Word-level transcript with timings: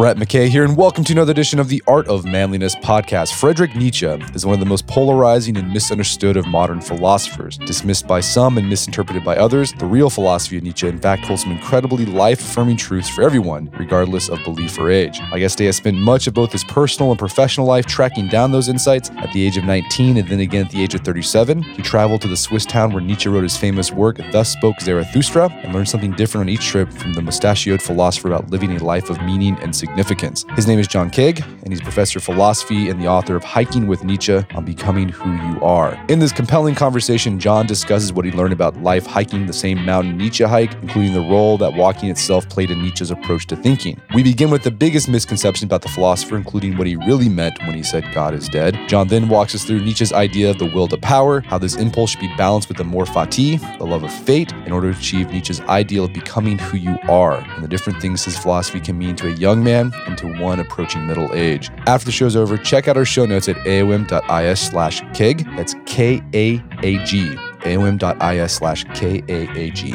Brett 0.00 0.16
McKay 0.16 0.48
here, 0.48 0.64
and 0.64 0.78
welcome 0.78 1.04
to 1.04 1.12
another 1.12 1.32
edition 1.32 1.58
of 1.58 1.68
the 1.68 1.82
Art 1.86 2.08
of 2.08 2.24
Manliness 2.24 2.74
podcast. 2.76 3.34
Friedrich 3.34 3.76
Nietzsche 3.76 4.06
is 4.34 4.46
one 4.46 4.54
of 4.54 4.60
the 4.60 4.64
most 4.64 4.86
polarizing 4.86 5.58
and 5.58 5.70
misunderstood 5.70 6.38
of 6.38 6.46
modern 6.46 6.80
philosophers. 6.80 7.58
Dismissed 7.58 8.06
by 8.06 8.20
some 8.20 8.56
and 8.56 8.66
misinterpreted 8.66 9.22
by 9.22 9.36
others, 9.36 9.74
the 9.74 9.84
real 9.84 10.08
philosophy 10.08 10.56
of 10.56 10.62
Nietzsche, 10.62 10.88
in 10.88 10.98
fact, 10.98 11.26
holds 11.26 11.42
some 11.42 11.52
incredibly 11.52 12.06
life 12.06 12.40
affirming 12.40 12.78
truths 12.78 13.10
for 13.10 13.20
everyone, 13.20 13.70
regardless 13.78 14.30
of 14.30 14.42
belief 14.42 14.78
or 14.78 14.90
age. 14.90 15.20
My 15.30 15.38
guest 15.38 15.58
today 15.58 15.66
has 15.66 15.76
spent 15.76 15.98
much 15.98 16.26
of 16.26 16.32
both 16.32 16.50
his 16.50 16.64
personal 16.64 17.10
and 17.10 17.18
professional 17.18 17.66
life 17.66 17.84
tracking 17.84 18.28
down 18.28 18.52
those 18.52 18.70
insights. 18.70 19.10
At 19.18 19.30
the 19.34 19.44
age 19.44 19.58
of 19.58 19.64
19 19.64 20.16
and 20.16 20.26
then 20.26 20.40
again 20.40 20.64
at 20.64 20.72
the 20.72 20.82
age 20.82 20.94
of 20.94 21.02
37, 21.02 21.62
he 21.62 21.82
traveled 21.82 22.22
to 22.22 22.28
the 22.28 22.38
Swiss 22.38 22.64
town 22.64 22.94
where 22.94 23.02
Nietzsche 23.02 23.28
wrote 23.28 23.42
his 23.42 23.58
famous 23.58 23.92
work, 23.92 24.18
Thus 24.32 24.48
Spoke 24.48 24.80
Zarathustra, 24.80 25.50
and 25.62 25.74
learned 25.74 25.90
something 25.90 26.12
different 26.12 26.46
on 26.46 26.48
each 26.48 26.64
trip 26.64 26.90
from 26.90 27.12
the 27.12 27.20
mustachioed 27.20 27.82
philosopher 27.82 28.28
about 28.28 28.48
living 28.48 28.74
a 28.74 28.82
life 28.82 29.10
of 29.10 29.20
meaning 29.20 29.58
and 29.60 29.76
significance. 29.76 29.89
His 29.96 30.66
name 30.68 30.78
is 30.78 30.86
John 30.86 31.10
Kaag, 31.10 31.44
and 31.62 31.72
he's 31.72 31.80
professor 31.80 32.20
of 32.20 32.24
philosophy 32.24 32.88
and 32.88 33.02
the 33.02 33.08
author 33.08 33.34
of 33.34 33.42
Hiking 33.42 33.88
with 33.88 34.04
Nietzsche 34.04 34.32
on 34.54 34.64
Becoming 34.64 35.08
Who 35.08 35.30
You 35.32 35.60
Are. 35.62 36.00
In 36.08 36.20
this 36.20 36.32
compelling 36.32 36.76
conversation, 36.76 37.40
John 37.40 37.66
discusses 37.66 38.12
what 38.12 38.24
he 38.24 38.30
learned 38.30 38.52
about 38.52 38.76
life 38.82 39.04
hiking 39.04 39.46
the 39.46 39.52
same 39.52 39.84
mountain 39.84 40.16
Nietzsche 40.16 40.44
hiked, 40.44 40.74
including 40.80 41.12
the 41.12 41.20
role 41.20 41.58
that 41.58 41.74
walking 41.74 42.08
itself 42.08 42.48
played 42.48 42.70
in 42.70 42.80
Nietzsche's 42.80 43.10
approach 43.10 43.46
to 43.48 43.56
thinking. 43.56 44.00
We 44.14 44.22
begin 44.22 44.50
with 44.50 44.62
the 44.62 44.70
biggest 44.70 45.08
misconception 45.08 45.66
about 45.66 45.82
the 45.82 45.88
philosopher, 45.88 46.36
including 46.36 46.78
what 46.78 46.86
he 46.86 46.94
really 46.94 47.28
meant 47.28 47.58
when 47.66 47.74
he 47.74 47.82
said 47.82 48.04
God 48.14 48.32
is 48.32 48.48
dead. 48.48 48.78
John 48.88 49.08
then 49.08 49.28
walks 49.28 49.56
us 49.56 49.64
through 49.64 49.84
Nietzsche's 49.84 50.12
idea 50.12 50.50
of 50.50 50.58
the 50.58 50.66
will 50.66 50.86
to 50.88 50.98
power, 50.98 51.40
how 51.40 51.58
this 51.58 51.74
impulse 51.74 52.10
should 52.10 52.20
be 52.20 52.34
balanced 52.36 52.68
with 52.68 52.78
the 52.78 52.84
amor 52.84 53.06
fati, 53.06 53.58
the 53.78 53.86
love 53.86 54.04
of 54.04 54.12
fate, 54.12 54.52
in 54.66 54.72
order 54.72 54.92
to 54.92 54.98
achieve 54.98 55.30
Nietzsche's 55.30 55.60
ideal 55.62 56.04
of 56.04 56.12
becoming 56.12 56.58
who 56.58 56.76
you 56.78 56.96
are, 57.08 57.38
and 57.38 57.64
the 57.64 57.68
different 57.68 58.00
things 58.00 58.24
his 58.24 58.38
philosophy 58.38 58.80
can 58.80 58.96
mean 58.96 59.16
to 59.16 59.26
a 59.26 59.32
young 59.32 59.64
man 59.64 59.79
and 59.88 60.18
to 60.18 60.26
one 60.40 60.60
approaching 60.60 61.06
middle 61.06 61.34
age. 61.34 61.70
After 61.86 62.06
the 62.06 62.12
show's 62.12 62.36
over, 62.36 62.56
check 62.56 62.88
out 62.88 62.96
our 62.96 63.04
show 63.04 63.26
notes 63.26 63.48
at 63.48 63.56
aom.is 63.56 64.60
slash 64.60 65.00
KAAG. 65.00 65.56
That's 65.56 65.74
K 65.86 66.22
A 66.34 66.62
A 66.82 67.04
G. 67.04 67.30
aom.is 67.60 68.52
slash 68.52 68.84
K 68.94 69.22
A 69.28 69.48
A 69.58 69.70
G. 69.70 69.94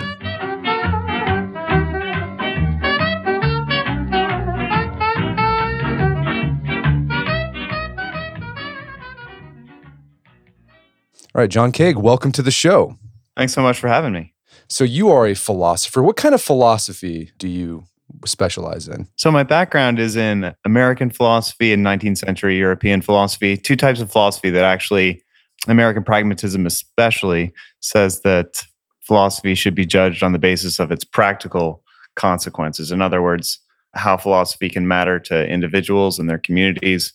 All 11.33 11.41
right, 11.41 11.50
John 11.50 11.73
Kaag, 11.73 11.97
welcome 11.97 12.31
to 12.31 12.41
the 12.41 12.50
show. 12.50 12.97
Thanks 13.36 13.53
so 13.53 13.61
much 13.61 13.78
for 13.78 13.89
having 13.89 14.13
me. 14.13 14.33
So, 14.69 14.86
you 14.86 15.09
are 15.09 15.28
a 15.28 15.33
philosopher. 15.33 16.02
What 16.02 16.16
kind 16.16 16.33
of 16.33 16.41
philosophy 16.41 17.31
do 17.38 17.50
you 17.50 17.88
specialize 18.25 18.88
in? 18.88 19.08
So, 19.16 19.31
my 19.31 19.44
background 19.44 20.00
is 20.00 20.16
in 20.16 20.53
American 20.66 21.09
philosophy 21.09 21.73
and 21.73 21.86
19th 21.86 22.20
century 22.20 22.58
European 22.58 23.02
philosophy, 23.02 23.58
two 23.58 23.75
types 23.75 24.02
of 24.02 24.12
philosophy 24.12 24.50
that 24.50 24.64
actually, 24.64 25.23
American 25.67 26.03
pragmatism 26.03 26.66
especially, 26.66 27.53
says 27.80 28.22
that 28.22 28.64
philosophy 29.02 29.56
should 29.56 29.75
be 29.75 29.86
judged 29.86 30.23
on 30.23 30.31
the 30.31 30.39
basis 30.39 30.80
of 30.80 30.92
its 30.92 31.03
practical 31.03 31.84
consequences. 32.16 32.92
In 32.92 33.02
other 33.02 33.22
words, 33.22 33.59
how 33.94 34.17
philosophy 34.17 34.69
can 34.69 34.88
matter 34.88 35.19
to 35.19 35.47
individuals 35.47 36.19
and 36.19 36.30
their 36.30 36.38
communities, 36.38 37.14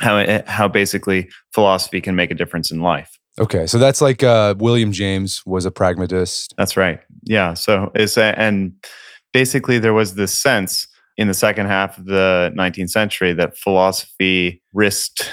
how, 0.00 0.16
it, 0.16 0.48
how 0.48 0.68
basically 0.68 1.28
philosophy 1.52 2.00
can 2.00 2.14
make 2.14 2.30
a 2.30 2.34
difference 2.34 2.70
in 2.70 2.80
life. 2.80 3.18
Okay, 3.38 3.66
so 3.66 3.78
that's 3.78 4.00
like 4.00 4.22
uh, 4.22 4.54
William 4.58 4.92
James 4.92 5.42
was 5.46 5.64
a 5.64 5.70
pragmatist. 5.70 6.54
That's 6.56 6.76
right. 6.76 7.00
Yeah. 7.24 7.54
So 7.54 7.90
it's 7.94 8.16
a, 8.16 8.38
and 8.38 8.72
basically 9.32 9.78
there 9.78 9.94
was 9.94 10.14
this 10.14 10.36
sense 10.36 10.86
in 11.16 11.28
the 11.28 11.34
second 11.34 11.66
half 11.66 11.98
of 11.98 12.06
the 12.06 12.52
19th 12.56 12.90
century 12.90 13.32
that 13.32 13.56
philosophy 13.56 14.62
risked 14.72 15.30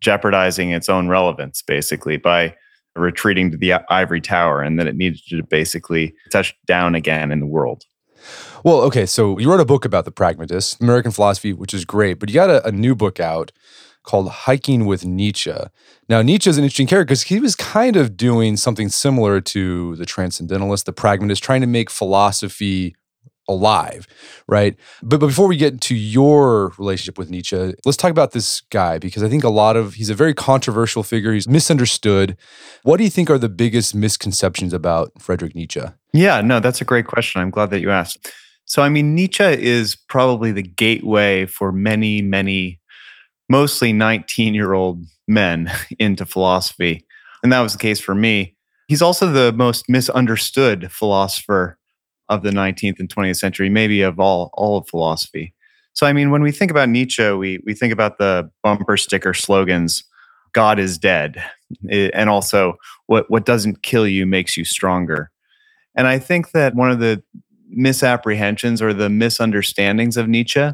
jeopardizing 0.00 0.70
its 0.70 0.88
own 0.88 1.08
relevance 1.08 1.62
basically 1.62 2.16
by 2.16 2.54
retreating 2.94 3.50
to 3.50 3.56
the 3.56 3.72
ivory 3.90 4.20
tower 4.20 4.62
and 4.62 4.78
that 4.78 4.86
it 4.86 4.96
needed 4.96 5.20
to 5.28 5.42
basically 5.42 6.14
touch 6.30 6.54
down 6.66 6.94
again 6.94 7.30
in 7.30 7.40
the 7.40 7.46
world. 7.46 7.84
Well, 8.64 8.80
okay, 8.82 9.06
so 9.06 9.38
you 9.38 9.50
wrote 9.50 9.60
a 9.60 9.64
book 9.64 9.84
about 9.84 10.04
the 10.04 10.10
pragmatists, 10.10 10.80
American 10.80 11.12
philosophy, 11.12 11.52
which 11.52 11.72
is 11.72 11.84
great, 11.84 12.18
but 12.18 12.28
you 12.28 12.34
got 12.34 12.50
a, 12.50 12.66
a 12.66 12.72
new 12.72 12.94
book 12.94 13.20
out 13.20 13.52
called 14.02 14.28
Hiking 14.28 14.86
with 14.86 15.04
Nietzsche. 15.04 15.54
Now, 16.08 16.22
Nietzsche 16.22 16.50
is 16.50 16.58
an 16.58 16.64
interesting 16.64 16.86
character 16.86 17.12
because 17.12 17.22
he 17.22 17.40
was 17.40 17.54
kind 17.54 17.94
of 17.94 18.16
doing 18.16 18.56
something 18.56 18.88
similar 18.88 19.40
to 19.42 19.96
the 19.96 20.06
transcendentalist, 20.06 20.86
the 20.86 20.92
pragmatist, 20.92 21.42
trying 21.42 21.60
to 21.60 21.66
make 21.66 21.90
philosophy 21.90 22.96
alive, 23.48 24.06
right? 24.46 24.76
But, 25.02 25.20
but 25.20 25.26
before 25.26 25.48
we 25.48 25.56
get 25.56 25.80
to 25.82 25.94
your 25.94 26.72
relationship 26.78 27.18
with 27.18 27.30
Nietzsche, 27.30 27.74
let's 27.84 27.96
talk 27.96 28.10
about 28.10 28.32
this 28.32 28.60
guy 28.60 28.98
because 28.98 29.22
I 29.22 29.28
think 29.28 29.44
a 29.44 29.48
lot 29.48 29.76
of 29.76 29.94
he's 29.94 30.10
a 30.10 30.14
very 30.14 30.34
controversial 30.34 31.02
figure. 31.02 31.32
He's 31.32 31.48
misunderstood. 31.48 32.36
What 32.82 32.98
do 32.98 33.04
you 33.04 33.10
think 33.10 33.30
are 33.30 33.38
the 33.38 33.48
biggest 33.48 33.94
misconceptions 33.94 34.72
about 34.72 35.12
Friedrich 35.18 35.54
Nietzsche? 35.54 35.82
Yeah, 36.12 36.40
no, 36.40 36.60
that's 36.60 36.80
a 36.80 36.84
great 36.84 37.06
question. 37.06 37.40
I'm 37.40 37.50
glad 37.50 37.70
that 37.70 37.80
you 37.80 37.90
asked. 37.90 38.32
So, 38.64 38.82
I 38.82 38.90
mean, 38.90 39.14
Nietzsche 39.14 39.44
is 39.44 39.96
probably 39.96 40.52
the 40.52 40.62
gateway 40.62 41.46
for 41.46 41.72
many, 41.72 42.20
many, 42.20 42.80
mostly 43.48 43.94
19 43.94 44.54
year 44.54 44.74
old 44.74 45.04
men 45.26 45.72
into 45.98 46.26
philosophy. 46.26 47.04
And 47.42 47.52
that 47.52 47.60
was 47.60 47.72
the 47.72 47.78
case 47.78 48.00
for 48.00 48.14
me. 48.14 48.56
He's 48.88 49.02
also 49.02 49.30
the 49.30 49.52
most 49.52 49.88
misunderstood 49.88 50.90
philosopher 50.90 51.78
of 52.28 52.42
the 52.42 52.50
19th 52.50 53.00
and 53.00 53.08
20th 53.08 53.36
century, 53.36 53.68
maybe 53.68 54.02
of 54.02 54.18
all 54.20 54.50
all 54.54 54.78
of 54.78 54.88
philosophy. 54.88 55.54
So 55.92 56.06
I 56.06 56.12
mean, 56.12 56.30
when 56.30 56.42
we 56.42 56.52
think 56.52 56.70
about 56.70 56.88
Nietzsche, 56.88 57.30
we 57.32 57.60
we 57.64 57.74
think 57.74 57.92
about 57.92 58.18
the 58.18 58.50
bumper 58.62 58.96
sticker 58.96 59.34
slogans, 59.34 60.04
"God 60.52 60.78
is 60.78 60.98
dead," 60.98 61.42
eh, 61.90 62.10
and 62.14 62.30
also 62.30 62.74
"What 63.06 63.30
what 63.30 63.46
doesn't 63.46 63.82
kill 63.82 64.06
you 64.06 64.26
makes 64.26 64.56
you 64.56 64.64
stronger." 64.64 65.30
And 65.94 66.06
I 66.06 66.18
think 66.18 66.52
that 66.52 66.74
one 66.74 66.90
of 66.90 67.00
the 67.00 67.22
misapprehensions 67.68 68.80
or 68.80 68.94
the 68.94 69.10
misunderstandings 69.10 70.16
of 70.16 70.28
Nietzsche 70.28 70.70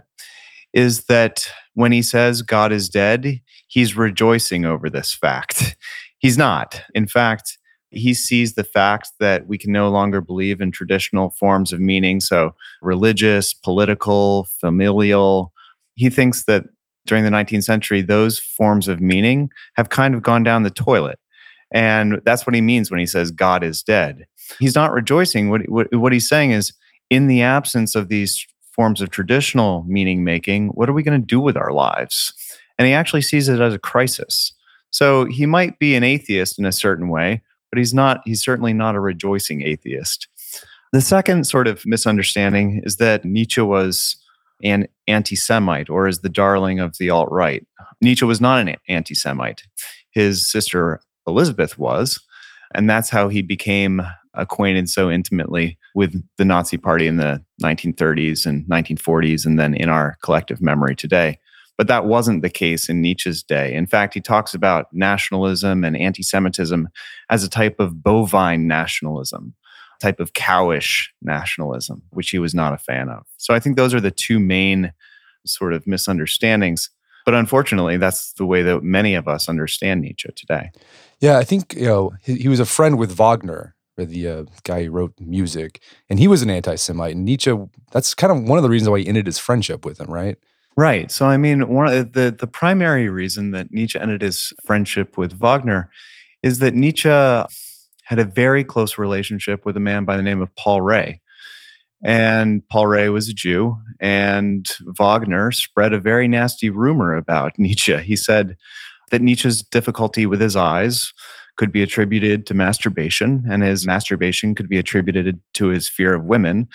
is 0.72 1.04
that 1.04 1.48
when 1.74 1.92
he 1.92 2.02
says 2.02 2.42
God 2.42 2.72
is 2.72 2.88
dead, 2.88 3.40
he's 3.68 3.96
rejoicing 3.96 4.64
over 4.64 4.90
this 4.90 5.14
fact. 5.14 5.76
He's 6.18 6.38
not. 6.38 6.80
In 6.94 7.06
fact, 7.06 7.58
he 7.96 8.14
sees 8.14 8.54
the 8.54 8.64
fact 8.64 9.12
that 9.20 9.46
we 9.46 9.58
can 9.58 9.72
no 9.72 9.88
longer 9.88 10.20
believe 10.20 10.60
in 10.60 10.70
traditional 10.70 11.30
forms 11.30 11.72
of 11.72 11.80
meaning, 11.80 12.20
so 12.20 12.54
religious, 12.82 13.54
political, 13.54 14.44
familial. 14.60 15.52
He 15.94 16.10
thinks 16.10 16.44
that 16.44 16.64
during 17.06 17.24
the 17.24 17.30
19th 17.30 17.64
century, 17.64 18.02
those 18.02 18.38
forms 18.38 18.88
of 18.88 19.00
meaning 19.00 19.50
have 19.74 19.90
kind 19.90 20.14
of 20.14 20.22
gone 20.22 20.42
down 20.42 20.62
the 20.62 20.70
toilet. 20.70 21.18
And 21.72 22.20
that's 22.24 22.46
what 22.46 22.54
he 22.54 22.60
means 22.60 22.90
when 22.90 23.00
he 23.00 23.06
says 23.06 23.30
God 23.30 23.64
is 23.64 23.82
dead. 23.82 24.26
He's 24.58 24.74
not 24.74 24.92
rejoicing. 24.92 25.50
What, 25.50 25.68
what, 25.68 25.94
what 25.94 26.12
he's 26.12 26.28
saying 26.28 26.52
is, 26.52 26.72
in 27.10 27.26
the 27.26 27.42
absence 27.42 27.94
of 27.94 28.08
these 28.08 28.46
forms 28.72 29.00
of 29.00 29.10
traditional 29.10 29.84
meaning 29.86 30.24
making, 30.24 30.68
what 30.68 30.88
are 30.88 30.92
we 30.92 31.02
going 31.02 31.20
to 31.20 31.26
do 31.26 31.38
with 31.38 31.56
our 31.56 31.72
lives? 31.72 32.32
And 32.78 32.86
he 32.86 32.94
actually 32.94 33.22
sees 33.22 33.48
it 33.48 33.60
as 33.60 33.74
a 33.74 33.78
crisis. 33.78 34.52
So 34.90 35.24
he 35.24 35.46
might 35.46 35.78
be 35.78 35.94
an 35.94 36.04
atheist 36.04 36.58
in 36.58 36.64
a 36.64 36.72
certain 36.72 37.08
way, 37.08 37.42
but 37.74 37.78
he's 37.80 37.92
not 37.92 38.20
he's 38.24 38.40
certainly 38.40 38.72
not 38.72 38.94
a 38.94 39.00
rejoicing 39.00 39.62
atheist. 39.62 40.28
The 40.92 41.00
second 41.00 41.44
sort 41.44 41.66
of 41.66 41.84
misunderstanding 41.84 42.82
is 42.84 42.98
that 42.98 43.24
nietzsche 43.24 43.62
was 43.62 44.16
an 44.62 44.86
anti-semite 45.08 45.90
or 45.90 46.06
is 46.06 46.20
the 46.20 46.28
darling 46.28 46.78
of 46.78 46.96
the 46.98 47.10
alt-right. 47.10 47.66
Nietzsche 48.00 48.24
was 48.24 48.40
not 48.40 48.60
an 48.60 48.76
anti-semite. 48.88 49.64
His 50.12 50.48
sister 50.48 51.00
elizabeth 51.26 51.76
was 51.76 52.20
and 52.76 52.88
that's 52.88 53.10
how 53.10 53.28
he 53.28 53.42
became 53.42 54.02
acquainted 54.34 54.88
so 54.88 55.10
intimately 55.10 55.76
with 55.96 56.22
the 56.38 56.44
nazi 56.44 56.76
party 56.76 57.08
in 57.08 57.16
the 57.16 57.42
1930s 57.60 58.46
and 58.46 58.64
1940s 58.66 59.44
and 59.44 59.58
then 59.58 59.74
in 59.74 59.88
our 59.88 60.16
collective 60.22 60.62
memory 60.62 60.94
today 60.94 61.40
but 61.76 61.88
that 61.88 62.04
wasn't 62.06 62.42
the 62.42 62.50
case 62.50 62.88
in 62.88 63.00
Nietzsche's 63.00 63.42
day. 63.42 63.74
In 63.74 63.86
fact, 63.86 64.14
he 64.14 64.20
talks 64.20 64.54
about 64.54 64.86
nationalism 64.92 65.84
and 65.84 65.96
anti 65.96 66.22
Semitism 66.22 66.88
as 67.30 67.42
a 67.42 67.50
type 67.50 67.80
of 67.80 68.02
bovine 68.02 68.66
nationalism, 68.66 69.54
type 70.00 70.20
of 70.20 70.32
cowish 70.32 71.08
nationalism, 71.22 72.02
which 72.10 72.30
he 72.30 72.38
was 72.38 72.54
not 72.54 72.72
a 72.72 72.78
fan 72.78 73.08
of. 73.08 73.26
So 73.38 73.54
I 73.54 73.60
think 73.60 73.76
those 73.76 73.94
are 73.94 74.00
the 74.00 74.10
two 74.10 74.38
main 74.38 74.92
sort 75.46 75.72
of 75.72 75.86
misunderstandings. 75.86 76.90
But 77.24 77.34
unfortunately, 77.34 77.96
that's 77.96 78.34
the 78.34 78.44
way 78.44 78.62
that 78.62 78.82
many 78.82 79.14
of 79.14 79.26
us 79.26 79.48
understand 79.48 80.02
Nietzsche 80.02 80.28
today. 80.36 80.70
Yeah, 81.20 81.38
I 81.38 81.44
think 81.44 81.74
you 81.74 81.86
know 81.86 82.12
he, 82.22 82.36
he 82.36 82.48
was 82.48 82.60
a 82.60 82.66
friend 82.66 82.98
with 82.98 83.12
Wagner, 83.12 83.74
the 83.96 84.28
uh, 84.28 84.44
guy 84.62 84.84
who 84.84 84.90
wrote 84.90 85.14
music, 85.18 85.80
and 86.10 86.18
he 86.18 86.28
was 86.28 86.42
an 86.42 86.50
anti-Semite. 86.50 87.16
And 87.16 87.24
Nietzsche, 87.24 87.54
that's 87.92 88.14
kind 88.14 88.30
of 88.30 88.48
one 88.48 88.58
of 88.58 88.62
the 88.62 88.68
reasons 88.68 88.90
why 88.90 89.00
he 89.00 89.06
ended 89.06 89.26
his 89.26 89.38
friendship 89.38 89.86
with 89.86 90.00
him, 90.00 90.10
right? 90.10 90.36
Right. 90.76 91.10
So, 91.10 91.26
I 91.26 91.36
mean, 91.36 91.68
one 91.68 91.86
of 91.86 92.12
the 92.12 92.34
the 92.36 92.46
primary 92.48 93.08
reason 93.08 93.52
that 93.52 93.70
Nietzsche 93.70 93.98
ended 93.98 94.22
his 94.22 94.52
friendship 94.64 95.16
with 95.16 95.32
Wagner 95.32 95.88
is 96.42 96.58
that 96.58 96.74
Nietzsche 96.74 97.08
had 97.08 98.18
a 98.18 98.24
very 98.24 98.64
close 98.64 98.98
relationship 98.98 99.64
with 99.64 99.76
a 99.76 99.80
man 99.80 100.04
by 100.04 100.16
the 100.16 100.22
name 100.22 100.42
of 100.42 100.54
Paul 100.56 100.80
Rée. 100.80 101.20
and 102.04 102.66
Paul 102.68 102.84
Rée 102.84 103.12
was 103.12 103.28
a 103.28 103.34
Jew. 103.34 103.76
And 104.00 104.66
Wagner 104.98 105.52
spread 105.52 105.92
a 105.92 106.00
very 106.00 106.28
nasty 106.28 106.70
rumor 106.70 107.14
about 107.16 107.52
Nietzsche. 107.58 107.96
He 107.98 108.16
said 108.16 108.56
that 109.10 109.22
Nietzsche's 109.22 109.62
difficulty 109.62 110.26
with 110.26 110.40
his 110.40 110.56
eyes 110.56 111.12
could 111.56 111.72
be 111.72 111.82
attributed 111.82 112.46
to 112.46 112.54
masturbation, 112.54 113.44
and 113.48 113.62
his 113.62 113.86
masturbation 113.86 114.54
could 114.54 114.68
be 114.68 114.78
attributed 114.78 115.40
to 115.54 115.68
his 115.68 115.88
fear 115.88 116.14
of 116.14 116.24
women, 116.24 116.68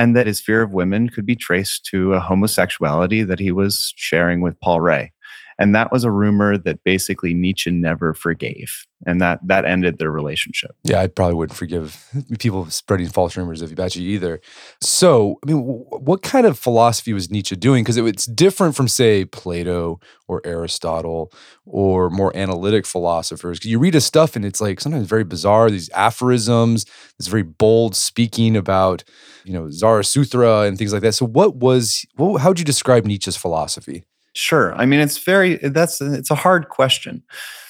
and 0.00 0.16
that 0.16 0.26
his 0.26 0.40
fear 0.40 0.62
of 0.62 0.72
women 0.72 1.10
could 1.10 1.26
be 1.26 1.36
traced 1.36 1.84
to 1.84 2.14
a 2.14 2.20
homosexuality 2.20 3.22
that 3.22 3.38
he 3.38 3.50
was 3.50 3.92
sharing 3.96 4.40
with 4.40 4.58
Paul 4.58 4.78
Rée. 4.78 5.10
And 5.60 5.74
that 5.74 5.92
was 5.92 6.04
a 6.04 6.10
rumor 6.10 6.56
that 6.56 6.82
basically 6.84 7.34
Nietzsche 7.34 7.70
never 7.70 8.14
forgave. 8.14 8.86
And 9.06 9.20
that 9.20 9.40
that 9.46 9.66
ended 9.66 9.98
their 9.98 10.10
relationship. 10.10 10.74
Yeah, 10.84 11.00
I 11.00 11.06
probably 11.06 11.34
wouldn't 11.34 11.56
forgive 11.56 12.02
people 12.38 12.68
spreading 12.70 13.08
false 13.08 13.36
rumors 13.36 13.60
of 13.60 13.70
Ibachi 13.70 13.98
either. 13.98 14.40
So, 14.80 15.38
I 15.44 15.50
mean, 15.50 15.58
what 15.58 16.22
kind 16.22 16.46
of 16.46 16.58
philosophy 16.58 17.12
was 17.12 17.30
Nietzsche 17.30 17.56
doing? 17.56 17.84
Because 17.84 17.98
it's 17.98 18.24
different 18.24 18.74
from, 18.74 18.88
say, 18.88 19.26
Plato 19.26 20.00
or 20.28 20.40
Aristotle 20.44 21.30
or 21.66 22.08
more 22.08 22.34
analytic 22.34 22.86
philosophers. 22.86 23.62
You 23.64 23.78
read 23.78 23.94
his 23.94 24.06
stuff 24.06 24.36
and 24.36 24.44
it's 24.44 24.60
like 24.62 24.80
sometimes 24.80 25.06
very 25.06 25.24
bizarre, 25.24 25.70
these 25.70 25.90
aphorisms, 25.90 26.86
this 27.18 27.26
very 27.26 27.42
bold 27.42 27.94
speaking 27.94 28.56
about, 28.56 29.04
you 29.44 29.52
know, 29.52 29.70
Zarathustra 29.70 30.62
and 30.62 30.78
things 30.78 30.92
like 30.92 31.02
that. 31.02 31.12
So, 31.12 31.26
what 31.26 31.56
was, 31.56 32.06
what, 32.16 32.40
how 32.40 32.48
would 32.48 32.58
you 32.58 32.64
describe 32.64 33.04
Nietzsche's 33.04 33.36
philosophy? 33.36 34.04
Sure. 34.34 34.74
I 34.74 34.86
mean, 34.86 35.00
it's 35.00 35.18
very, 35.18 35.56
that's, 35.56 36.00
it's 36.00 36.30
a 36.30 36.36
hard 36.36 36.68
question. 36.68 37.22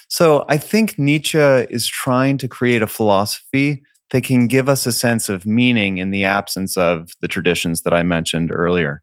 So 0.09 0.45
I 0.49 0.59
think 0.59 0.99
Nietzsche 0.99 1.39
is 1.39 1.87
trying 1.87 2.37
to 2.39 2.49
create 2.49 2.83
a 2.83 2.87
philosophy 2.87 3.83
that 4.11 4.25
can 4.25 4.49
give 4.49 4.69
us 4.69 4.87
a 4.87 4.93
sense 4.93 5.29
of 5.29 5.47
meaning 5.47 5.99
in 5.99 6.11
the 6.11 6.25
absence 6.25 6.77
of 6.77 7.13
the 7.21 7.29
traditions 7.29 7.83
that 7.83 7.95
I 7.95 8.03
mentioned 8.03 8.51
earlier. 8.53 9.03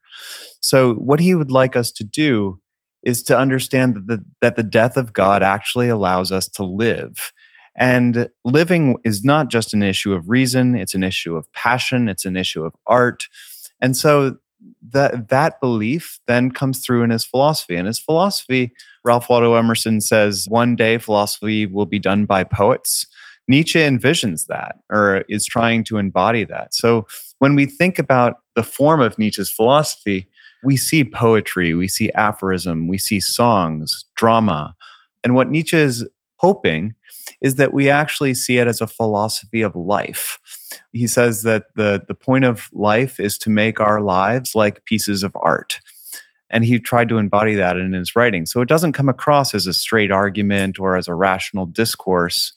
So 0.61 0.95
what 0.95 1.19
he 1.19 1.33
would 1.33 1.51
like 1.51 1.75
us 1.75 1.91
to 1.93 2.03
do 2.03 2.59
is 3.03 3.23
to 3.23 3.37
understand 3.37 3.95
that 3.95 4.07
the, 4.07 4.25
that 4.41 4.55
the 4.57 4.63
death 4.63 4.97
of 4.97 5.13
God 5.13 5.43
actually 5.43 5.87
allows 5.87 6.31
us 6.31 6.49
to 6.49 6.63
live. 6.65 7.31
And 7.77 8.27
living 8.43 8.97
is 9.05 9.23
not 9.23 9.49
just 9.49 9.73
an 9.73 9.83
issue 9.83 10.13
of 10.13 10.29
reason, 10.29 10.75
it's 10.75 10.95
an 10.95 11.03
issue 11.03 11.35
of 11.35 11.51
passion, 11.53 12.09
it's 12.09 12.25
an 12.25 12.35
issue 12.35 12.65
of 12.65 12.73
art. 12.85 13.27
And 13.79 13.95
so 13.95 14.37
that 14.89 15.29
that 15.29 15.59
belief 15.59 16.19
then 16.27 16.51
comes 16.51 16.79
through 16.79 17.03
in 17.03 17.09
his 17.09 17.25
philosophy. 17.25 17.75
And 17.75 17.87
his 17.87 17.99
philosophy, 17.99 18.71
Ralph 19.03 19.29
Waldo 19.29 19.55
Emerson 19.55 20.01
says, 20.01 20.47
one 20.49 20.75
day 20.75 20.97
philosophy 20.97 21.65
will 21.65 21.85
be 21.85 21.99
done 21.99 22.25
by 22.25 22.43
poets. 22.43 23.05
Nietzsche 23.47 23.79
envisions 23.79 24.47
that 24.47 24.77
or 24.91 25.23
is 25.29 25.45
trying 25.45 25.83
to 25.85 25.97
embody 25.97 26.43
that. 26.43 26.73
So 26.73 27.07
when 27.39 27.55
we 27.55 27.65
think 27.65 27.97
about 27.97 28.39
the 28.55 28.63
form 28.63 28.99
of 28.99 29.17
Nietzsche's 29.17 29.49
philosophy, 29.49 30.27
we 30.63 30.75
see 30.75 31.03
poetry, 31.03 31.73
we 31.73 31.87
see 31.87 32.11
aphorism, 32.11 32.87
we 32.87 32.97
see 32.97 33.19
songs, 33.19 34.05
drama. 34.15 34.75
And 35.23 35.35
what 35.35 35.49
Nietzsche 35.49 35.77
is 35.77 36.05
hoping 36.37 36.93
is 37.41 37.55
that 37.55 37.73
we 37.73 37.89
actually 37.89 38.33
see 38.33 38.57
it 38.57 38.67
as 38.67 38.81
a 38.81 38.87
philosophy 38.87 39.61
of 39.61 39.75
life. 39.75 40.39
He 40.91 41.07
says 41.07 41.43
that 41.43 41.65
the, 41.75 42.03
the 42.07 42.15
point 42.15 42.45
of 42.45 42.69
life 42.73 43.19
is 43.19 43.37
to 43.39 43.49
make 43.49 43.79
our 43.79 44.01
lives 44.01 44.55
like 44.55 44.85
pieces 44.85 45.23
of 45.23 45.35
art. 45.35 45.79
And 46.49 46.63
he 46.63 46.79
tried 46.79 47.09
to 47.09 47.17
embody 47.17 47.55
that 47.55 47.77
in 47.77 47.93
his 47.93 48.15
writing. 48.15 48.45
So 48.45 48.61
it 48.61 48.69
doesn't 48.69 48.93
come 48.93 49.09
across 49.09 49.53
as 49.53 49.67
a 49.67 49.73
straight 49.73 50.11
argument 50.11 50.79
or 50.79 50.95
as 50.95 51.07
a 51.07 51.13
rational 51.13 51.65
discourse, 51.65 52.53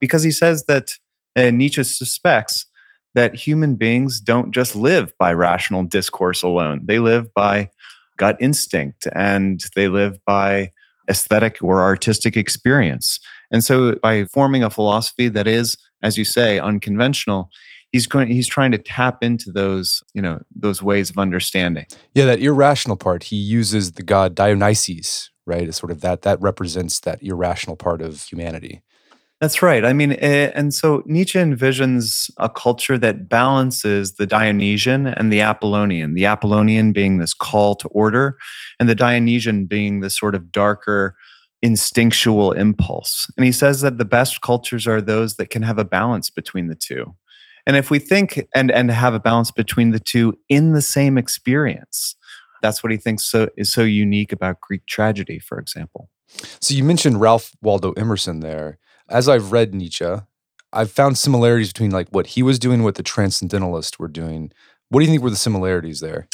because 0.00 0.22
he 0.22 0.30
says 0.30 0.64
that 0.66 0.92
and 1.34 1.58
Nietzsche 1.58 1.82
suspects 1.82 2.66
that 3.14 3.34
human 3.34 3.76
beings 3.76 4.20
don't 4.20 4.52
just 4.52 4.74
live 4.74 5.12
by 5.18 5.32
rational 5.32 5.82
discourse 5.84 6.42
alone. 6.42 6.82
They 6.84 6.98
live 6.98 7.32
by 7.34 7.70
gut 8.16 8.36
instinct 8.40 9.06
and 9.14 9.62
they 9.74 9.88
live 9.88 10.18
by 10.24 10.72
aesthetic 11.08 11.62
or 11.62 11.82
artistic 11.82 12.36
experience. 12.36 13.18
And 13.52 13.62
so 13.62 13.94
by 13.96 14.24
forming 14.24 14.62
a 14.64 14.70
philosophy 14.70 15.28
that 15.28 15.46
is, 15.46 15.76
as 16.02 16.18
you 16.18 16.24
say, 16.24 16.58
unconventional, 16.58 17.50
he's 17.92 18.06
going 18.06 18.28
he's 18.28 18.48
trying 18.48 18.72
to 18.72 18.78
tap 18.78 19.22
into 19.22 19.52
those, 19.52 20.02
you 20.14 20.22
know, 20.22 20.40
those 20.54 20.82
ways 20.82 21.10
of 21.10 21.18
understanding. 21.18 21.86
Yeah, 22.14 22.24
that 22.24 22.40
irrational 22.40 22.96
part. 22.96 23.24
He 23.24 23.36
uses 23.36 23.92
the 23.92 24.02
god 24.02 24.34
Dionysus, 24.34 25.30
right? 25.46 25.68
As 25.68 25.76
sort 25.76 25.92
of 25.92 26.00
that 26.00 26.22
that 26.22 26.40
represents 26.40 27.00
that 27.00 27.22
irrational 27.22 27.76
part 27.76 28.02
of 28.02 28.22
humanity. 28.22 28.82
That's 29.42 29.60
right. 29.60 29.84
I 29.84 29.92
mean, 29.92 30.12
eh, 30.12 30.52
and 30.54 30.72
so 30.72 31.02
Nietzsche 31.04 31.36
envisions 31.36 32.30
a 32.36 32.48
culture 32.48 32.96
that 32.96 33.28
balances 33.28 34.12
the 34.12 34.24
Dionysian 34.24 35.08
and 35.08 35.32
the 35.32 35.40
Apollonian. 35.40 36.14
The 36.14 36.26
Apollonian 36.26 36.92
being 36.92 37.18
this 37.18 37.34
call 37.34 37.74
to 37.74 37.88
order, 37.88 38.38
and 38.78 38.88
the 38.88 38.94
Dionysian 38.94 39.66
being 39.66 39.98
this 39.98 40.16
sort 40.16 40.36
of 40.36 40.52
darker, 40.52 41.16
instinctual 41.62 42.52
impulse. 42.52 43.30
And 43.36 43.46
he 43.46 43.52
says 43.52 43.80
that 43.80 43.98
the 43.98 44.04
best 44.04 44.40
cultures 44.40 44.86
are 44.86 45.00
those 45.00 45.36
that 45.36 45.50
can 45.50 45.62
have 45.62 45.78
a 45.78 45.84
balance 45.84 46.28
between 46.28 46.66
the 46.66 46.74
two. 46.74 47.14
And 47.66 47.76
if 47.76 47.90
we 47.90 48.00
think 48.00 48.44
and 48.54 48.70
and 48.70 48.90
have 48.90 49.14
a 49.14 49.20
balance 49.20 49.52
between 49.52 49.92
the 49.92 50.00
two 50.00 50.36
in 50.48 50.72
the 50.72 50.82
same 50.82 51.16
experience, 51.16 52.16
that's 52.60 52.82
what 52.82 52.90
he 52.92 52.98
thinks 52.98 53.24
so, 53.24 53.48
is 53.56 53.72
so 53.72 53.82
unique 53.82 54.32
about 54.32 54.60
Greek 54.60 54.84
tragedy, 54.86 55.38
for 55.38 55.58
example. 55.58 56.10
So 56.60 56.74
you 56.74 56.82
mentioned 56.82 57.20
Ralph 57.20 57.52
Waldo 57.60 57.92
Emerson 57.92 58.40
there. 58.40 58.78
As 59.08 59.28
I've 59.28 59.52
read 59.52 59.74
Nietzsche, 59.74 60.06
I've 60.72 60.90
found 60.90 61.18
similarities 61.18 61.68
between 61.68 61.90
like 61.90 62.08
what 62.10 62.28
he 62.28 62.42
was 62.42 62.58
doing, 62.58 62.82
what 62.82 62.94
the 62.94 63.02
transcendentalists 63.02 63.98
were 63.98 64.08
doing. 64.08 64.52
What 64.88 65.00
do 65.00 65.04
you 65.04 65.10
think 65.10 65.22
were 65.22 65.30
the 65.30 65.36
similarities 65.36 66.00
there? 66.00 66.28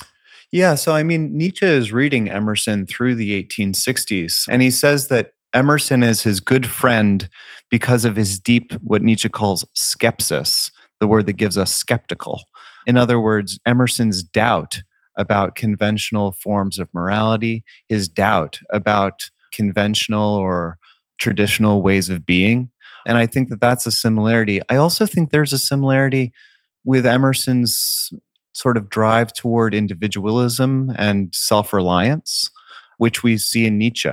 Yeah, 0.51 0.77
so 0.77 0.95
I 0.95 1.03
mean, 1.03 1.37
Nietzsche 1.37 1.67
is 1.67 1.93
reading 1.93 2.31
Emerson 2.31 2.87
through 2.87 3.17
the 3.17 3.43
1860s, 3.43 4.47
and 4.49 4.63
he 4.63 4.71
says 4.71 5.09
that 5.09 5.33
Emerson 5.53 6.03
is 6.03 6.23
his 6.23 6.41
good 6.41 6.67
friend 6.67 7.29
because 7.71 8.05
of 8.05 8.17
his 8.17 8.39
deep, 8.39 8.73
what 8.83 9.03
Nietzsche 9.03 9.29
calls 9.29 9.65
skepsis, 9.77 10.71
the 11.01 11.07
word 11.07 11.27
that 11.27 11.35
gives 11.35 11.59
us 11.59 11.75
skeptical. 11.75 12.45
In 12.87 12.97
other 12.97 13.21
words, 13.21 13.59
Emerson's 13.67 14.23
doubt 14.23 14.81
about 15.17 15.55
conventional 15.55 16.33
forms 16.33 16.79
of 16.79 16.89
morality, 16.95 17.65
his 17.89 18.09
doubt 18.09 18.61
about 18.71 19.31
conventional 19.53 20.35
or 20.35 20.79
traditional 21.19 21.83
ways 21.83 22.09
of 22.09 22.25
being. 22.25 22.71
And 23.07 23.19
I 23.19 23.27
think 23.27 23.49
that 23.49 23.61
that's 23.61 23.87
a 23.87 23.93
similarity. 23.93 24.61
I 24.71 24.77
also 24.77 25.05
think 25.05 25.31
there's 25.31 25.53
a 25.53 25.59
similarity 25.59 26.33
with 26.85 27.05
Emerson's 27.05 28.11
sort 28.59 28.77
of 28.77 28.89
drive 28.89 29.33
toward 29.33 29.73
individualism 29.73 30.93
and 30.97 31.33
self 31.33 31.73
reliance, 31.73 32.51
which 32.97 33.23
we 33.23 33.39
see 33.39 33.67
in 33.67 33.79
Nietzsche. 33.79 34.11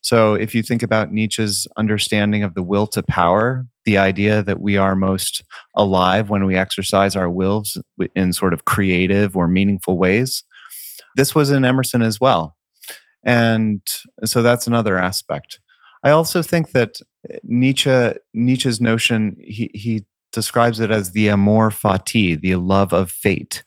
So, 0.00 0.34
if 0.34 0.54
you 0.54 0.62
think 0.62 0.82
about 0.82 1.12
Nietzsche's 1.12 1.66
understanding 1.76 2.44
of 2.44 2.54
the 2.54 2.62
will 2.62 2.86
to 2.88 3.02
power, 3.02 3.66
the 3.84 3.98
idea 3.98 4.42
that 4.42 4.60
we 4.60 4.76
are 4.76 4.94
most 4.94 5.42
alive 5.74 6.30
when 6.30 6.44
we 6.44 6.56
exercise 6.56 7.16
our 7.16 7.28
wills 7.28 7.76
in 8.14 8.32
sort 8.32 8.52
of 8.52 8.64
creative 8.64 9.36
or 9.36 9.48
meaningful 9.48 9.98
ways, 9.98 10.44
this 11.16 11.34
was 11.34 11.50
in 11.50 11.64
Emerson 11.64 12.02
as 12.02 12.20
well. 12.20 12.56
And 13.24 13.80
so 14.24 14.42
that's 14.42 14.66
another 14.66 14.98
aspect. 14.98 15.58
I 16.04 16.10
also 16.10 16.42
think 16.42 16.72
that 16.72 16.98
Nietzsche 17.42 18.12
Nietzsche's 18.34 18.80
notion 18.80 19.36
he 19.40 19.70
he 19.74 20.04
describes 20.34 20.80
it 20.80 20.90
as 20.90 21.12
the 21.12 21.28
amor 21.30 21.70
fati, 21.70 22.40
the 22.40 22.56
love 22.56 22.92
of 22.92 23.10
fate. 23.10 23.62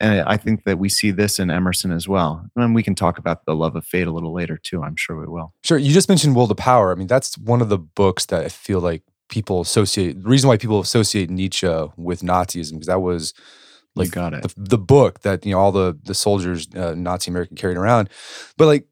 And 0.00 0.20
I 0.22 0.36
think 0.36 0.64
that 0.64 0.78
we 0.78 0.88
see 0.88 1.10
this 1.10 1.38
in 1.38 1.50
Emerson 1.50 1.92
as 1.92 2.08
well. 2.08 2.46
And 2.56 2.74
we 2.74 2.82
can 2.82 2.94
talk 2.94 3.18
about 3.18 3.44
the 3.44 3.54
love 3.54 3.76
of 3.76 3.86
fate 3.86 4.06
a 4.06 4.10
little 4.10 4.32
later 4.32 4.56
too. 4.56 4.82
I'm 4.82 4.96
sure 4.96 5.18
we 5.18 5.26
will. 5.26 5.52
Sure. 5.62 5.78
You 5.78 5.92
just 5.92 6.08
mentioned 6.08 6.34
Will 6.34 6.48
to 6.48 6.54
Power. 6.54 6.92
I 6.92 6.94
mean, 6.94 7.06
that's 7.06 7.38
one 7.38 7.60
of 7.60 7.68
the 7.68 7.78
books 7.78 8.26
that 8.26 8.44
I 8.44 8.48
feel 8.48 8.80
like 8.80 9.02
people 9.28 9.60
associate. 9.60 10.22
The 10.22 10.28
reason 10.28 10.48
why 10.48 10.56
people 10.56 10.80
associate 10.80 11.30
Nietzsche 11.30 11.66
with 11.96 12.22
Nazism 12.22 12.72
because 12.72 12.86
that 12.86 13.02
was 13.02 13.34
like 13.94 14.10
got 14.10 14.34
it. 14.34 14.42
The, 14.42 14.54
the, 14.56 14.78
book 14.78 15.20
that 15.20 15.46
you 15.46 15.52
know 15.52 15.60
all 15.60 15.72
the 15.72 15.96
the 16.04 16.14
soldiers 16.14 16.68
uh, 16.74 16.94
Nazi 16.94 17.30
American 17.30 17.56
carried 17.56 17.76
around. 17.76 18.10
But 18.56 18.66
like 18.66 18.86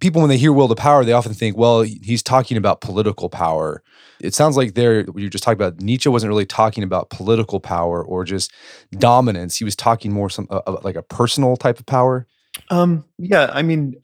people 0.00 0.20
when 0.20 0.30
they 0.30 0.38
hear 0.38 0.52
will 0.52 0.68
to 0.68 0.74
power 0.74 1.04
they 1.04 1.12
often 1.12 1.34
think 1.34 1.56
well 1.56 1.82
he's 1.82 2.22
talking 2.22 2.56
about 2.56 2.80
political 2.80 3.28
power. 3.28 3.82
It 4.20 4.34
sounds 4.34 4.56
like 4.56 4.74
there 4.74 5.04
you're 5.14 5.28
just 5.28 5.44
talking 5.44 5.60
about 5.60 5.80
nietzsche 5.80 6.08
wasn't 6.08 6.30
really 6.30 6.46
talking 6.46 6.82
about 6.82 7.10
political 7.10 7.60
power 7.60 8.02
or 8.02 8.24
just 8.24 8.52
dominance. 8.92 9.56
He 9.56 9.64
was 9.64 9.76
talking 9.76 10.12
more 10.12 10.30
some 10.30 10.46
uh, 10.50 10.78
like 10.82 10.96
a 10.96 11.02
personal 11.02 11.56
type 11.56 11.78
of 11.78 11.86
power. 11.86 12.26
Um 12.70 13.04
yeah 13.18 13.50
i 13.52 13.62
mean 13.62 13.96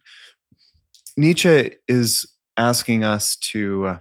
nietzsche 1.17 1.73
is 1.89 2.27
asking 2.57 3.05
us 3.05 3.37
to 3.37 3.87
uh, 3.87 3.99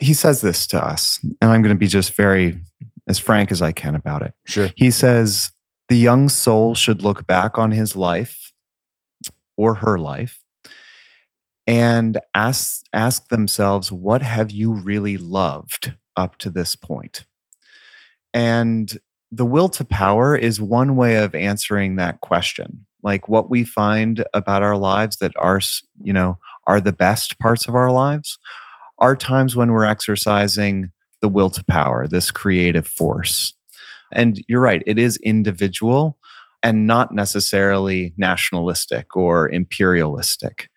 he 0.00 0.14
says 0.14 0.40
this 0.40 0.66
to 0.68 0.84
us 0.84 1.18
and 1.40 1.50
i'm 1.50 1.62
going 1.62 1.74
to 1.74 1.78
be 1.78 1.88
just 1.88 2.14
very 2.14 2.60
as 3.08 3.18
frank 3.18 3.50
as 3.50 3.62
i 3.62 3.72
can 3.72 3.94
about 3.94 4.22
it. 4.22 4.34
Sure. 4.44 4.70
He 4.76 4.90
says 4.90 5.50
the 5.88 5.96
young 5.96 6.28
soul 6.28 6.74
should 6.74 7.02
look 7.02 7.26
back 7.26 7.58
on 7.58 7.70
his 7.72 7.96
life 7.96 8.52
or 9.56 9.74
her 9.74 9.98
life 9.98 10.44
and 11.68 12.18
ask 12.34 12.82
ask 12.92 13.28
themselves 13.28 13.92
what 13.92 14.22
have 14.22 14.50
you 14.50 14.72
really 14.72 15.16
loved 15.16 15.94
up 16.16 16.36
to 16.38 16.50
this 16.50 16.74
point? 16.74 17.24
and 18.34 18.98
the 19.30 19.44
will 19.44 19.68
to 19.68 19.84
power 19.84 20.36
is 20.36 20.60
one 20.60 20.96
way 20.96 21.16
of 21.16 21.34
answering 21.34 21.96
that 21.96 22.20
question. 22.20 22.86
Like 23.02 23.28
what 23.28 23.50
we 23.50 23.64
find 23.64 24.24
about 24.34 24.62
our 24.62 24.76
lives 24.76 25.16
that 25.18 25.32
are, 25.36 25.60
you 26.02 26.12
know, 26.12 26.38
are 26.66 26.80
the 26.80 26.92
best 26.92 27.38
parts 27.38 27.68
of 27.68 27.74
our 27.74 27.90
lives 27.90 28.38
are 28.98 29.16
times 29.16 29.54
when 29.54 29.72
we're 29.72 29.84
exercising 29.84 30.90
the 31.20 31.28
will 31.28 31.50
to 31.50 31.64
power, 31.64 32.06
this 32.06 32.30
creative 32.30 32.86
force. 32.86 33.54
And 34.12 34.42
you're 34.48 34.60
right, 34.60 34.82
it 34.86 34.98
is 34.98 35.16
individual 35.18 36.16
and 36.62 36.86
not 36.86 37.12
necessarily 37.12 38.14
nationalistic 38.16 39.16
or 39.16 39.48
imperialistic. 39.48 40.68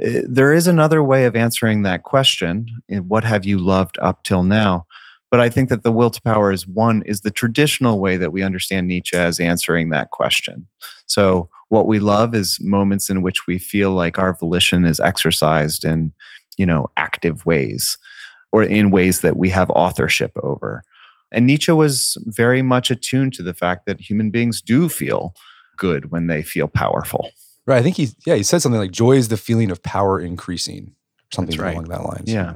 Eh, 0.00 0.22
there 0.28 0.52
is 0.52 0.66
another 0.66 1.02
way 1.02 1.24
of 1.24 1.36
answering 1.36 1.82
that 1.82 2.02
question 2.02 2.66
eh, 2.90 2.98
what 2.98 3.24
have 3.24 3.44
you 3.44 3.58
loved 3.58 3.98
up 4.00 4.22
till 4.22 4.42
now? 4.42 4.86
But 5.30 5.40
I 5.40 5.50
think 5.50 5.68
that 5.68 5.82
the 5.82 5.92
will 5.92 6.10
to 6.10 6.22
power 6.22 6.52
is 6.52 6.66
one, 6.66 7.02
is 7.02 7.20
the 7.20 7.30
traditional 7.30 8.00
way 8.00 8.16
that 8.16 8.32
we 8.32 8.42
understand 8.42 8.88
Nietzsche 8.88 9.16
as 9.16 9.38
answering 9.38 9.90
that 9.90 10.10
question. 10.10 10.66
So, 11.06 11.50
what 11.68 11.86
we 11.86 11.98
love 11.98 12.34
is 12.34 12.58
moments 12.62 13.10
in 13.10 13.20
which 13.20 13.46
we 13.46 13.58
feel 13.58 13.90
like 13.90 14.18
our 14.18 14.32
volition 14.32 14.86
is 14.86 15.00
exercised 15.00 15.84
in, 15.84 16.12
you 16.56 16.64
know, 16.64 16.86
active 16.96 17.44
ways 17.44 17.98
or 18.52 18.62
in 18.62 18.90
ways 18.90 19.20
that 19.20 19.36
we 19.36 19.50
have 19.50 19.68
authorship 19.70 20.32
over. 20.42 20.82
And 21.30 21.46
Nietzsche 21.46 21.72
was 21.72 22.16
very 22.24 22.62
much 22.62 22.90
attuned 22.90 23.34
to 23.34 23.42
the 23.42 23.52
fact 23.52 23.84
that 23.84 24.00
human 24.00 24.30
beings 24.30 24.62
do 24.62 24.88
feel 24.88 25.34
good 25.76 26.10
when 26.10 26.26
they 26.26 26.42
feel 26.42 26.68
powerful. 26.68 27.30
Right. 27.68 27.78
I 27.78 27.82
think 27.82 27.96
he, 27.96 28.08
yeah, 28.24 28.34
he 28.34 28.42
said 28.42 28.62
something 28.62 28.80
like 28.80 28.92
joy 28.92 29.12
is 29.12 29.28
the 29.28 29.36
feeling 29.36 29.70
of 29.70 29.82
power 29.82 30.18
increasing, 30.18 30.94
something 31.30 31.60
right. 31.60 31.74
along 31.74 31.90
that 31.90 32.02
line. 32.02 32.24
Yeah. 32.24 32.54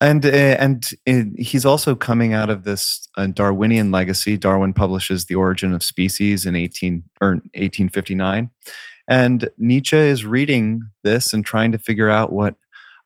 And 0.00 0.24
uh, 0.24 0.28
and 0.28 0.90
uh, 1.08 1.22
he's 1.36 1.66
also 1.66 1.96
coming 1.96 2.32
out 2.32 2.48
of 2.48 2.62
this 2.62 3.08
uh, 3.16 3.26
Darwinian 3.26 3.90
legacy. 3.90 4.36
Darwin 4.36 4.72
publishes 4.72 5.26
*The 5.26 5.34
Origin 5.34 5.72
of 5.72 5.82
Species* 5.82 6.46
in 6.46 6.54
eighteen 6.54 7.02
or 7.20 7.40
eighteen 7.54 7.88
fifty 7.88 8.14
nine, 8.14 8.50
and 9.08 9.48
Nietzsche 9.58 9.96
is 9.96 10.24
reading 10.24 10.82
this 11.02 11.32
and 11.32 11.44
trying 11.44 11.72
to 11.72 11.78
figure 11.78 12.08
out 12.08 12.32
what 12.32 12.54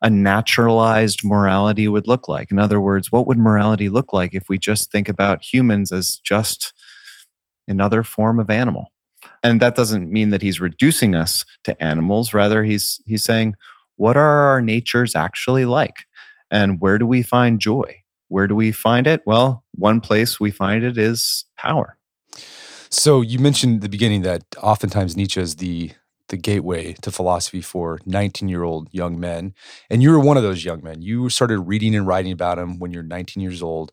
a 0.03 0.11
naturalized 0.11 1.25
morality 1.25 1.89
would 1.89 2.07
look 2.07 2.29
like. 2.29 2.51
In 2.51 2.59
other 2.59 2.81
words, 2.81 3.11
what 3.11 3.27
would 3.27 3.39
morality 3.39 3.89
look 3.89 4.13
like 4.13 4.35
if 4.35 4.49
we 4.49 4.59
just 4.59 4.91
think 4.91 5.09
about 5.09 5.43
humans 5.43 5.93
as 5.93 6.17
just 6.25 6.75
another 7.67 8.03
form 8.03 8.39
of 8.39 8.51
animal? 8.51 8.93
And 9.47 9.61
that 9.61 9.77
doesn't 9.77 10.11
mean 10.11 10.31
that 10.31 10.43
he's 10.43 10.61
reducing 10.61 11.15
us 11.15 11.45
to 11.63 11.81
animals. 11.81 12.35
Rather, 12.35 12.65
he's 12.65 13.01
he's 13.07 13.23
saying, 13.23 13.55
what 13.95 14.17
are 14.17 14.49
our 14.49 14.61
natures 14.61 15.15
actually 15.15 15.65
like? 15.65 16.05
And 16.51 16.81
where 16.81 16.99
do 16.99 17.07
we 17.07 17.23
find 17.23 17.61
joy? 17.61 18.03
Where 18.27 18.49
do 18.49 18.57
we 18.57 18.73
find 18.73 19.07
it? 19.07 19.23
Well, 19.25 19.63
one 19.77 20.01
place 20.01 20.41
we 20.41 20.51
find 20.51 20.83
it 20.83 20.99
is 20.99 21.45
power. 21.57 21.97
So 22.91 23.21
you 23.21 23.39
mentioned 23.39 23.77
at 23.77 23.83
the 23.83 23.89
beginning 23.89 24.23
that 24.23 24.43
oftentimes 24.61 25.17
Nietzsche 25.17 25.41
is 25.41 25.57
the 25.57 25.93
the 26.29 26.37
gateway 26.37 26.95
to 27.03 27.13
philosophy 27.13 27.61
for 27.61 28.01
19 28.05 28.49
year 28.49 28.65
old 28.65 28.89
young 28.91 29.21
men. 29.21 29.55
And 29.89 30.03
you 30.03 30.11
were 30.11 30.19
one 30.19 30.37
of 30.37 30.43
those 30.43 30.65
young 30.65 30.83
men. 30.83 31.03
You 31.03 31.29
started 31.29 31.61
reading 31.61 31.95
and 31.95 32.05
writing 32.05 32.33
about 32.33 32.59
him 32.59 32.81
when 32.81 32.91
you're 32.91 33.05
19 33.05 33.41
years 33.41 33.63
old 33.63 33.93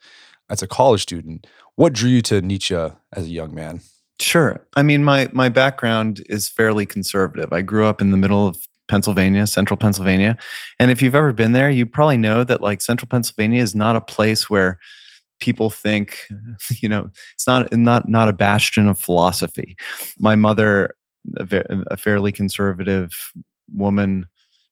as 0.50 0.63
a 0.63 0.67
college 0.67 1.03
student. 1.03 1.45
What 1.75 1.93
drew 1.93 2.10
you 2.10 2.24
to 2.24 2.41
Nietzsche 2.41 2.74
as 2.75 3.25
a 3.25 3.29
young 3.29 3.53
man? 3.53 3.81
Sure. 4.20 4.65
I 4.75 4.84
mean, 4.84 5.03
my 5.03 5.29
my 5.34 5.50
background 5.50 6.24
is 6.29 6.50
fairly 6.50 6.86
conservative. 6.86 7.51
I 7.51 7.62
grew 7.62 7.86
up 7.86 8.01
in 8.01 8.12
the 8.12 8.17
middle 8.17 8.48
of 8.48 8.58
Pennsylvania, 8.88 9.48
central 9.48 9.77
Pennsylvania. 9.77 10.38
And 10.79 10.91
if 10.91 11.01
you've 11.01 11.15
ever 11.15 11.34
been 11.34 11.53
there, 11.53 11.70
you 11.70 11.86
probably 11.86 12.17
know 12.17 12.43
that 12.43 12.62
like 12.62 12.82
central 12.82 13.08
Pennsylvania 13.08 13.62
is 13.62 13.74
not 13.74 13.96
a 13.96 14.01
place 14.01 14.50
where 14.50 14.77
people 15.39 15.70
think, 15.70 16.27
you 16.82 16.88
know, 16.89 17.10
it's 17.34 17.48
not 17.48 17.72
not 17.74 18.08
not 18.08 18.29
a 18.29 18.34
bastion 18.34 18.88
of 18.88 19.00
philosophy. 19.00 19.75
My 20.20 20.36
mother 20.36 20.96
a, 21.38 21.63
a 21.88 21.98
fairly 21.98 22.32
conservative 22.32 23.32
woman 23.74 24.27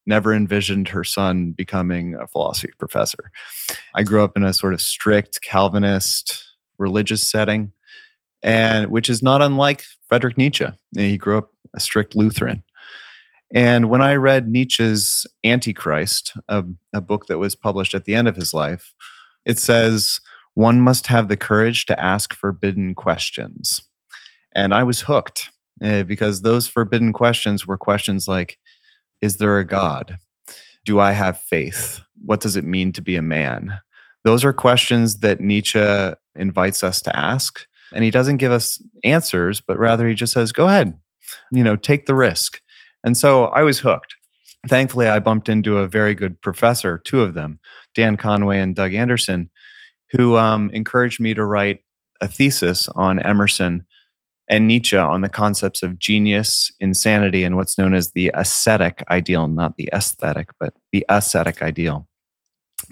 never 0.05 0.33
envisioned 0.33 0.87
her 0.89 1.03
son 1.03 1.51
becoming 1.51 2.15
a 2.15 2.27
philosophy 2.27 2.73
professor. 2.77 3.31
I 3.95 4.03
grew 4.03 4.23
up 4.23 4.35
in 4.35 4.43
a 4.43 4.53
sort 4.53 4.73
of 4.73 4.81
strict 4.81 5.41
Calvinist 5.41 6.43
religious 6.77 7.27
setting, 7.27 7.71
and 8.43 8.89
which 8.89 9.09
is 9.09 9.21
not 9.21 9.41
unlike 9.41 9.83
Friedrich 10.07 10.37
Nietzsche. 10.37 10.67
He 10.95 11.17
grew 11.17 11.37
up 11.37 11.51
a 11.75 11.79
strict 11.79 12.15
Lutheran. 12.15 12.63
And 13.53 13.89
when 13.89 14.01
I 14.01 14.15
read 14.15 14.47
Nietzsche's 14.47 15.27
Antichrist, 15.43 16.33
a, 16.47 16.63
a 16.93 17.01
book 17.01 17.27
that 17.27 17.37
was 17.37 17.55
published 17.55 17.93
at 17.93 18.05
the 18.05 18.15
end 18.15 18.27
of 18.27 18.35
his 18.35 18.53
life, 18.53 18.93
it 19.45 19.59
says, 19.59 20.21
one 20.53 20.81
must 20.81 21.07
have 21.07 21.27
the 21.27 21.37
courage 21.37 21.85
to 21.85 21.99
ask 21.99 22.33
forbidden 22.33 22.95
questions. 22.95 23.81
And 24.53 24.73
I 24.73 24.83
was 24.83 25.01
hooked 25.01 25.49
uh, 25.83 26.03
because 26.03 26.41
those 26.41 26.67
forbidden 26.67 27.13
questions 27.13 27.65
were 27.65 27.77
questions 27.77 28.27
like 28.27 28.57
Is 29.21 29.37
there 29.37 29.59
a 29.59 29.65
God? 29.65 30.17
Do 30.85 30.99
I 30.99 31.11
have 31.11 31.39
faith? 31.39 32.01
What 32.23 32.41
does 32.41 32.55
it 32.55 32.65
mean 32.65 32.91
to 32.93 33.01
be 33.01 33.15
a 33.15 33.21
man? 33.21 33.79
Those 34.23 34.43
are 34.43 34.53
questions 34.53 35.19
that 35.19 35.39
Nietzsche 35.39 36.13
invites 36.35 36.83
us 36.83 37.01
to 37.01 37.15
ask. 37.15 37.65
And 37.93 38.03
he 38.03 38.11
doesn't 38.11 38.37
give 38.37 38.51
us 38.51 38.81
answers, 39.03 39.61
but 39.61 39.77
rather 39.77 40.07
he 40.07 40.15
just 40.15 40.33
says, 40.33 40.51
Go 40.51 40.67
ahead, 40.67 40.97
you 41.51 41.63
know, 41.63 41.75
take 41.75 42.05
the 42.05 42.15
risk. 42.15 42.61
And 43.03 43.17
so 43.17 43.45
I 43.45 43.63
was 43.63 43.79
hooked. 43.79 44.15
Thankfully, 44.67 45.07
I 45.07 45.19
bumped 45.19 45.49
into 45.49 45.77
a 45.77 45.87
very 45.87 46.13
good 46.13 46.39
professor, 46.41 46.99
two 46.99 47.21
of 47.21 47.33
them, 47.33 47.59
Dan 47.95 48.15
Conway 48.15 48.59
and 48.59 48.75
Doug 48.75 48.93
Anderson, 48.93 49.49
who 50.11 50.37
um, 50.37 50.69
encouraged 50.71 51.19
me 51.19 51.33
to 51.33 51.43
write 51.43 51.79
a 52.21 52.27
thesis 52.27 52.87
on 52.89 53.19
Emerson 53.19 53.85
and 54.47 54.67
Nietzsche 54.67 54.97
on 54.97 55.21
the 55.21 55.29
concepts 55.29 55.81
of 55.81 55.97
genius, 55.97 56.71
insanity, 56.79 57.43
and 57.43 57.55
what's 57.55 57.77
known 57.77 57.93
as 57.93 58.11
the 58.11 58.29
ascetic 58.33 59.03
ideal, 59.09 59.47
not 59.47 59.77
the 59.77 59.89
aesthetic, 59.93 60.49
but 60.59 60.73
the 60.91 61.05
ascetic 61.09 61.61
ideal. 61.61 62.07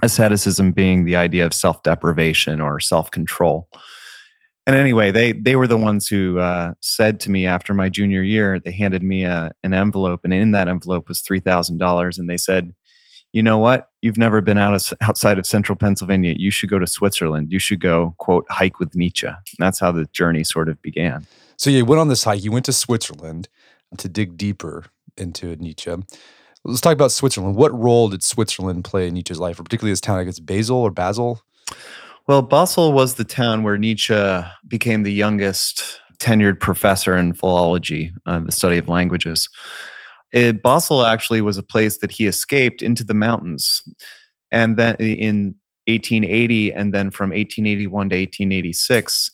Asceticism 0.01 0.71
being 0.71 1.03
the 1.03 1.17
idea 1.17 1.45
of 1.45 1.53
self 1.53 1.83
deprivation 1.83 2.61
or 2.61 2.79
self 2.79 3.11
control. 3.11 3.67
And 4.69 4.77
anyway, 4.77 5.09
they 5.09 5.31
they 5.31 5.55
were 5.55 5.65
the 5.65 5.79
ones 5.79 6.07
who 6.07 6.37
uh, 6.37 6.75
said 6.79 7.19
to 7.21 7.31
me 7.31 7.47
after 7.47 7.73
my 7.73 7.89
junior 7.89 8.21
year, 8.21 8.59
they 8.59 8.71
handed 8.71 9.01
me 9.01 9.23
a, 9.23 9.51
an 9.63 9.73
envelope, 9.73 10.19
and 10.23 10.31
in 10.31 10.51
that 10.51 10.67
envelope 10.67 11.07
was 11.07 11.21
three 11.21 11.39
thousand 11.39 11.79
dollars, 11.79 12.19
and 12.19 12.29
they 12.29 12.37
said, 12.37 12.75
"You 13.33 13.41
know 13.41 13.57
what? 13.57 13.89
You've 14.03 14.19
never 14.19 14.41
been 14.41 14.59
out 14.59 14.75
of, 14.75 14.93
outside 15.01 15.39
of 15.39 15.47
central 15.47 15.75
Pennsylvania. 15.75 16.35
You 16.37 16.51
should 16.51 16.69
go 16.69 16.77
to 16.77 16.85
Switzerland. 16.85 17.51
You 17.51 17.57
should 17.57 17.79
go 17.79 18.13
quote 18.19 18.45
hike 18.47 18.77
with 18.77 18.93
Nietzsche." 18.93 19.25
And 19.25 19.37
that's 19.57 19.79
how 19.79 19.91
the 19.91 20.05
journey 20.13 20.43
sort 20.43 20.69
of 20.69 20.79
began. 20.83 21.25
So 21.57 21.71
you 21.71 21.83
went 21.83 21.99
on 21.99 22.07
this 22.07 22.23
hike. 22.23 22.43
You 22.43 22.51
went 22.51 22.65
to 22.65 22.73
Switzerland 22.73 23.49
to 23.97 24.07
dig 24.07 24.37
deeper 24.37 24.85
into 25.17 25.55
Nietzsche. 25.55 25.95
Let's 26.63 26.81
talk 26.81 26.93
about 26.93 27.11
Switzerland. 27.11 27.55
What 27.55 27.73
role 27.73 28.09
did 28.09 28.21
Switzerland 28.21 28.83
play 28.83 29.07
in 29.07 29.15
Nietzsche's 29.15 29.39
life, 29.39 29.59
or 29.59 29.63
particularly 29.63 29.93
his 29.93 30.01
town? 30.01 30.19
I 30.19 30.25
guess 30.25 30.39
Basel 30.39 30.77
or 30.77 30.91
Basel. 30.91 31.41
Well, 32.29 32.43
Basel 32.43 32.93
was 32.93 33.15
the 33.15 33.23
town 33.23 33.63
where 33.63 33.79
Nietzsche 33.79 34.13
became 34.67 35.01
the 35.01 35.11
youngest 35.11 35.99
tenured 36.19 36.59
professor 36.59 37.17
in 37.17 37.33
philology, 37.33 38.13
uh, 38.27 38.41
the 38.41 38.51
study 38.51 38.77
of 38.77 38.87
languages. 38.87 39.49
It, 40.31 40.61
Basel 40.61 41.07
actually 41.07 41.41
was 41.41 41.57
a 41.57 41.63
place 41.63 41.97
that 41.97 42.11
he 42.11 42.27
escaped 42.27 42.83
into 42.83 43.03
the 43.03 43.15
mountains, 43.15 43.81
and 44.51 44.77
then 44.77 44.95
in 44.97 45.55
1880, 45.87 46.71
and 46.71 46.93
then 46.93 47.09
from 47.09 47.31
1881 47.31 48.09
to 48.09 48.15
1886 48.15 49.31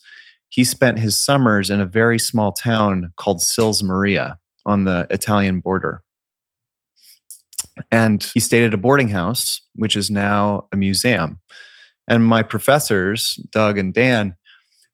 he 0.48 0.64
spent 0.64 0.98
his 0.98 1.22
summers 1.22 1.68
in 1.68 1.82
a 1.82 1.86
very 1.86 2.18
small 2.18 2.50
town 2.50 3.12
called 3.18 3.42
Sils 3.42 3.82
Maria 3.82 4.38
on 4.64 4.84
the 4.84 5.06
Italian 5.10 5.60
border. 5.60 6.02
And 7.90 8.22
he 8.32 8.40
stayed 8.40 8.64
at 8.64 8.72
a 8.72 8.78
boarding 8.78 9.08
house, 9.08 9.60
which 9.74 9.96
is 9.96 10.10
now 10.10 10.66
a 10.72 10.78
museum. 10.78 11.40
And 12.08 12.24
my 12.24 12.42
professors, 12.42 13.34
Doug 13.50 13.78
and 13.78 13.92
Dan, 13.92 14.36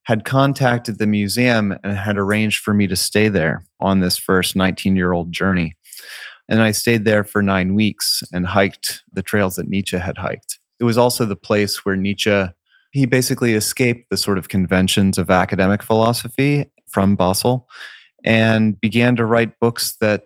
had 0.04 0.24
contacted 0.24 0.98
the 0.98 1.06
museum 1.06 1.76
and 1.84 1.96
had 1.96 2.18
arranged 2.18 2.60
for 2.62 2.74
me 2.74 2.86
to 2.86 2.96
stay 2.96 3.28
there 3.28 3.64
on 3.80 4.00
this 4.00 4.16
first 4.16 4.56
19 4.56 4.96
year 4.96 5.12
old 5.12 5.32
journey. 5.32 5.76
And 6.48 6.60
I 6.60 6.72
stayed 6.72 7.04
there 7.04 7.24
for 7.24 7.42
nine 7.42 7.74
weeks 7.74 8.22
and 8.32 8.46
hiked 8.46 9.02
the 9.12 9.22
trails 9.22 9.56
that 9.56 9.68
Nietzsche 9.68 9.98
had 9.98 10.18
hiked. 10.18 10.58
It 10.80 10.84
was 10.84 10.98
also 10.98 11.24
the 11.24 11.36
place 11.36 11.84
where 11.84 11.96
Nietzsche 11.96 12.46
he 12.92 13.06
basically 13.06 13.54
escaped 13.54 14.10
the 14.10 14.18
sort 14.18 14.36
of 14.38 14.50
conventions 14.50 15.16
of 15.16 15.30
academic 15.30 15.82
philosophy 15.82 16.66
from 16.90 17.16
Basel 17.16 17.66
and 18.22 18.78
began 18.80 19.16
to 19.16 19.24
write 19.24 19.58
books 19.60 19.96
that 20.00 20.24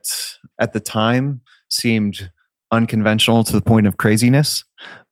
at 0.60 0.72
the 0.72 0.80
time 0.80 1.40
seemed 1.70 2.30
unconventional 2.72 3.44
to 3.44 3.52
the 3.52 3.62
point 3.62 3.86
of 3.86 3.96
craziness, 3.96 4.64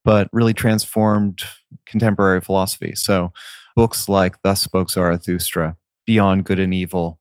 but 0.04 0.28
really 0.32 0.54
transformed 0.54 1.42
contemporary 1.87 2.40
philosophy. 2.40 2.94
So, 2.94 3.32
books 3.76 4.08
like 4.08 4.40
Thus 4.42 4.61
Spoke 4.62 4.90
Zarathustra, 4.90 5.76
Beyond 6.06 6.44
Good 6.44 6.58
and 6.58 6.75
Evil, 6.75 7.18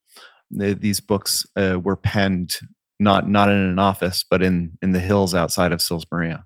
these 0.52 1.00
books 1.00 1.46
uh, 1.56 1.80
were 1.82 1.96
penned 1.96 2.58
not 3.00 3.28
not 3.28 3.50
in 3.50 3.56
an 3.58 3.80
office, 3.80 4.24
but 4.30 4.42
in 4.42 4.78
in 4.82 4.92
the 4.92 5.00
hills 5.00 5.34
outside 5.34 5.72
of 5.72 5.82
Sils 5.82 6.06
Maria. 6.12 6.46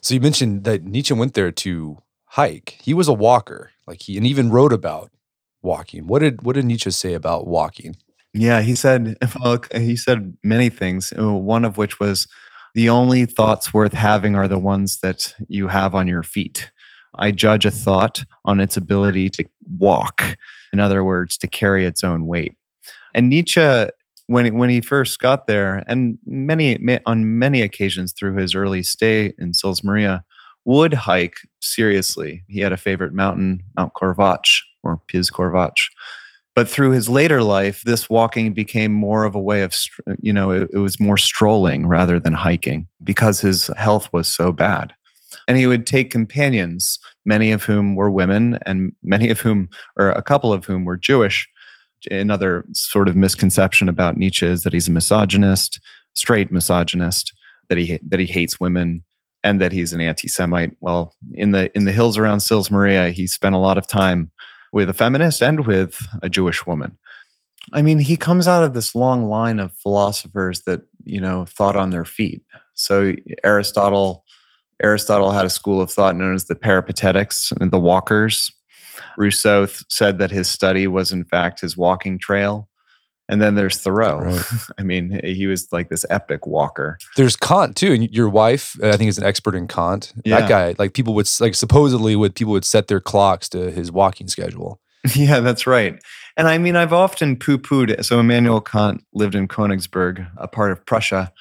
So 0.00 0.14
you 0.14 0.20
mentioned 0.20 0.64
that 0.64 0.84
Nietzsche 0.84 1.14
went 1.14 1.34
there 1.34 1.52
to 1.52 1.98
hike. 2.26 2.78
He 2.82 2.94
was 2.94 3.08
a 3.08 3.12
walker. 3.12 3.70
Like 3.86 4.02
he 4.02 4.16
and 4.16 4.26
even 4.26 4.50
wrote 4.50 4.72
about 4.72 5.10
walking. 5.62 6.06
What 6.06 6.20
did 6.20 6.42
what 6.42 6.54
did 6.54 6.64
Nietzsche 6.64 6.90
say 6.90 7.14
about 7.14 7.46
walking? 7.46 7.96
Yeah, 8.34 8.62
he 8.62 8.74
said 8.74 9.16
well, 9.40 9.60
he 9.74 9.96
said 9.96 10.36
many 10.42 10.68
things. 10.70 11.12
uh, 11.18 11.32
One 11.32 11.64
of 11.64 11.76
which 11.76 12.00
was 12.00 12.26
the 12.74 12.88
only 12.88 13.26
thoughts 13.26 13.74
worth 13.74 13.92
having 13.92 14.34
are 14.34 14.48
the 14.48 14.58
ones 14.58 14.98
that 15.00 15.34
you 15.48 15.68
have 15.68 15.94
on 15.94 16.08
your 16.08 16.22
feet. 16.22 16.70
I 17.16 17.30
judge 17.30 17.66
a 17.66 17.70
thought 17.70 18.24
on 18.44 18.60
its 18.60 18.76
ability 18.76 19.28
to 19.30 19.44
walk. 19.78 20.36
In 20.72 20.80
other 20.80 21.04
words, 21.04 21.36
to 21.38 21.46
carry 21.46 21.84
its 21.84 22.02
own 22.02 22.26
weight. 22.26 22.54
And 23.14 23.28
Nietzsche, 23.28 23.86
when 24.26 24.56
when 24.56 24.70
he 24.70 24.80
first 24.80 25.18
got 25.18 25.46
there, 25.46 25.84
and 25.86 26.18
many 26.24 26.78
on 27.04 27.38
many 27.38 27.60
occasions 27.60 28.12
through 28.12 28.36
his 28.36 28.54
early 28.54 28.82
stay 28.82 29.34
in 29.38 29.52
Sils 29.52 29.84
Maria, 29.84 30.24
would 30.64 30.94
hike 30.94 31.36
seriously. 31.60 32.44
He 32.48 32.60
had 32.60 32.72
a 32.72 32.78
favorite 32.78 33.12
mountain, 33.12 33.62
Mount 33.76 33.92
Corvatsch 33.94 34.62
or 34.82 35.00
Piz 35.08 35.30
Corvatsch. 35.30 35.88
But 36.54 36.68
through 36.68 36.90
his 36.90 37.08
later 37.08 37.42
life, 37.42 37.82
this 37.82 38.10
walking 38.10 38.52
became 38.52 38.92
more 38.92 39.24
of 39.24 39.34
a 39.34 39.40
way 39.40 39.62
of, 39.62 39.74
you 40.20 40.32
know, 40.32 40.50
it, 40.50 40.68
it 40.72 40.78
was 40.78 41.00
more 41.00 41.16
strolling 41.16 41.86
rather 41.86 42.20
than 42.20 42.34
hiking 42.34 42.86
because 43.02 43.40
his 43.40 43.68
health 43.76 44.12
was 44.12 44.28
so 44.28 44.52
bad. 44.52 44.92
And 45.48 45.56
he 45.56 45.66
would 45.66 45.86
take 45.86 46.10
companions, 46.10 46.98
many 47.24 47.52
of 47.52 47.64
whom 47.64 47.94
were 47.94 48.10
women, 48.10 48.58
and 48.66 48.92
many 49.02 49.30
of 49.30 49.40
whom, 49.40 49.70
or 49.96 50.10
a 50.10 50.22
couple 50.22 50.52
of 50.52 50.64
whom, 50.66 50.84
were 50.84 50.98
Jewish. 50.98 51.48
Another 52.10 52.64
sort 52.72 53.08
of 53.08 53.16
misconception 53.16 53.88
about 53.88 54.16
Nietzsche 54.16 54.46
is 54.46 54.62
that 54.62 54.72
he's 54.72 54.88
a 54.88 54.92
misogynist, 54.92 55.80
straight 56.14 56.52
misogynist, 56.52 57.32
that 57.68 57.78
he 57.78 57.98
that 58.06 58.20
he 58.20 58.26
hates 58.26 58.60
women, 58.60 59.02
and 59.42 59.60
that 59.60 59.72
he's 59.72 59.92
an 59.92 60.00
anti-Semite. 60.00 60.76
Well, 60.80 61.14
in 61.32 61.52
the 61.52 61.74
in 61.76 61.86
the 61.86 61.92
hills 61.92 62.18
around 62.18 62.40
Sils 62.40 62.70
Maria, 62.70 63.10
he 63.10 63.26
spent 63.26 63.54
a 63.54 63.58
lot 63.58 63.78
of 63.78 63.86
time 63.86 64.30
with 64.72 64.88
a 64.88 64.94
feminist 64.94 65.42
and 65.42 65.66
with 65.66 66.06
a 66.22 66.28
Jewish 66.28 66.66
woman. 66.66 66.98
I 67.72 67.82
mean, 67.82 67.98
he 67.98 68.16
comes 68.16 68.48
out 68.48 68.64
of 68.64 68.74
this 68.74 68.94
long 68.94 69.28
line 69.28 69.60
of 69.60 69.72
philosophers 69.76 70.62
that 70.62 70.82
you 71.04 71.20
know 71.20 71.44
thought 71.44 71.76
on 71.76 71.90
their 71.90 72.04
feet. 72.04 72.42
So 72.74 73.14
Aristotle, 73.44 74.24
Aristotle 74.82 75.30
had 75.30 75.46
a 75.46 75.50
school 75.50 75.80
of 75.80 75.90
thought 75.90 76.16
known 76.16 76.34
as 76.34 76.46
the 76.46 76.56
Peripatetics 76.56 77.52
and 77.60 77.70
the 77.70 77.78
Walkers. 77.78 78.50
Rousseau 79.16 79.66
th- 79.66 79.84
said 79.88 80.18
that 80.18 80.30
his 80.30 80.50
study 80.50 80.86
was 80.86 81.12
in 81.12 81.24
fact 81.24 81.60
his 81.60 81.76
walking 81.76 82.18
trail. 82.18 82.68
And 83.32 83.40
then 83.40 83.54
there's 83.54 83.78
Thoreau. 83.78 84.18
Right. 84.18 84.44
I 84.78 84.82
mean, 84.82 85.18
he 85.24 85.46
was 85.46 85.72
like 85.72 85.88
this 85.88 86.04
epic 86.10 86.46
walker. 86.46 86.98
There's 87.16 87.34
Kant 87.34 87.76
too, 87.76 87.94
and 87.94 88.14
your 88.14 88.28
wife, 88.28 88.76
uh, 88.82 88.90
I 88.90 88.98
think, 88.98 89.08
is 89.08 89.16
an 89.16 89.24
expert 89.24 89.54
in 89.54 89.68
Kant. 89.68 90.12
Yeah. 90.22 90.40
That 90.40 90.48
guy, 90.50 90.74
like 90.78 90.92
people 90.92 91.14
would 91.14 91.30
like 91.40 91.54
supposedly 91.54 92.14
would 92.14 92.34
people 92.34 92.52
would 92.52 92.66
set 92.66 92.88
their 92.88 93.00
clocks 93.00 93.48
to 93.48 93.70
his 93.70 93.90
walking 93.90 94.28
schedule. 94.28 94.78
Yeah, 95.16 95.40
that's 95.40 95.66
right. 95.66 96.00
And 96.36 96.46
I 96.46 96.58
mean, 96.58 96.76
I've 96.76 96.92
often 96.92 97.36
poo 97.36 97.58
pooed. 97.58 98.04
So, 98.04 98.20
Immanuel 98.20 98.60
Kant 98.60 99.02
lived 99.12 99.34
in 99.34 99.48
Königsberg, 99.48 100.30
a 100.36 100.46
part 100.46 100.70
of 100.70 100.86
Prussia. 100.86 101.32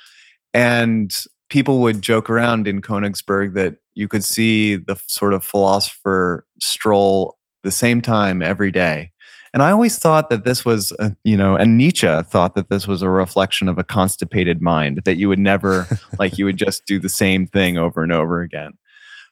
And 0.51 1.13
people 1.49 1.79
would 1.81 2.01
joke 2.01 2.27
around 2.27 2.67
in 2.67 2.81
Königsberg 2.81 3.53
that 3.53 3.75
you 3.93 4.07
could 4.07 4.23
see 4.23 4.77
the 4.77 4.99
sort 5.05 5.33
of 5.33 5.43
philosopher 5.43 6.47
stroll 6.59 7.37
the 7.61 7.69
same 7.69 8.01
time 8.01 8.41
every 8.41 8.71
day. 8.71 9.11
And 9.53 9.61
I 9.61 9.71
always 9.71 9.97
thought 9.97 10.29
that 10.29 10.45
this 10.45 10.63
was, 10.63 10.93
a, 10.99 11.15
you 11.23 11.35
know, 11.35 11.55
and 11.55 11.77
Nietzsche 11.77 12.07
thought 12.23 12.55
that 12.55 12.69
this 12.69 12.87
was 12.87 13.01
a 13.01 13.09
reflection 13.09 13.67
of 13.67 13.77
a 13.77 13.83
constipated 13.83 14.61
mind, 14.61 15.01
that 15.03 15.17
you 15.17 15.27
would 15.27 15.39
never, 15.39 15.87
like, 16.19 16.37
you 16.37 16.45
would 16.45 16.57
just 16.57 16.85
do 16.85 16.99
the 16.99 17.09
same 17.09 17.47
thing 17.47 17.77
over 17.77 18.01
and 18.01 18.13
over 18.13 18.41
again. 18.41 18.77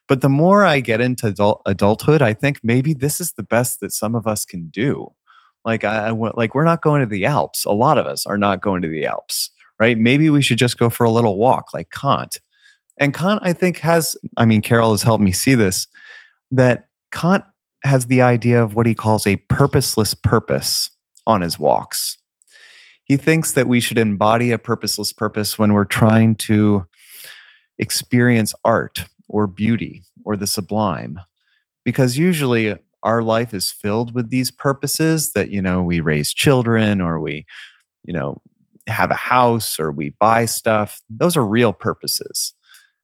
But 0.08 0.20
the 0.20 0.28
more 0.28 0.64
I 0.64 0.80
get 0.80 1.00
into 1.00 1.28
adult, 1.28 1.62
adulthood, 1.66 2.20
I 2.20 2.34
think 2.34 2.60
maybe 2.62 2.92
this 2.92 3.20
is 3.20 3.32
the 3.32 3.42
best 3.42 3.80
that 3.80 3.92
some 3.92 4.14
of 4.14 4.26
us 4.26 4.44
can 4.44 4.68
do. 4.68 5.12
Like, 5.64 5.84
I, 5.84 6.08
I 6.08 6.10
like 6.10 6.54
we're 6.54 6.64
not 6.64 6.82
going 6.82 7.00
to 7.00 7.06
the 7.06 7.24
Alps. 7.26 7.64
A 7.64 7.72
lot 7.72 7.96
of 7.96 8.06
us 8.06 8.26
are 8.26 8.38
not 8.38 8.60
going 8.60 8.82
to 8.82 8.88
the 8.88 9.06
Alps, 9.06 9.50
right? 9.78 9.96
Maybe 9.96 10.28
we 10.28 10.42
should 10.42 10.58
just 10.58 10.78
go 10.78 10.90
for 10.90 11.04
a 11.04 11.10
little 11.10 11.38
walk, 11.38 11.72
like 11.72 11.90
Kant. 11.90 12.40
And 12.98 13.14
Kant, 13.14 13.40
I 13.42 13.52
think, 13.52 13.78
has. 13.78 14.16
I 14.36 14.46
mean, 14.46 14.62
Carol 14.62 14.90
has 14.90 15.02
helped 15.02 15.22
me 15.22 15.32
see 15.32 15.54
this. 15.54 15.86
That 16.50 16.88
Kant 17.12 17.44
has 17.84 18.06
the 18.06 18.22
idea 18.22 18.62
of 18.62 18.74
what 18.74 18.86
he 18.86 18.94
calls 18.94 19.26
a 19.26 19.36
purposeless 19.36 20.14
purpose 20.14 20.90
on 21.26 21.40
his 21.40 21.58
walks. 21.58 22.18
He 23.04 23.16
thinks 23.16 23.52
that 23.52 23.66
we 23.66 23.80
should 23.80 23.98
embody 23.98 24.52
a 24.52 24.58
purposeless 24.58 25.12
purpose 25.12 25.58
when 25.58 25.72
we're 25.72 25.84
trying 25.84 26.36
to 26.36 26.86
experience 27.78 28.54
art 28.64 29.06
or 29.28 29.46
beauty 29.46 30.02
or 30.24 30.36
the 30.36 30.46
sublime. 30.46 31.18
Because 31.84 32.18
usually 32.18 32.76
our 33.02 33.22
life 33.22 33.54
is 33.54 33.72
filled 33.72 34.14
with 34.14 34.30
these 34.30 34.50
purposes 34.50 35.32
that, 35.32 35.50
you 35.50 35.62
know, 35.62 35.82
we 35.82 36.00
raise 36.00 36.32
children 36.32 37.00
or 37.00 37.18
we, 37.18 37.46
you 38.04 38.12
know, 38.12 38.40
have 38.86 39.10
a 39.10 39.14
house 39.14 39.80
or 39.80 39.90
we 39.90 40.10
buy 40.20 40.44
stuff. 40.44 41.00
Those 41.08 41.36
are 41.36 41.46
real 41.46 41.72
purposes. 41.72 42.52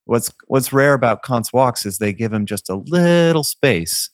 What's 0.04 0.32
what's 0.46 0.72
rare 0.72 0.94
about 0.94 1.24
Kant's 1.24 1.52
walks 1.52 1.84
is 1.84 1.98
they 1.98 2.12
give 2.12 2.32
him 2.32 2.46
just 2.46 2.68
a 2.68 2.76
little 2.76 3.42
space 3.42 4.10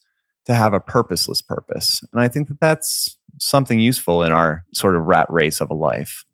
to 0.46 0.55
have 0.55 0.74
a 0.74 0.81
purposeless 0.81 1.42
purpose. 1.42 2.02
And 2.12 2.20
I 2.20 2.28
think 2.28 2.48
that 2.48 2.61
that's 2.61 3.16
something 3.38 3.81
useful 3.81 4.22
in 4.22 4.33
our 4.33 4.64
sort 4.74 4.96
of 4.96 5.05
rat 5.05 5.26
race 5.31 5.61
of 5.61 5.70
a 5.70 5.74
life. 5.74 6.24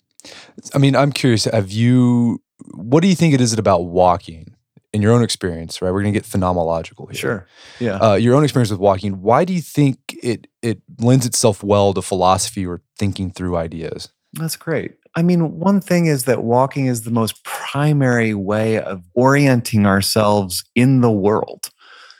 I 0.74 0.78
mean, 0.78 0.96
I'm 0.96 1.12
curious. 1.12 1.44
Have 1.44 1.70
you? 1.70 2.42
What 2.74 3.00
do 3.00 3.08
you 3.08 3.14
think 3.14 3.34
it 3.34 3.40
is 3.40 3.52
about 3.52 3.84
walking 3.84 4.54
in 4.92 5.00
your 5.00 5.12
own 5.12 5.22
experience? 5.22 5.80
Right, 5.80 5.92
we're 5.92 6.02
gonna 6.02 6.12
get 6.12 6.24
phenomenological 6.24 7.10
here. 7.10 7.14
Sure. 7.14 7.46
Yeah. 7.78 7.96
Uh, 7.96 8.14
your 8.14 8.34
own 8.34 8.42
experience 8.42 8.70
with 8.70 8.80
walking. 8.80 9.22
Why 9.22 9.44
do 9.44 9.52
you 9.52 9.60
think 9.60 9.98
it 10.22 10.48
it 10.62 10.82
lends 10.98 11.24
itself 11.24 11.62
well 11.62 11.94
to 11.94 12.02
philosophy 12.02 12.66
or 12.66 12.82
thinking 12.98 13.30
through 13.30 13.56
ideas? 13.56 14.08
That's 14.32 14.56
great. 14.56 14.96
I 15.14 15.22
mean, 15.22 15.58
one 15.58 15.80
thing 15.80 16.06
is 16.06 16.24
that 16.24 16.44
walking 16.44 16.86
is 16.86 17.02
the 17.02 17.10
most 17.10 17.42
primary 17.44 18.34
way 18.34 18.78
of 18.78 19.02
orienting 19.14 19.86
ourselves 19.86 20.64
in 20.74 21.00
the 21.00 21.10
world. 21.10 21.70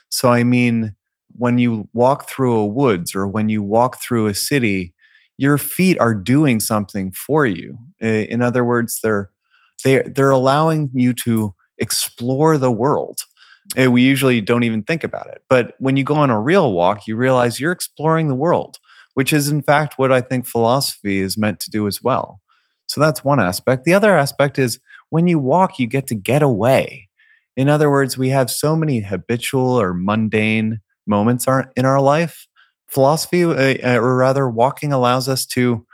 So, 0.09 0.29
I 0.29 0.43
mean, 0.43 0.95
when 1.39 1.57
you 1.57 1.89
walk 1.93 2.29
through 2.29 2.55
a 2.55 2.65
woods 2.65 3.15
or 3.15 3.27
when 3.27 3.49
you 3.49 3.63
walk 3.63 3.99
through 3.99 4.27
a 4.27 4.35
city, 4.35 4.93
your 5.37 5.57
feet 5.57 5.99
are 5.99 6.13
doing 6.13 6.59
something 6.59 7.11
for 7.11 7.45
you. 7.45 7.77
In 7.99 8.41
other 8.41 8.63
words, 8.63 8.99
they're 9.01 9.31
they're 9.83 10.03
they're 10.03 10.29
allowing 10.29 10.91
you 10.93 11.13
to 11.13 11.55
explore 11.79 12.57
the 12.57 12.71
world. 12.71 13.21
And 13.75 13.93
we 13.93 14.01
usually 14.01 14.41
don't 14.41 14.63
even 14.63 14.83
think 14.83 15.03
about 15.03 15.27
it. 15.27 15.43
But 15.49 15.75
when 15.79 15.97
you 15.97 16.03
go 16.03 16.15
on 16.15 16.29
a 16.29 16.39
real 16.39 16.73
walk, 16.73 17.07
you 17.07 17.15
realize 17.15 17.59
you're 17.59 17.71
exploring 17.71 18.27
the 18.27 18.35
world 18.35 18.77
which 19.19 19.33
is 19.33 19.49
in 19.49 19.61
fact 19.61 19.97
what 19.97 20.13
I 20.13 20.21
think 20.21 20.47
philosophy 20.47 21.19
is 21.19 21.37
meant 21.37 21.59
to 21.59 21.69
do 21.69 21.87
as 21.87 22.01
well. 22.01 22.39
So 22.87 23.01
that's 23.01 23.21
one 23.21 23.41
aspect. 23.41 23.83
The 23.83 23.93
other 23.93 24.17
aspect 24.17 24.57
is 24.57 24.79
when 25.09 25.27
you 25.27 25.37
walk, 25.39 25.77
you 25.77 25.87
get 25.87 26.07
to 26.07 26.15
get 26.15 26.41
away. 26.41 27.09
In 27.57 27.67
other 27.67 27.91
words, 27.91 28.17
we 28.17 28.29
have 28.29 28.49
so 28.49 28.77
many 28.77 29.01
habitual 29.01 29.77
or 29.77 29.93
mundane 29.93 30.79
moments 31.09 31.47
are- 31.47 31.71
in 31.75 31.85
our 31.85 31.99
life. 32.01 32.47
Philosophy, 32.87 33.43
uh, 33.43 33.97
or 33.97 34.15
rather, 34.15 34.49
walking 34.49 34.93
allows 34.93 35.27
us 35.29 35.45
to 35.47 35.85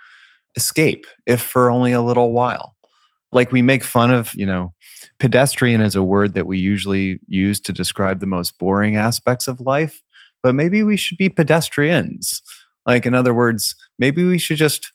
escape, 0.56 1.06
if 1.25 1.41
for 1.41 1.69
only 1.71 1.91
a 1.91 2.01
little 2.01 2.32
while. 2.32 2.75
Like 3.32 3.51
we 3.51 3.62
make 3.62 3.84
fun 3.84 4.12
of, 4.12 4.34
you 4.36 4.45
know, 4.45 4.73
pedestrian 5.19 5.82
is 5.82 5.95
a 5.95 6.04
word 6.04 6.34
that 6.36 6.47
we 6.47 6.58
usually 6.58 7.19
use 7.28 7.60
to 7.62 7.73
describe 7.73 8.19
the 8.21 8.25
most 8.28 8.58
boring 8.58 8.95
aspects 8.95 9.47
of 9.47 9.60
life, 9.60 10.01
but 10.41 10.56
maybe 10.56 10.84
we 10.84 10.95
should 10.97 11.17
be 11.17 11.30
pedestrians. 11.30 12.41
Like, 12.86 13.06
in 13.06 13.13
other 13.13 13.34
words, 13.34 13.75
maybe 13.99 14.23
we 14.23 14.38
should 14.38 14.58
just 14.58 14.93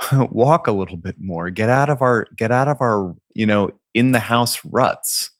walk 0.30 0.66
a 0.66 0.72
little 0.72 0.96
bit 0.96 1.16
more, 1.18 1.50
get 1.50 1.68
out 1.68 1.90
of 1.90 2.02
our, 2.02 2.26
get 2.36 2.52
out 2.52 2.68
of 2.68 2.80
our, 2.80 3.14
you 3.34 3.46
know, 3.46 3.70
in 3.94 4.12
the 4.12 4.20
house 4.20 4.60
ruts. 4.64 5.30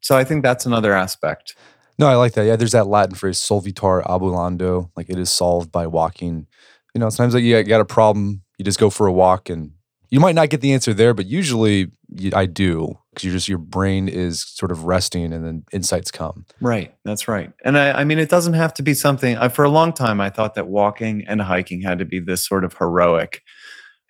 So 0.00 0.16
I 0.16 0.24
think 0.24 0.42
that's 0.42 0.66
another 0.66 0.94
aspect. 0.94 1.54
No, 1.98 2.06
I 2.06 2.14
like 2.14 2.34
that. 2.34 2.44
Yeah, 2.44 2.56
there's 2.56 2.72
that 2.72 2.86
Latin 2.86 3.14
phrase 3.14 3.38
"solvitur 3.38 4.04
ambulando," 4.06 4.90
like 4.96 5.10
it 5.10 5.18
is 5.18 5.30
solved 5.30 5.72
by 5.72 5.86
walking. 5.86 6.46
You 6.94 7.00
know, 7.00 7.10
sometimes 7.10 7.34
like 7.34 7.44
you 7.44 7.62
got 7.64 7.80
a 7.80 7.84
problem, 7.84 8.42
you 8.56 8.64
just 8.64 8.78
go 8.78 8.90
for 8.90 9.06
a 9.06 9.12
walk, 9.12 9.50
and 9.50 9.72
you 10.10 10.20
might 10.20 10.34
not 10.34 10.48
get 10.48 10.60
the 10.60 10.72
answer 10.72 10.94
there, 10.94 11.12
but 11.12 11.26
usually 11.26 11.90
you, 12.08 12.30
I 12.34 12.46
do 12.46 12.98
because 13.10 13.24
you're 13.24 13.34
just 13.34 13.48
your 13.48 13.58
brain 13.58 14.08
is 14.08 14.40
sort 14.40 14.70
of 14.70 14.84
resting, 14.84 15.32
and 15.32 15.44
then 15.44 15.64
insights 15.72 16.10
come. 16.10 16.46
Right. 16.60 16.94
That's 17.04 17.26
right. 17.26 17.52
And 17.64 17.76
I, 17.76 18.00
I 18.00 18.04
mean, 18.04 18.18
it 18.18 18.28
doesn't 18.28 18.54
have 18.54 18.72
to 18.74 18.82
be 18.82 18.94
something. 18.94 19.36
I, 19.36 19.48
for 19.48 19.64
a 19.64 19.70
long 19.70 19.92
time, 19.92 20.20
I 20.20 20.30
thought 20.30 20.54
that 20.54 20.68
walking 20.68 21.24
and 21.26 21.42
hiking 21.42 21.82
had 21.82 21.98
to 21.98 22.04
be 22.04 22.20
this 22.20 22.46
sort 22.46 22.64
of 22.64 22.74
heroic 22.74 23.42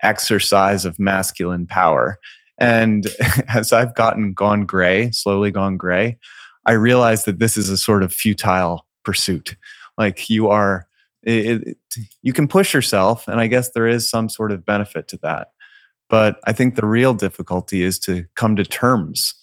exercise 0.02 0.84
of 0.84 0.98
masculine 0.98 1.66
power. 1.66 2.18
And 2.58 3.06
as 3.48 3.72
I've 3.72 3.94
gotten 3.94 4.34
gone 4.34 4.66
gray, 4.66 5.10
slowly 5.10 5.50
gone 5.50 5.76
gray, 5.76 6.18
I 6.68 6.72
realized 6.72 7.24
that 7.24 7.38
this 7.38 7.56
is 7.56 7.70
a 7.70 7.78
sort 7.78 8.02
of 8.02 8.12
futile 8.12 8.86
pursuit. 9.02 9.56
Like 9.96 10.28
you 10.28 10.48
are, 10.48 10.86
it, 11.22 11.62
it, 11.66 11.78
you 12.20 12.34
can 12.34 12.46
push 12.46 12.74
yourself, 12.74 13.26
and 13.26 13.40
I 13.40 13.46
guess 13.46 13.70
there 13.70 13.88
is 13.88 14.08
some 14.08 14.28
sort 14.28 14.52
of 14.52 14.66
benefit 14.66 15.08
to 15.08 15.18
that. 15.22 15.48
But 16.10 16.38
I 16.44 16.52
think 16.52 16.74
the 16.74 16.86
real 16.86 17.14
difficulty 17.14 17.82
is 17.82 17.98
to 18.00 18.26
come 18.36 18.54
to 18.56 18.64
terms 18.64 19.34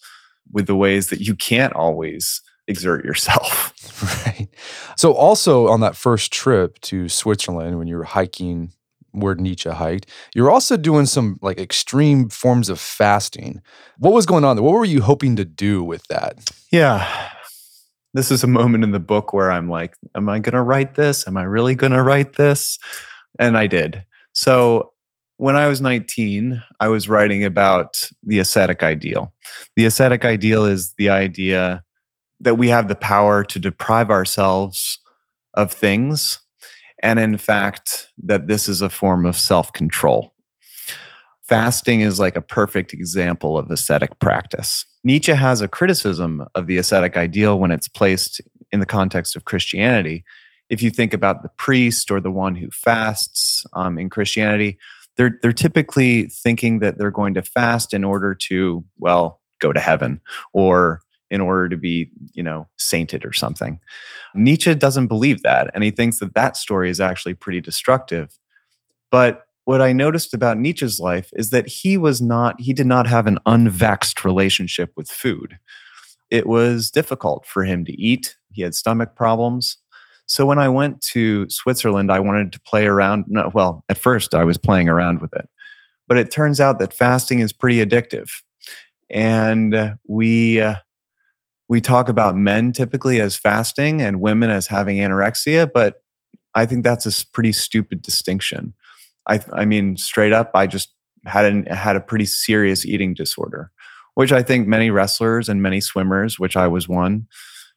with 0.52 0.68
the 0.68 0.76
ways 0.76 1.10
that 1.10 1.20
you 1.20 1.36
can't 1.36 1.74
always 1.74 2.42
exert 2.68 3.04
yourself. 3.04 3.74
Right. 4.26 4.50
So, 4.98 5.14
also 5.14 5.68
on 5.68 5.80
that 5.80 5.96
first 5.96 6.34
trip 6.34 6.82
to 6.82 7.08
Switzerland, 7.08 7.78
when 7.78 7.88
you 7.88 7.96
were 7.96 8.04
hiking 8.04 8.74
where 9.16 9.36
Nietzsche 9.36 9.70
hiked, 9.70 10.10
you're 10.34 10.52
also 10.52 10.78
doing 10.78 11.06
some 11.06 11.38
like 11.42 11.60
extreme 11.60 12.30
forms 12.30 12.70
of 12.70 12.80
fasting. 12.80 13.62
What 13.98 14.14
was 14.14 14.26
going 14.26 14.44
on 14.44 14.56
there? 14.56 14.64
What 14.64 14.74
were 14.74 14.86
you 14.86 15.02
hoping 15.02 15.36
to 15.38 15.46
do 15.46 15.84
with 15.84 16.06
that? 16.08 16.38
Yeah. 16.72 17.32
This 18.14 18.32
is 18.32 18.44
a 18.44 18.48
moment 18.48 18.84
in 18.84 18.92
the 18.92 19.00
book 19.00 19.34
where 19.34 19.52
I'm 19.52 19.70
like, 19.70 19.96
am 20.16 20.30
I 20.30 20.40
going 20.40 20.54
to 20.54 20.62
write 20.62 20.96
this? 20.96 21.28
Am 21.28 21.36
I 21.38 21.44
really 21.44 21.76
going 21.76 21.92
to 21.92 22.02
write 22.02 22.34
this? 22.34 22.80
And 23.40 23.58
I 23.58 23.68
did. 23.68 24.06
So, 24.34 24.92
when 25.38 25.58
I 25.58 25.68
was 25.68 25.82
19, 25.82 26.64
I 26.80 26.88
was 26.88 27.10
writing 27.10 27.44
about 27.44 28.10
the 28.24 28.40
ascetic 28.40 28.84
ideal. 28.84 29.34
The 29.76 29.86
ascetic 29.86 30.24
ideal 30.24 30.64
is 30.64 30.94
the 30.98 31.10
idea 31.10 31.84
that 32.40 32.56
we 32.56 32.70
have 32.70 32.88
the 32.88 32.96
power 32.96 33.44
to 33.44 33.60
deprive 33.60 34.10
ourselves 34.10 35.00
of 35.54 35.72
things, 35.72 36.40
and 37.06 37.20
in 37.20 37.38
fact, 37.38 38.10
that 38.24 38.48
this 38.48 38.68
is 38.68 38.82
a 38.82 38.90
form 38.90 39.28
of 39.28 39.38
self 39.38 39.72
control. 39.72 40.34
Fasting 41.44 42.02
is 42.02 42.20
like 42.20 42.36
a 42.36 42.42
perfect 42.42 42.94
example 42.94 43.60
of 43.60 43.70
ascetic 43.70 44.18
practice. 44.18 44.86
Nietzsche 45.04 45.34
has 45.34 45.62
a 45.62 45.68
criticism 45.68 46.48
of 46.56 46.66
the 46.66 46.78
ascetic 46.78 47.16
ideal 47.16 47.60
when 47.60 47.70
it's 47.70 47.88
placed 47.88 48.42
in 48.72 48.80
the 48.80 48.88
context 48.88 49.36
of 49.36 49.46
Christianity. 49.46 50.24
If 50.72 50.82
you 50.82 50.90
think 50.90 51.14
about 51.14 51.44
the 51.44 51.52
priest 51.60 52.10
or 52.10 52.20
the 52.20 52.32
one 52.32 52.56
who 52.56 52.72
fasts 52.72 53.64
um, 53.74 54.00
in 54.00 54.10
Christianity, 54.10 54.80
they're 55.16 55.38
they're 55.44 55.54
typically 55.54 56.26
thinking 56.26 56.80
that 56.80 56.98
they're 56.98 57.12
going 57.12 57.36
to 57.36 57.44
fast 57.44 57.94
in 57.94 58.04
order 58.04 58.34
to 58.48 58.84
well 58.98 59.42
go 59.62 59.72
to 59.72 59.80
heaven 59.80 60.22
or 60.54 61.02
in 61.32 61.42
order 61.42 61.70
to 61.70 61.78
be 61.78 62.10
you 62.34 62.44
know 62.44 62.68
sainted 62.78 63.26
or 63.26 63.34
something. 63.34 63.80
Nietzsche 64.34 64.76
doesn't 64.76 65.08
believe 65.08 65.42
that 65.44 65.72
and 65.74 65.84
he 65.84 65.92
thinks 65.92 66.20
that 66.20 66.34
that 66.36 66.58
story 66.58 66.90
is 66.90 67.00
actually 67.00 67.34
pretty 67.34 67.62
destructive. 67.62 68.38
But 69.12 69.46
what 69.66 69.82
i 69.82 69.92
noticed 69.92 70.34
about 70.34 70.60
nietzsche's 70.60 71.00
life 71.00 71.32
is 71.36 71.50
that 71.50 71.68
he 71.68 71.98
was 71.98 72.22
not 72.22 72.60
he 72.62 72.72
did 72.72 72.86
not 72.86 73.08
have 73.08 73.28
an 73.28 73.40
unvexed 73.46 74.24
relationship 74.24 74.92
with 74.96 75.10
food. 75.10 75.58
It 76.32 76.48
was 76.48 76.90
difficult 76.90 77.46
for 77.46 77.64
him 77.64 77.86
to 77.86 77.94
eat. 77.94 78.36
He 78.54 78.62
had 78.62 78.74
stomach 78.74 79.16
problems. 79.16 79.78
So 80.28 80.46
when 80.46 80.58
I 80.58 80.70
went 80.70 81.02
to 81.14 81.48
Switzerland, 81.50 82.12
I 82.12 82.20
wanted 82.20 82.52
to 82.54 82.62
play 82.62 82.88
around. 82.88 83.26
No, 83.28 83.52
well, 83.54 83.84
at 83.90 83.98
first 83.98 84.34
I 84.34 84.44
was 84.44 84.58
playing 84.58 84.90
around 84.90 85.22
with 85.22 85.34
it, 85.36 85.48
but 86.08 86.18
it 86.18 86.32
turns 86.32 86.60
out 86.60 86.80
that 86.80 86.94
fasting 86.94 87.40
is 87.40 87.54
pretty 87.54 87.86
addictive, 87.86 88.30
and 89.10 89.96
we 90.08 90.62
uh, 90.62 90.76
we 91.68 91.82
talk 91.82 92.10
about 92.10 92.36
men 92.36 92.72
typically 92.72 93.20
as 93.20 93.36
fasting 93.36 94.02
and 94.02 94.22
women 94.22 94.50
as 94.50 94.68
having 94.68 94.98
anorexia, 94.98 95.70
but 95.72 96.02
I 96.54 96.66
think 96.66 96.84
that's 96.84 97.06
a 97.06 97.26
pretty 97.32 97.52
stupid 97.52 98.02
distinction. 98.02 98.74
I 99.28 99.40
I 99.54 99.66
mean, 99.66 99.98
straight 99.98 100.34
up, 100.34 100.52
I 100.54 100.68
just 100.68 100.94
had 101.26 101.46
an, 101.46 101.66
had 101.66 101.96
a 101.96 102.02
pretty 102.02 102.26
serious 102.26 102.86
eating 102.86 103.14
disorder, 103.14 103.72
which 104.14 104.32
I 104.32 104.44
think 104.44 104.68
many 104.68 104.92
wrestlers 104.92 105.50
and 105.50 105.62
many 105.62 105.82
swimmers, 105.82 106.40
which 106.40 106.56
I 106.56 106.68
was 106.68 106.88
one, 106.88 107.28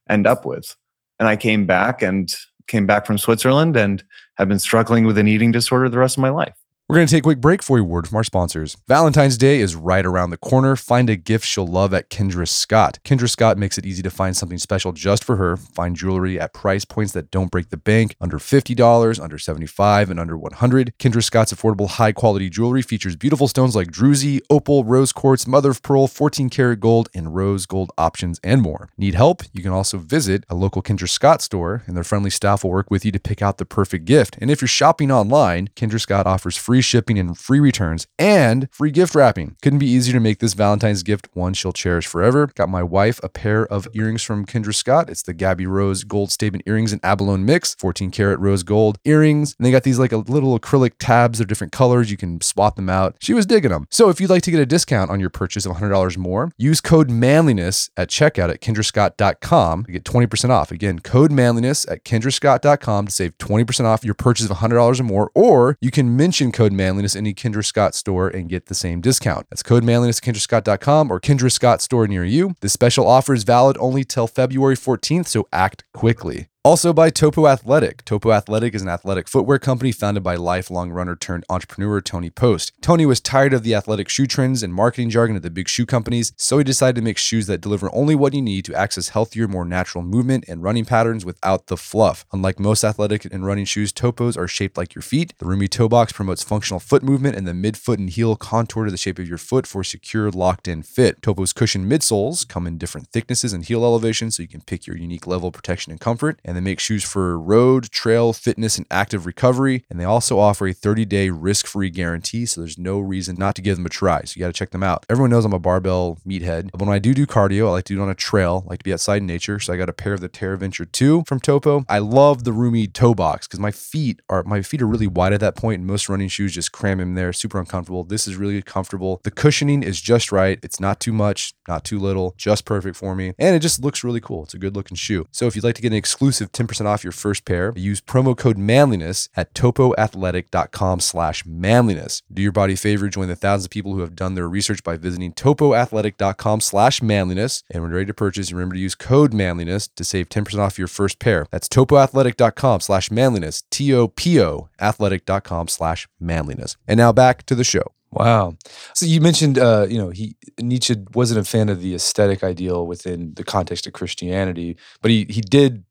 end 0.09 0.27
up 0.27 0.45
with 0.45 0.77
and 1.19 1.29
I 1.29 1.37
came 1.37 1.67
back 1.67 2.03
and 2.03 2.33
came 2.67 2.87
back 2.87 3.07
from 3.07 3.19
Switzerland 3.19 3.77
and 3.77 4.05
have 4.37 4.49
been 4.49 4.59
struggling 4.59 5.05
with 5.05 5.19
an 5.19 5.29
eating 5.29 5.53
disorder 5.53 5.89
the 5.89 5.99
rest 5.99 6.17
of 6.17 6.23
my 6.23 6.31
life. 6.31 6.57
We're 6.91 6.97
going 6.97 7.07
to 7.07 7.15
take 7.15 7.21
a 7.21 7.29
quick 7.29 7.43
break 7.43 7.63
for 7.63 7.79
a 7.79 7.85
word 7.85 8.09
from 8.09 8.17
our 8.17 8.25
sponsors. 8.25 8.79
Valentine's 8.89 9.37
Day 9.37 9.61
is 9.61 9.77
right 9.77 10.07
around 10.07 10.31
the 10.31 10.39
corner. 10.39 10.75
Find 10.75 11.11
a 11.11 11.17
gift 11.17 11.45
she'll 11.45 11.67
love 11.67 11.93
at 11.93 12.09
Kendra 12.09 12.49
Scott. 12.49 12.99
Kendra 13.05 13.29
Scott 13.29 13.59
makes 13.59 13.77
it 13.77 13.85
easy 13.85 14.01
to 14.01 14.09
find 14.09 14.35
something 14.35 14.57
special 14.57 14.93
just 14.93 15.23
for 15.23 15.37
her. 15.37 15.59
Find 15.59 15.95
jewelry 15.95 16.41
at 16.41 16.55
price 16.55 16.87
points 16.87 17.13
that 17.13 17.31
don't 17.31 17.51
break 17.51 17.69
the 17.69 17.77
bank, 17.77 18.17
under 18.23 18.39
$50, 18.39 19.23
under 19.23 19.37
75, 19.37 20.09
and 20.09 20.19
under 20.19 20.39
100. 20.39 20.95
Kendra 20.99 21.23
Scott's 21.23 21.53
affordable, 21.53 21.91
high 21.91 22.13
quality 22.13 22.49
jewelry 22.49 22.81
features 22.81 23.17
beautiful 23.17 23.49
stones 23.49 23.77
like 23.77 23.89
druzy, 23.89 24.41
opal, 24.49 24.83
rose 24.85 25.13
quartz, 25.13 25.47
mother 25.47 25.73
of 25.73 25.83
pearl, 25.83 26.07
14 26.07 26.49
karat 26.49 26.81
gold, 26.81 27.11
and 27.15 27.35
rose 27.37 27.67
gold 27.67 27.93
options, 27.99 28.41
and 28.43 28.63
more. 28.63 28.89
Need 28.97 29.15
help? 29.15 29.43
You 29.53 29.63
can 29.63 29.73
also 29.73 29.99
visit 29.99 30.43
a 30.49 30.55
local 30.55 30.83
Kendra 30.83 31.07
Scott 31.07 31.43
store, 31.43 31.83
and 31.87 31.95
their 31.95 32.03
friendly 32.03 32.31
staff 32.31 32.65
will 32.65 32.71
work 32.71 32.91
with 32.91 33.05
you 33.05 33.13
to 33.13 33.21
pick 33.21 33.43
out 33.43 33.59
the 33.59 33.67
perfect 33.67 34.07
gift. 34.07 34.39
And 34.41 34.51
if 34.51 34.63
you're 34.63 34.69
shopping 34.69 35.11
online, 35.11 35.69
Kendra 35.77 36.01
Scott 36.01 36.27
offers 36.27 36.57
free 36.57 36.78
free 36.79 36.83
shipping 36.83 37.19
and 37.19 37.37
free 37.37 37.59
returns 37.59 38.07
and 38.21 38.69
free 38.71 38.93
gift 38.93 39.13
wrapping. 39.13 39.57
Couldn't 39.63 39.81
be 39.81 39.91
easier 39.91 40.13
to 40.13 40.21
make 40.21 40.39
this 40.39 40.55
Valentine's 40.55 41.03
gift 41.03 41.29
one 41.35 41.53
she'll 41.53 41.73
cherish 41.73 42.07
forever. 42.07 42.47
Got 42.55 42.69
my 42.69 42.85
wife 42.85 43.19
a 43.25 43.29
pair 43.29 43.67
of 43.67 43.89
earrings 43.95 44.23
from 44.23 44.47
Kendra 44.47 44.73
Scott. 44.73 45.11
It's 45.11 45.23
the 45.23 45.35
Gabby 45.35 45.67
Rose 45.67 46.05
gold 46.05 46.31
statement 46.31 46.63
earrings 46.69 46.93
and 46.93 47.05
abalone 47.05 47.43
mix, 47.43 47.75
14 47.75 48.13
karat 48.13 48.39
rose 48.39 48.63
gold 48.63 49.01
earrings. 49.05 49.57
And 49.59 49.67
they 49.67 49.73
got 49.73 49.83
these 49.83 49.99
like 49.99 50.13
a 50.13 50.19
little 50.19 50.57
acrylic 50.57 50.93
tabs. 51.01 51.39
They're 51.39 51.47
different 51.47 51.73
colors. 51.73 52.13
You 52.13 52.17
can 52.17 52.41
swap 52.43 52.77
them 52.77 52.89
out. 52.89 53.17
She 53.19 53.35
was 53.35 53.45
digging 53.45 53.73
them. 53.73 53.89
So 53.91 54.09
if 54.09 54.21
you'd 54.21 54.31
like 54.31 54.45
to 54.45 54.53
get 54.53 54.61
a 54.61 54.67
discount 54.67 55.11
on 55.11 55.19
your 55.19 55.31
purchase 55.31 55.67
of 55.67 55.79
$100 55.79 56.17
more, 56.17 56.53
use 56.59 56.81
code 56.81 57.11
manliness 57.11 57.91
at 57.97 58.09
checkout 58.09 58.51
at 58.51 58.61
kendrascott.com 58.61 59.85
to 59.87 59.93
get 59.93 60.05
20% 60.05 60.51
off. 60.51 60.71
Again, 60.71 61.01
code 61.01 61.33
manliness 61.33 61.89
at 61.89 62.05
kendrascott.com 62.05 63.07
to 63.07 63.13
save 63.13 63.37
20% 63.39 63.85
off 63.85 64.05
your 64.05 64.15
purchase 64.15 64.49
of 64.49 64.59
$100 64.59 65.01
or 65.01 65.03
more, 65.03 65.33
or 65.35 65.77
you 65.81 65.91
can 65.91 66.17
mention 66.17 66.53
code 66.53 66.68
manliness 66.73 67.17
any 67.17 67.35
Kendra 67.35 67.65
Scott 67.65 67.95
store 67.95 68.29
and 68.29 68.49
get 68.49 68.67
the 68.67 68.75
same 68.75 69.01
discount. 69.01 69.47
That's 69.51 69.63
code 69.63 69.85
manliness 69.85 70.19
at 70.19 70.25
kendrascott.com 70.25 71.11
or 71.11 71.21
Kendra 71.21 71.51
Scott 71.51 71.81
store 71.83 72.07
near 72.07 72.25
you. 72.25 72.55
This 72.61 72.73
special 72.73 73.07
offer 73.07 73.35
is 73.35 73.45
valid 73.45 73.77
only 73.81 74.05
till 74.05 74.27
February 74.27 74.77
14th, 74.77 75.27
so 75.27 75.47
act 75.53 75.85
quickly. 75.93 76.49
Also 76.69 76.93
by 76.93 77.09
Topo 77.09 77.47
Athletic. 77.47 78.05
Topo 78.05 78.31
Athletic 78.31 78.75
is 78.75 78.83
an 78.83 78.91
athletic 78.91 79.27
footwear 79.27 79.59
company 79.59 79.91
founded 79.91 80.23
by 80.23 80.35
lifelong 80.35 80.91
runner 80.91 81.17
turned 81.17 81.47
entrepreneur 81.49 81.99
Tony 82.03 82.29
Post. 82.29 82.73
Tony 82.83 83.07
was 83.07 83.23
tired 83.23 83.55
of 83.55 83.63
the 83.63 83.75
athletic 83.75 84.11
shoe 84.11 84.27
trends 84.27 84.63
and 84.63 84.75
marketing 84.75 85.09
jargon 85.09 85.35
of 85.35 85.41
the 85.41 85.49
big 85.49 85.67
shoe 85.67 85.87
companies, 85.87 86.31
so 86.37 86.59
he 86.59 86.65
decided 86.65 86.97
to 86.97 87.01
make 87.01 87.17
shoes 87.17 87.47
that 87.47 87.63
deliver 87.63 87.89
only 87.95 88.15
what 88.15 88.35
you 88.35 88.43
need 88.43 88.67
to 88.67 88.75
access 88.75 89.09
healthier, 89.09 89.49
more 89.49 89.65
natural 89.65 90.05
movement 90.05 90.45
and 90.47 90.63
running 90.63 90.85
patterns 90.85 91.25
without 91.25 91.69
the 91.69 91.77
fluff. 91.79 92.27
Unlike 92.35 92.61
most 92.61 92.85
athletic 92.85 93.25
and 93.25 93.47
running 93.47 93.65
shoes, 93.65 93.91
Topos 93.91 94.37
are 94.37 94.47
shaped 94.47 94.77
like 94.77 94.95
your 94.95 95.01
feet. 95.01 95.33
The 95.39 95.47
roomy 95.47 95.69
toe 95.69 95.89
box 95.89 96.13
promotes 96.13 96.43
functional 96.43 96.81
foot 96.81 97.03
movement, 97.03 97.35
and 97.35 97.49
the 97.49 97.53
midfoot 97.53 97.97
and 97.97 98.11
heel 98.11 98.37
contour 98.37 98.85
to 98.85 98.91
the 98.91 98.99
shape 98.99 99.19
of 99.19 99.27
your 99.27 99.39
foot 99.39 99.67
for 99.67 99.83
secure, 99.83 100.31
locked 100.31 100.69
in 100.69 100.83
fit. 100.83 101.23
Topo's 101.23 101.55
cushioned 101.55 101.91
midsoles 101.91 102.47
come 102.47 102.67
in 102.67 102.77
different 102.77 103.09
thicknesses 103.09 103.55
and 103.55 103.65
heel 103.65 103.85
elevations, 103.85 104.37
so 104.37 104.43
you 104.43 104.49
can 104.51 104.61
pick 104.61 104.87
your 104.87 104.99
unique 104.99 105.27
level 105.27 105.49
of 105.49 105.55
protection 105.55 105.93
and 105.93 105.99
comfort. 105.99 106.39
And 106.45 106.58
they 106.59 106.71
make 106.71 106.81
shoes 106.81 107.05
for 107.05 107.39
road, 107.39 107.91
trail, 107.91 108.33
fitness, 108.33 108.79
and 108.79 108.87
active 108.91 109.27
recovery. 109.27 109.85
And 109.89 110.01
they 110.01 110.05
also 110.05 110.39
offer 110.39 110.67
a 110.67 110.73
30 110.73 111.05
day 111.05 111.31
risk 111.31 111.67
free 111.67 111.91
guarantee. 111.91 112.47
So 112.47 112.61
there's 112.61 112.79
no 112.79 112.99
reason 112.99 113.37
not 113.39 113.55
to 113.57 113.63
give 113.63 113.77
them 113.77 113.87
a 113.87 113.91
try. 113.91 114.23
So 114.25 114.35
you 114.37 114.41
got 114.41 114.49
to 114.49 114.53
check 114.53 114.71
them 114.71 114.83
out. 114.83 115.07
Everyone 115.09 115.31
knows 115.31 115.45
I'm 115.45 115.53
a 115.53 115.59
barbell 115.59 116.19
meathead. 116.27 116.71
But 116.73 116.87
when 116.87 116.95
I 116.95 116.99
do 116.99 117.15
do 117.15 117.27
cardio, 117.27 117.69
I 117.69 117.71
like 117.71 117.85
to 117.85 117.95
do 117.95 118.01
it 118.01 118.03
on 118.03 118.11
a 118.11 118.15
trail, 118.15 118.65
I 118.67 118.71
like 118.71 118.81
to 118.81 118.85
be 118.85 118.93
outside 118.93 119.19
in 119.19 119.27
nature. 119.27 119.59
So 119.61 119.73
I 119.73 119.77
got 119.77 119.89
a 119.89 119.93
pair 119.93 120.13
of 120.13 120.21
the 120.21 120.29
Terra 120.29 120.59
Venture 120.59 120.85
2 120.85 121.25
from 121.27 121.41
Topo. 121.41 121.85
I 121.89 121.99
love 121.99 122.45
the 122.45 122.53
roomy 122.53 122.87
toe 122.87 123.15
box 123.15 123.47
because 123.47 123.61
my 123.61 123.71
feet 123.71 124.21
are 124.29 124.43
my 124.45 124.63
feet 124.63 124.83
are 124.83 124.87
really 124.87 125.07
wide 125.07 125.33
at 125.33 125.41
that 125.41 125.57
point, 125.57 125.79
and 125.79 125.87
most 125.87 126.09
running 126.09 126.29
shoes 126.29 126.55
just 126.55 126.73
cram 126.73 127.01
in 127.01 127.15
there, 127.15 127.33
super 127.33 127.59
uncomfortable. 127.59 128.05
This 128.05 128.27
is 128.27 128.37
really 128.37 128.61
comfortable. 128.63 129.21
The 129.25 129.31
cushioning 129.31 129.83
is 129.83 130.01
just 130.01 130.33
right. 130.33 130.59
It's 130.63 130.81
not 130.81 131.01
too 131.01 131.13
much, 131.13 131.55
not 131.67 131.85
too 131.85 131.99
little, 131.99 132.35
just 132.37 132.65
perfect 132.65 132.97
for 132.97 133.15
me. 133.15 133.35
And 133.39 133.55
it 133.55 133.61
just 133.61 133.83
looks 133.83 134.05
really 134.05 134.21
cool. 134.21 134.45
It's 134.45 134.55
a 134.55 134.59
good 134.59 134.77
looking 134.77 134.97
shoe. 134.97 135.27
So 135.33 135.47
if 135.47 135.55
you'd 135.55 135.65
like 135.65 135.75
to 135.77 135.83
get 135.83 135.93
an 135.93 135.99
exclusive 135.99 136.38
10% 136.47 136.87
off 136.87 137.05
your 137.05 137.13
first 137.13 137.45
pair, 137.45 137.73
use 137.77 138.01
promo 138.01 138.37
code 138.37 138.59
manliness 138.59 139.29
at 139.37 139.55
topoathletic.com 139.55 141.01
slash 141.01 141.45
manliness. 141.45 142.23
Do 142.33 142.43
your 142.43 142.53
body 142.53 142.75
a 142.75 142.77
favor, 142.77 143.09
join 143.09 143.29
the 143.29 143.37
thousands 143.37 143.67
of 143.67 143.71
people 143.71 143.95
who 143.95 144.01
have 144.01 144.15
done 144.15 144.35
their 144.35 144.49
research 144.49 144.83
by 144.83 144.97
visiting 144.97 145.33
topoathletic.com 145.33 146.61
slash 146.61 147.03
manliness. 147.03 147.63
And 147.71 147.83
when 147.83 147.93
ready 147.93 148.07
to 148.07 148.15
purchase, 148.15 148.53
remember 148.53 148.75
to 148.75 148.81
use 148.81 148.95
code 148.95 149.35
manliness 149.35 149.89
to 149.89 150.05
save 150.05 150.29
10% 150.29 150.59
off 150.59 150.79
your 150.79 150.89
first 150.89 151.19
pair. 151.19 151.47
That's 151.51 151.69
topoathletic.com 151.69 152.81
slash 152.81 153.11
manliness, 153.11 153.65
T-O-P-O 153.71 154.69
athletic.com 154.81 155.69
slash 155.69 156.09
manliness. 156.21 156.77
And 156.87 156.99
now 156.99 157.13
back 157.13 157.45
to 157.47 157.55
the 157.55 157.65
show. 157.65 157.93
Wow. 158.11 158.57
So 158.95 159.05
you 159.05 159.21
mentioned, 159.21 159.59
uh, 159.59 159.87
you 159.89 159.99
know, 159.99 160.09
he 160.09 160.37
Nietzsche 160.59 160.97
wasn't 161.15 161.41
a 161.41 161.45
fan 161.45 161.69
of 161.69 161.83
the 161.83 161.95
aesthetic 161.95 162.43
ideal 162.43 162.87
within 162.87 163.35
the 163.35 163.45
context 163.45 163.87
of 163.87 163.93
Christianity, 163.93 164.79
but 165.03 165.11
he 165.11 165.27
he 165.29 165.43
did 165.43 165.85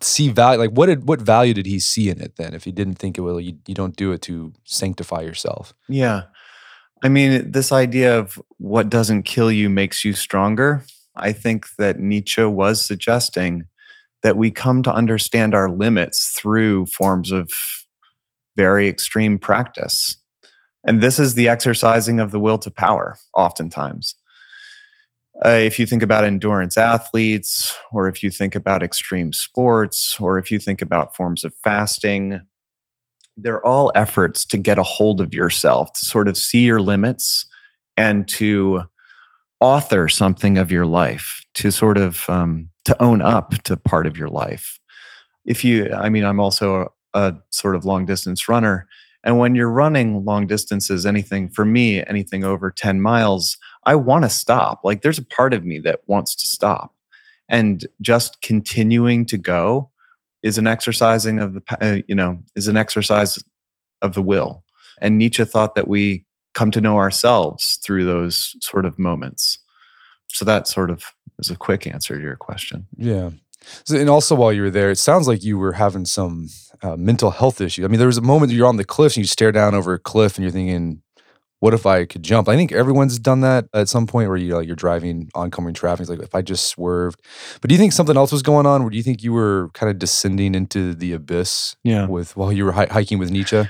see 0.00 0.28
value. 0.28 0.58
Like, 0.58 0.70
what 0.70 0.86
did 0.86 1.08
what 1.08 1.20
value 1.20 1.54
did 1.54 1.66
he 1.66 1.78
see 1.78 2.08
in 2.08 2.20
it 2.20 2.36
then? 2.36 2.54
If 2.54 2.64
he 2.64 2.72
didn't 2.72 2.94
think 2.96 3.18
it 3.18 3.22
will, 3.22 3.40
you, 3.40 3.58
you 3.66 3.74
don't 3.74 3.96
do 3.96 4.12
it 4.12 4.22
to 4.22 4.52
sanctify 4.64 5.22
yourself. 5.22 5.74
Yeah, 5.88 6.24
I 7.02 7.08
mean, 7.08 7.50
this 7.50 7.70
idea 7.70 8.18
of 8.18 8.40
what 8.58 8.90
doesn't 8.90 9.22
kill 9.22 9.52
you 9.52 9.68
makes 9.68 10.04
you 10.04 10.12
stronger. 10.12 10.84
I 11.14 11.32
think 11.32 11.66
that 11.78 11.98
Nietzsche 11.98 12.44
was 12.44 12.84
suggesting 12.84 13.64
that 14.22 14.36
we 14.36 14.50
come 14.50 14.82
to 14.82 14.92
understand 14.92 15.54
our 15.54 15.70
limits 15.70 16.28
through 16.30 16.86
forms 16.86 17.30
of 17.30 17.50
very 18.56 18.88
extreme 18.88 19.38
practice. 19.38 20.16
And 20.84 21.00
this 21.00 21.18
is 21.18 21.34
the 21.34 21.48
exercising 21.48 22.18
of 22.18 22.32
the 22.32 22.40
will 22.40 22.58
to 22.58 22.70
power, 22.70 23.16
oftentimes. 23.34 24.16
Uh, 25.44 25.50
if 25.50 25.78
you 25.78 25.86
think 25.86 26.02
about 26.02 26.24
endurance 26.24 26.76
athletes, 26.76 27.74
or 27.92 28.08
if 28.08 28.22
you 28.22 28.30
think 28.30 28.54
about 28.54 28.82
extreme 28.82 29.32
sports, 29.32 30.18
or 30.20 30.38
if 30.38 30.50
you 30.50 30.58
think 30.58 30.82
about 30.82 31.14
forms 31.14 31.44
of 31.44 31.54
fasting, 31.62 32.40
they're 33.36 33.64
all 33.64 33.92
efforts 33.94 34.44
to 34.44 34.58
get 34.58 34.78
a 34.78 34.82
hold 34.82 35.20
of 35.20 35.32
yourself, 35.32 35.92
to 35.92 36.04
sort 36.04 36.26
of 36.26 36.36
see 36.36 36.64
your 36.64 36.80
limits 36.80 37.46
and 37.96 38.26
to 38.28 38.82
author 39.60 40.08
something 40.08 40.58
of 40.58 40.72
your 40.72 40.86
life, 40.86 41.44
to 41.54 41.70
sort 41.70 41.98
of 41.98 42.28
um, 42.28 42.68
to 42.84 43.00
own 43.00 43.22
up 43.22 43.54
to 43.62 43.76
part 43.76 44.06
of 44.06 44.16
your 44.16 44.28
life. 44.28 44.80
If 45.44 45.64
you, 45.64 45.92
I 45.92 46.08
mean, 46.08 46.24
I'm 46.24 46.40
also 46.40 46.90
a, 47.14 47.20
a 47.20 47.36
sort 47.50 47.76
of 47.76 47.84
long 47.84 48.06
distance 48.06 48.48
runner. 48.48 48.88
And 49.28 49.38
when 49.38 49.54
you're 49.54 49.68
running 49.68 50.24
long 50.24 50.46
distances, 50.46 51.04
anything 51.04 51.50
for 51.50 51.66
me, 51.66 52.02
anything 52.06 52.44
over 52.44 52.70
10 52.70 53.02
miles, 53.02 53.58
I 53.84 53.94
want 53.94 54.24
to 54.24 54.30
stop. 54.30 54.80
Like 54.84 55.02
there's 55.02 55.18
a 55.18 55.22
part 55.22 55.52
of 55.52 55.66
me 55.66 55.80
that 55.80 56.00
wants 56.06 56.34
to 56.36 56.46
stop. 56.46 56.94
And 57.46 57.86
just 58.00 58.40
continuing 58.40 59.26
to 59.26 59.36
go 59.36 59.90
is 60.42 60.56
an 60.56 60.66
exercising 60.66 61.40
of 61.40 61.52
the, 61.52 61.62
uh, 61.78 62.00
you 62.08 62.14
know, 62.14 62.38
is 62.56 62.68
an 62.68 62.78
exercise 62.78 63.38
of 64.00 64.14
the 64.14 64.22
will. 64.22 64.64
And 65.02 65.18
Nietzsche 65.18 65.44
thought 65.44 65.74
that 65.74 65.88
we 65.88 66.24
come 66.54 66.70
to 66.70 66.80
know 66.80 66.96
ourselves 66.96 67.78
through 67.84 68.06
those 68.06 68.56
sort 68.62 68.86
of 68.86 68.98
moments. 68.98 69.58
So 70.28 70.46
that 70.46 70.66
sort 70.66 70.88
of 70.88 71.04
is 71.38 71.50
a 71.50 71.56
quick 71.56 71.86
answer 71.86 72.16
to 72.16 72.22
your 72.22 72.36
question. 72.36 72.86
Yeah. 72.96 73.28
So, 73.84 73.96
and 73.96 74.08
also 74.08 74.34
while 74.34 74.52
you 74.52 74.62
were 74.62 74.70
there, 74.70 74.90
it 74.90 74.98
sounds 74.98 75.28
like 75.28 75.42
you 75.44 75.58
were 75.58 75.72
having 75.72 76.04
some 76.04 76.48
uh, 76.82 76.96
mental 76.96 77.30
health 77.30 77.60
issue. 77.60 77.84
I 77.84 77.88
mean, 77.88 77.98
there 77.98 78.06
was 78.06 78.18
a 78.18 78.22
moment 78.22 78.52
you're 78.52 78.66
on 78.66 78.76
the 78.76 78.84
cliffs 78.84 79.16
and 79.16 79.24
you 79.24 79.28
stare 79.28 79.52
down 79.52 79.74
over 79.74 79.94
a 79.94 79.98
cliff 79.98 80.36
and 80.36 80.44
you're 80.44 80.52
thinking, 80.52 81.02
what 81.60 81.74
if 81.74 81.86
I 81.86 82.04
could 82.04 82.22
jump? 82.22 82.48
I 82.48 82.56
think 82.56 82.70
everyone's 82.70 83.18
done 83.18 83.40
that 83.40 83.66
at 83.74 83.88
some 83.88 84.06
point 84.06 84.28
where 84.28 84.36
you 84.36 84.50
know, 84.50 84.60
you're 84.60 84.76
driving 84.76 85.28
oncoming 85.34 85.74
traffic. 85.74 86.02
It's 86.02 86.10
like 86.10 86.20
if 86.20 86.34
I 86.34 86.42
just 86.42 86.66
swerved. 86.66 87.20
But 87.60 87.68
do 87.68 87.74
you 87.74 87.78
think 87.80 87.92
something 87.92 88.16
else 88.16 88.30
was 88.30 88.42
going 88.42 88.66
on? 88.66 88.82
Or 88.82 88.90
do 88.90 88.96
you 88.96 89.02
think 89.02 89.22
you 89.22 89.32
were 89.32 89.70
kind 89.74 89.90
of 89.90 89.98
descending 89.98 90.54
into 90.54 90.94
the 90.94 91.12
abyss? 91.12 91.74
Yeah. 91.82 92.06
With 92.06 92.36
while 92.36 92.52
you 92.52 92.64
were 92.64 92.72
hi- 92.72 92.88
hiking 92.90 93.18
with 93.18 93.30
Nietzsche. 93.30 93.64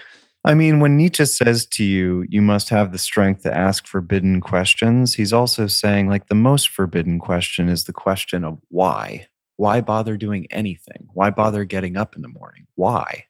I 0.44 0.54
mean, 0.54 0.80
when 0.80 0.96
Nietzsche 0.96 1.24
says 1.24 1.66
to 1.66 1.84
you, 1.84 2.24
you 2.28 2.40
must 2.40 2.68
have 2.68 2.92
the 2.92 2.98
strength 2.98 3.42
to 3.42 3.54
ask 3.54 3.86
forbidden 3.86 4.40
questions, 4.40 5.14
he's 5.14 5.32
also 5.32 5.66
saying, 5.66 6.08
like, 6.08 6.28
the 6.28 6.34
most 6.34 6.68
forbidden 6.68 7.18
question 7.18 7.68
is 7.68 7.84
the 7.84 7.92
question 7.92 8.44
of 8.44 8.58
why. 8.68 9.27
Why 9.58 9.80
bother 9.80 10.16
doing 10.16 10.46
anything? 10.50 11.08
Why 11.12 11.30
bother 11.30 11.64
getting 11.64 11.96
up 11.96 12.14
in 12.16 12.22
the 12.22 12.28
morning? 12.28 12.66
Why? 12.76 13.24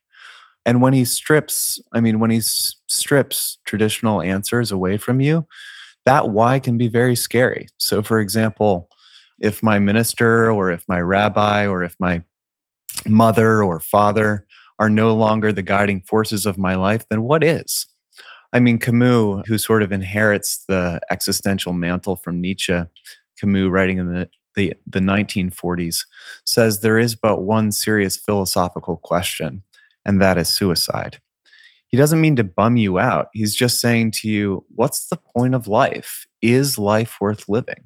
And 0.66 0.82
when 0.82 0.92
he 0.92 1.06
strips, 1.06 1.80
I 1.94 2.00
mean, 2.00 2.20
when 2.20 2.30
he 2.30 2.42
strips 2.42 3.58
traditional 3.64 4.20
answers 4.20 4.70
away 4.70 4.98
from 4.98 5.22
you, 5.22 5.46
that 6.04 6.28
why 6.28 6.58
can 6.58 6.76
be 6.76 6.86
very 6.86 7.16
scary. 7.16 7.68
So, 7.78 8.02
for 8.02 8.20
example, 8.20 8.90
if 9.40 9.62
my 9.62 9.78
minister 9.78 10.52
or 10.52 10.70
if 10.70 10.84
my 10.86 11.00
rabbi 11.00 11.66
or 11.66 11.82
if 11.82 11.96
my 11.98 12.22
mother 13.06 13.62
or 13.62 13.80
father 13.80 14.46
are 14.78 14.90
no 14.90 15.14
longer 15.14 15.50
the 15.50 15.62
guiding 15.62 16.02
forces 16.02 16.44
of 16.44 16.58
my 16.58 16.74
life, 16.74 17.06
then 17.08 17.22
what 17.22 17.42
is? 17.42 17.86
I 18.52 18.60
mean, 18.60 18.78
Camus, 18.78 19.44
who 19.46 19.56
sort 19.56 19.82
of 19.82 19.92
inherits 19.92 20.64
the 20.68 21.00
existential 21.10 21.72
mantle 21.72 22.16
from 22.16 22.40
Nietzsche, 22.40 22.82
Camus 23.40 23.70
writing 23.70 23.96
in 23.96 24.12
the, 24.12 24.28
the, 24.58 24.74
the 24.86 24.98
1940s, 24.98 26.04
says 26.44 26.80
there 26.80 26.98
is 26.98 27.14
but 27.14 27.42
one 27.42 27.70
serious 27.72 28.16
philosophical 28.16 28.96
question 28.96 29.62
and 30.04 30.20
that 30.20 30.36
is 30.36 30.48
suicide. 30.48 31.20
He 31.88 31.96
doesn't 31.96 32.20
mean 32.20 32.36
to 32.36 32.44
bum 32.44 32.76
you 32.76 32.98
out. 32.98 33.28
He's 33.32 33.54
just 33.54 33.80
saying 33.80 34.10
to 34.16 34.28
you, 34.28 34.64
what's 34.74 35.06
the 35.06 35.16
point 35.16 35.54
of 35.54 35.68
life? 35.68 36.26
Is 36.42 36.78
life 36.78 37.16
worth 37.20 37.48
living? 37.48 37.84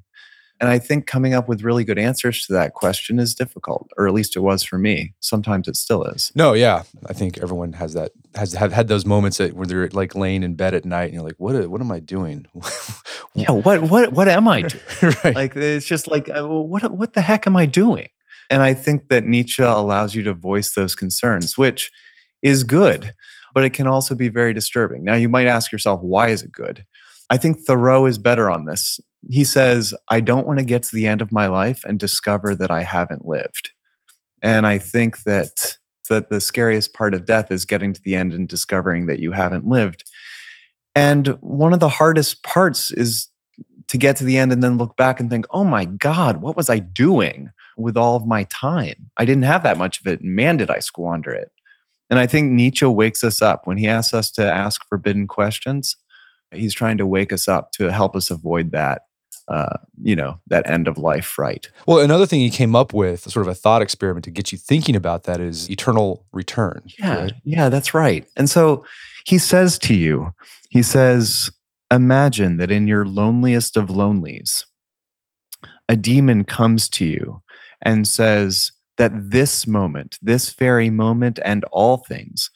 And 0.63 0.71
I 0.71 0.79
think 0.79 1.09
coming 1.09 1.35
up 1.35 1.49
with 1.49 1.65
really 1.65 1.83
good 1.83 1.99
answers 1.99 2.47
to 2.47 2.53
that 2.53 2.75
question 2.75 3.19
is 3.19 3.35
difficult, 3.35 3.91
or 3.99 4.07
at 4.07 4.15
least 4.15 4.37
it 4.37 4.41
was 4.41 4.63
for 4.63 4.79
me. 4.79 5.13
Sometimes 5.19 5.67
it 5.67 5.75
still 5.75 6.05
is. 6.05 6.31
No, 6.37 6.53
yeah, 6.53 6.85
I 7.09 7.13
think 7.13 7.39
everyone 7.39 7.73
has 7.73 7.95
that 7.95 8.13
has 8.37 8.53
have 8.53 8.73
had 8.73 8.87
those 8.87 9.05
moments 9.05 9.39
that 9.39 9.55
where 9.55 9.67
they're 9.67 9.89
like 9.89 10.15
laying 10.15 10.45
in 10.45 10.55
bed 10.55 10.73
at 10.73 10.85
night 10.85 11.07
and 11.07 11.15
you're 11.15 11.25
like, 11.25 11.35
what 11.39 11.69
what 11.69 11.81
am 11.81 11.91
I 11.91 11.99
doing? 11.99 12.47
yeah, 13.35 13.51
what 13.51 13.83
what 13.83 14.13
what 14.13 14.29
am 14.29 14.47
I 14.47 14.63
doing? 14.63 14.83
right. 15.25 15.35
Like 15.35 15.57
it's 15.57 15.85
just 15.85 16.07
like, 16.07 16.29
uh, 16.29 16.47
what 16.47 16.89
what 16.93 17.15
the 17.15 17.23
heck 17.23 17.49
am 17.49 17.57
I 17.57 17.67
doing? 17.67 18.09
And 18.49 18.63
I 18.63 18.73
think 18.73 19.09
that 19.09 19.25
Nietzsche 19.25 19.65
allows 19.65 20.15
you 20.15 20.23
to 20.23 20.33
voice 20.33 20.75
those 20.75 20.95
concerns, 20.95 21.59
which 21.59 21.91
is 22.41 22.63
good, 22.63 23.15
but 23.53 23.65
it 23.65 23.71
can 23.71 23.89
also 23.89 24.15
be 24.15 24.29
very 24.29 24.55
disturbing. 24.55 25.03
Now, 25.03 25.15
you 25.15 25.29
might 25.29 25.49
ask 25.49 25.73
yourself, 25.73 26.03
why 26.03 26.29
is 26.29 26.43
it 26.43 26.53
good? 26.53 26.85
I 27.31 27.37
think 27.37 27.61
Thoreau 27.61 28.07
is 28.07 28.19
better 28.19 28.49
on 28.49 28.67
this. 28.67 29.01
He 29.29 29.45
says, 29.45 29.95
I 30.09 30.21
don't 30.21 30.47
want 30.47 30.59
to 30.59 30.65
get 30.65 30.83
to 30.85 30.97
the 30.97 31.07
end 31.07 31.23
of 31.23 31.33
my 31.33 31.47
life 31.47 31.85
and 31.85 31.99
discover 31.99 32.55
that 32.57 32.71
I 32.71 32.83
haven't 32.83 33.27
lived. 33.27 33.71
And 34.43 34.67
I 34.67 34.79
think 34.79 35.23
that 35.23 35.79
that 36.09 36.29
the 36.29 36.41
scariest 36.41 36.93
part 36.93 37.15
of 37.15 37.25
death 37.25 37.51
is 37.51 37.65
getting 37.65 37.93
to 37.93 38.03
the 38.03 38.15
end 38.15 38.33
and 38.33 38.49
discovering 38.49 39.07
that 39.07 39.21
you 39.21 39.33
haven't 39.33 39.67
lived. 39.67 40.05
And 40.95 41.29
one 41.41 41.73
of 41.73 41.81
the 41.81 41.89
hardest 41.89 42.43
parts 42.43 42.91
is 42.91 43.29
to 43.89 43.97
get 43.97 44.17
to 44.17 44.25
the 44.25 44.37
end 44.37 44.53
and 44.53 44.63
then 44.63 44.79
look 44.79 44.97
back 44.97 45.21
and 45.21 45.31
think, 45.31 45.47
oh 45.51 45.65
my 45.65 45.85
God, 45.85 46.43
what 46.43 46.57
was 46.57 46.69
I 46.69 46.81
doing 46.81 47.51
with 47.77 47.97
all 47.97 48.17
of 48.17 48.27
my 48.27 48.45
time? 48.45 49.11
I 49.17 49.25
didn't 49.25 49.45
have 49.45 49.63
that 49.63 49.79
much 49.79 50.01
of 50.01 50.07
it. 50.07 50.23
Man, 50.23 50.57
did 50.57 50.71
I 50.71 50.81
squander 50.81 51.31
it. 51.31 51.51
And 52.11 52.19
I 52.19 52.27
think 52.27 52.53
Nietzsche 52.53 52.85
wakes 52.85 53.25
us 53.25 53.41
up 53.41 53.67
when 53.67 53.79
he 53.79 53.89
asks 53.89 54.13
us 54.13 54.31
to 54.33 54.45
ask 54.45 54.87
forbidden 54.89 55.27
questions. 55.27 55.97
He's 56.53 56.75
trying 56.75 56.99
to 56.99 57.07
wake 57.07 57.33
us 57.33 57.49
up 57.49 57.73
to 57.73 57.91
help 57.91 58.15
us 58.15 58.31
avoid 58.31 58.73
that 58.73 59.03
uh, 59.49 59.79
you 60.03 60.17
know, 60.17 60.41
that 60.47 60.69
end 60.69 60.89
of 60.89 60.99
life 60.99 61.25
fright. 61.25 61.69
Well, 61.87 61.99
another 61.99 62.27
thing 62.27 62.41
he 62.41 62.51
came 62.51 62.77
up 62.77 62.93
with, 62.93 63.31
sort 63.31 63.47
of 63.47 63.51
a 63.51 63.55
thought 63.55 63.83
experiment 63.83 64.25
to 64.25 64.31
get 64.31 64.53
you 64.53 64.59
thinking 64.59 64.97
about 64.97 65.25
that, 65.25 65.41
is 65.41 65.71
eternal 65.71 66.25
return. 66.33 66.83
Yeah, 66.99 67.23
right? 67.23 67.33
yeah, 67.45 67.69
that's 67.69 67.95
right. 67.95 68.27
And 68.37 68.49
so 68.49 68.85
he 69.25 69.39
says 69.39 69.79
to 69.81 69.95
you, 69.95 70.35
he 70.71 70.83
says, 70.83 71.51
imagine 71.91 72.57
that 72.57 72.71
in 72.71 72.87
your 72.87 73.05
loneliest 73.05 73.77
of 73.77 73.91
lonelies, 73.91 74.67
a 75.89 75.97
demon 75.97 76.45
comes 76.45 76.89
to 76.91 77.05
you 77.05 77.43
and 77.83 78.09
says, 78.09 78.73
that 78.99 79.31
this 79.31 79.67
moment, 79.67 80.19
this 80.23 80.53
very 80.53 80.91
moment, 80.91 81.39
and 81.45 81.65
all 81.73 81.97
things, 81.97 82.51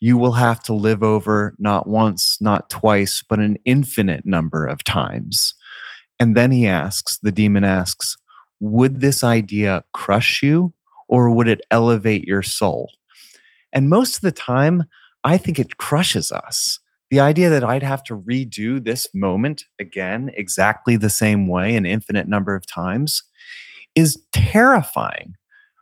you 0.00 0.18
will 0.18 0.32
have 0.32 0.62
to 0.64 0.74
live 0.74 1.02
over 1.02 1.54
not 1.58 1.88
once, 1.88 2.38
not 2.40 2.68
twice, 2.68 3.22
but 3.26 3.38
an 3.38 3.56
infinite 3.64 4.26
number 4.26 4.66
of 4.66 4.84
times. 4.84 5.54
And 6.18 6.36
then 6.36 6.50
he 6.50 6.66
asks, 6.66 7.18
the 7.18 7.32
demon 7.32 7.64
asks, 7.64 8.16
would 8.60 9.00
this 9.00 9.22
idea 9.22 9.84
crush 9.92 10.42
you 10.42 10.72
or 11.08 11.30
would 11.30 11.48
it 11.48 11.60
elevate 11.70 12.24
your 12.24 12.42
soul? 12.42 12.90
And 13.72 13.90
most 13.90 14.16
of 14.16 14.22
the 14.22 14.32
time, 14.32 14.84
I 15.24 15.36
think 15.36 15.58
it 15.58 15.76
crushes 15.76 16.32
us. 16.32 16.80
The 17.10 17.20
idea 17.20 17.50
that 17.50 17.64
I'd 17.64 17.82
have 17.82 18.02
to 18.04 18.16
redo 18.16 18.82
this 18.82 19.06
moment 19.14 19.64
again, 19.78 20.30
exactly 20.34 20.96
the 20.96 21.10
same 21.10 21.46
way, 21.46 21.76
an 21.76 21.86
infinite 21.86 22.28
number 22.28 22.54
of 22.54 22.66
times, 22.66 23.22
is 23.94 24.20
terrifying 24.32 25.34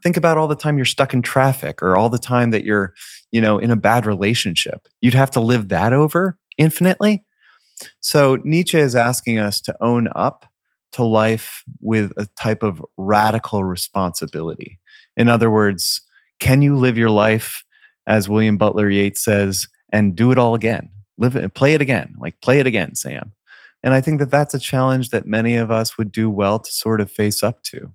think 0.04 0.16
about 0.18 0.36
all 0.36 0.46
the 0.46 0.54
time 0.54 0.76
you're 0.76 0.84
stuck 0.84 1.14
in 1.14 1.22
traffic 1.22 1.82
or 1.82 1.96
all 1.96 2.10
the 2.10 2.18
time 2.18 2.50
that 2.50 2.62
you're 2.62 2.94
you 3.32 3.40
know 3.40 3.58
in 3.58 3.70
a 3.72 3.76
bad 3.76 4.06
relationship 4.06 4.86
you'd 5.00 5.14
have 5.14 5.30
to 5.30 5.40
live 5.40 5.70
that 5.70 5.92
over 5.92 6.38
infinitely 6.58 7.24
so 8.00 8.38
nietzsche 8.44 8.78
is 8.78 8.94
asking 8.94 9.38
us 9.38 9.60
to 9.60 9.74
own 9.80 10.08
up 10.14 10.46
to 10.92 11.02
life 11.02 11.64
with 11.80 12.12
a 12.16 12.26
type 12.38 12.62
of 12.62 12.84
radical 12.96 13.64
responsibility 13.64 14.78
in 15.16 15.28
other 15.28 15.50
words 15.50 16.02
can 16.40 16.62
you 16.62 16.76
live 16.76 16.98
your 16.98 17.10
life 17.10 17.64
as 18.06 18.28
william 18.28 18.56
butler 18.56 18.88
yeats 18.88 19.24
says 19.24 19.68
and 19.92 20.14
do 20.16 20.30
it 20.30 20.38
all 20.38 20.54
again 20.54 20.90
live 21.18 21.36
it 21.36 21.54
play 21.54 21.74
it 21.74 21.80
again 21.80 22.14
like 22.18 22.40
play 22.40 22.60
it 22.60 22.66
again 22.66 22.94
sam 22.94 23.32
and 23.82 23.94
i 23.94 24.00
think 24.00 24.18
that 24.18 24.30
that's 24.30 24.54
a 24.54 24.58
challenge 24.58 25.10
that 25.10 25.26
many 25.26 25.56
of 25.56 25.70
us 25.70 25.98
would 25.98 26.12
do 26.12 26.30
well 26.30 26.58
to 26.58 26.70
sort 26.70 27.00
of 27.00 27.10
face 27.10 27.42
up 27.42 27.62
to 27.62 27.92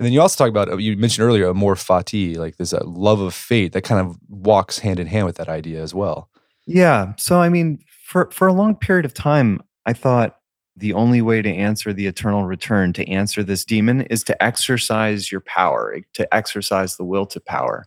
and 0.00 0.06
then 0.06 0.14
you 0.14 0.22
also 0.22 0.42
talk 0.42 0.48
about 0.48 0.72
uh, 0.72 0.78
you 0.78 0.96
mentioned 0.96 1.26
earlier 1.26 1.50
amor 1.50 1.74
fati, 1.74 2.38
like 2.38 2.56
this 2.56 2.72
love 2.72 3.20
of 3.20 3.34
fate 3.34 3.72
that 3.72 3.82
kind 3.82 4.00
of 4.00 4.16
walks 4.30 4.78
hand 4.78 4.98
in 4.98 5.06
hand 5.06 5.26
with 5.26 5.36
that 5.36 5.50
idea 5.50 5.82
as 5.82 5.94
well. 5.94 6.30
Yeah. 6.66 7.12
So 7.18 7.38
I 7.38 7.50
mean, 7.50 7.80
for 8.10 8.28
for 8.32 8.48
a 8.48 8.52
long 8.52 8.74
period 8.74 9.04
of 9.04 9.14
time, 9.14 9.60
I 9.86 9.92
thought 9.92 10.36
the 10.76 10.92
only 10.94 11.22
way 11.22 11.42
to 11.42 11.48
answer 11.48 11.92
the 11.92 12.08
eternal 12.08 12.44
return, 12.44 12.92
to 12.94 13.08
answer 13.08 13.44
this 13.44 13.64
demon, 13.64 14.02
is 14.02 14.24
to 14.24 14.42
exercise 14.42 15.30
your 15.30 15.42
power, 15.42 15.94
eh, 15.96 16.00
to 16.14 16.34
exercise 16.34 16.96
the 16.96 17.04
will 17.04 17.24
to 17.26 17.40
power. 17.40 17.86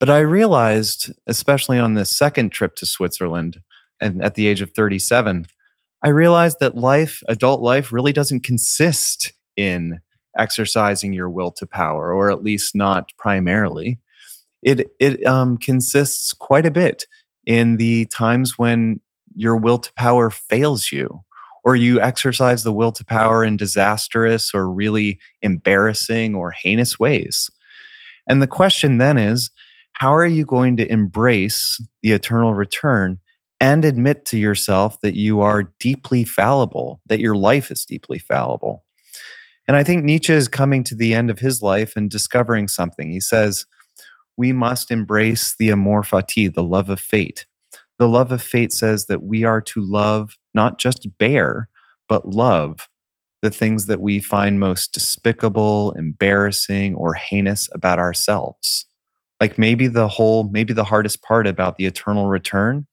But 0.00 0.10
I 0.10 0.18
realized, 0.18 1.12
especially 1.28 1.78
on 1.78 1.94
this 1.94 2.10
second 2.10 2.50
trip 2.50 2.74
to 2.76 2.86
Switzerland, 2.86 3.60
and 4.00 4.24
at 4.24 4.34
the 4.34 4.48
age 4.48 4.60
of 4.60 4.72
37, 4.72 5.46
I 6.02 6.08
realized 6.08 6.58
that 6.58 6.76
life, 6.76 7.22
adult 7.28 7.62
life, 7.62 7.92
really 7.92 8.12
doesn't 8.12 8.42
consist 8.42 9.32
in 9.56 10.00
exercising 10.36 11.12
your 11.12 11.30
will 11.30 11.52
to 11.52 11.66
power, 11.66 12.12
or 12.12 12.28
at 12.28 12.42
least 12.42 12.74
not 12.74 13.12
primarily. 13.18 14.00
It 14.62 14.90
it 14.98 15.24
um, 15.24 15.58
consists 15.58 16.32
quite 16.32 16.66
a 16.66 16.72
bit 16.72 17.06
in 17.46 17.76
the 17.76 18.06
times 18.06 18.58
when 18.58 19.00
your 19.34 19.56
will 19.56 19.78
to 19.78 19.92
power 19.94 20.30
fails 20.30 20.90
you, 20.92 21.22
or 21.64 21.76
you 21.76 22.00
exercise 22.00 22.62
the 22.62 22.72
will 22.72 22.92
to 22.92 23.04
power 23.04 23.44
in 23.44 23.56
disastrous 23.56 24.54
or 24.54 24.70
really 24.70 25.18
embarrassing 25.42 26.34
or 26.34 26.50
heinous 26.50 26.98
ways. 26.98 27.50
And 28.28 28.40
the 28.40 28.46
question 28.46 28.98
then 28.98 29.18
is 29.18 29.50
how 29.94 30.14
are 30.14 30.26
you 30.26 30.44
going 30.44 30.76
to 30.76 30.90
embrace 30.90 31.80
the 32.02 32.12
eternal 32.12 32.54
return 32.54 33.18
and 33.60 33.84
admit 33.84 34.24
to 34.26 34.38
yourself 34.38 35.00
that 35.00 35.14
you 35.14 35.40
are 35.40 35.72
deeply 35.78 36.24
fallible, 36.24 37.00
that 37.06 37.20
your 37.20 37.36
life 37.36 37.70
is 37.70 37.84
deeply 37.84 38.18
fallible? 38.18 38.84
And 39.66 39.76
I 39.76 39.84
think 39.84 40.04
Nietzsche 40.04 40.32
is 40.32 40.48
coming 40.48 40.84
to 40.84 40.94
the 40.94 41.14
end 41.14 41.30
of 41.30 41.38
his 41.38 41.62
life 41.62 41.96
and 41.96 42.10
discovering 42.10 42.68
something. 42.68 43.10
He 43.10 43.20
says, 43.20 43.64
We 44.36 44.52
must 44.52 44.90
embrace 44.90 45.54
the 45.58 45.70
amor 45.70 46.02
fati, 46.02 46.52
the 46.52 46.62
love 46.62 46.90
of 46.90 47.00
fate. 47.00 47.46
The 47.98 48.08
love 48.08 48.32
of 48.32 48.42
fate 48.42 48.72
says 48.72 49.06
that 49.06 49.22
we 49.22 49.44
are 49.44 49.60
to 49.60 49.80
love, 49.80 50.36
not 50.52 50.78
just 50.78 51.06
bear, 51.18 51.68
but 52.08 52.28
love 52.28 52.88
the 53.42 53.50
things 53.50 53.86
that 53.86 54.00
we 54.00 54.20
find 54.20 54.58
most 54.58 54.92
despicable, 54.92 55.92
embarrassing, 55.92 56.94
or 56.94 57.12
heinous 57.14 57.68
about 57.72 57.98
ourselves. 57.98 58.86
Like 59.38 59.58
maybe 59.58 59.86
the 59.86 60.08
whole, 60.08 60.44
maybe 60.44 60.72
the 60.72 60.84
hardest 60.84 61.22
part 61.22 61.46
about 61.46 61.76
the 61.76 61.84
eternal 61.84 62.26
return 62.26 62.86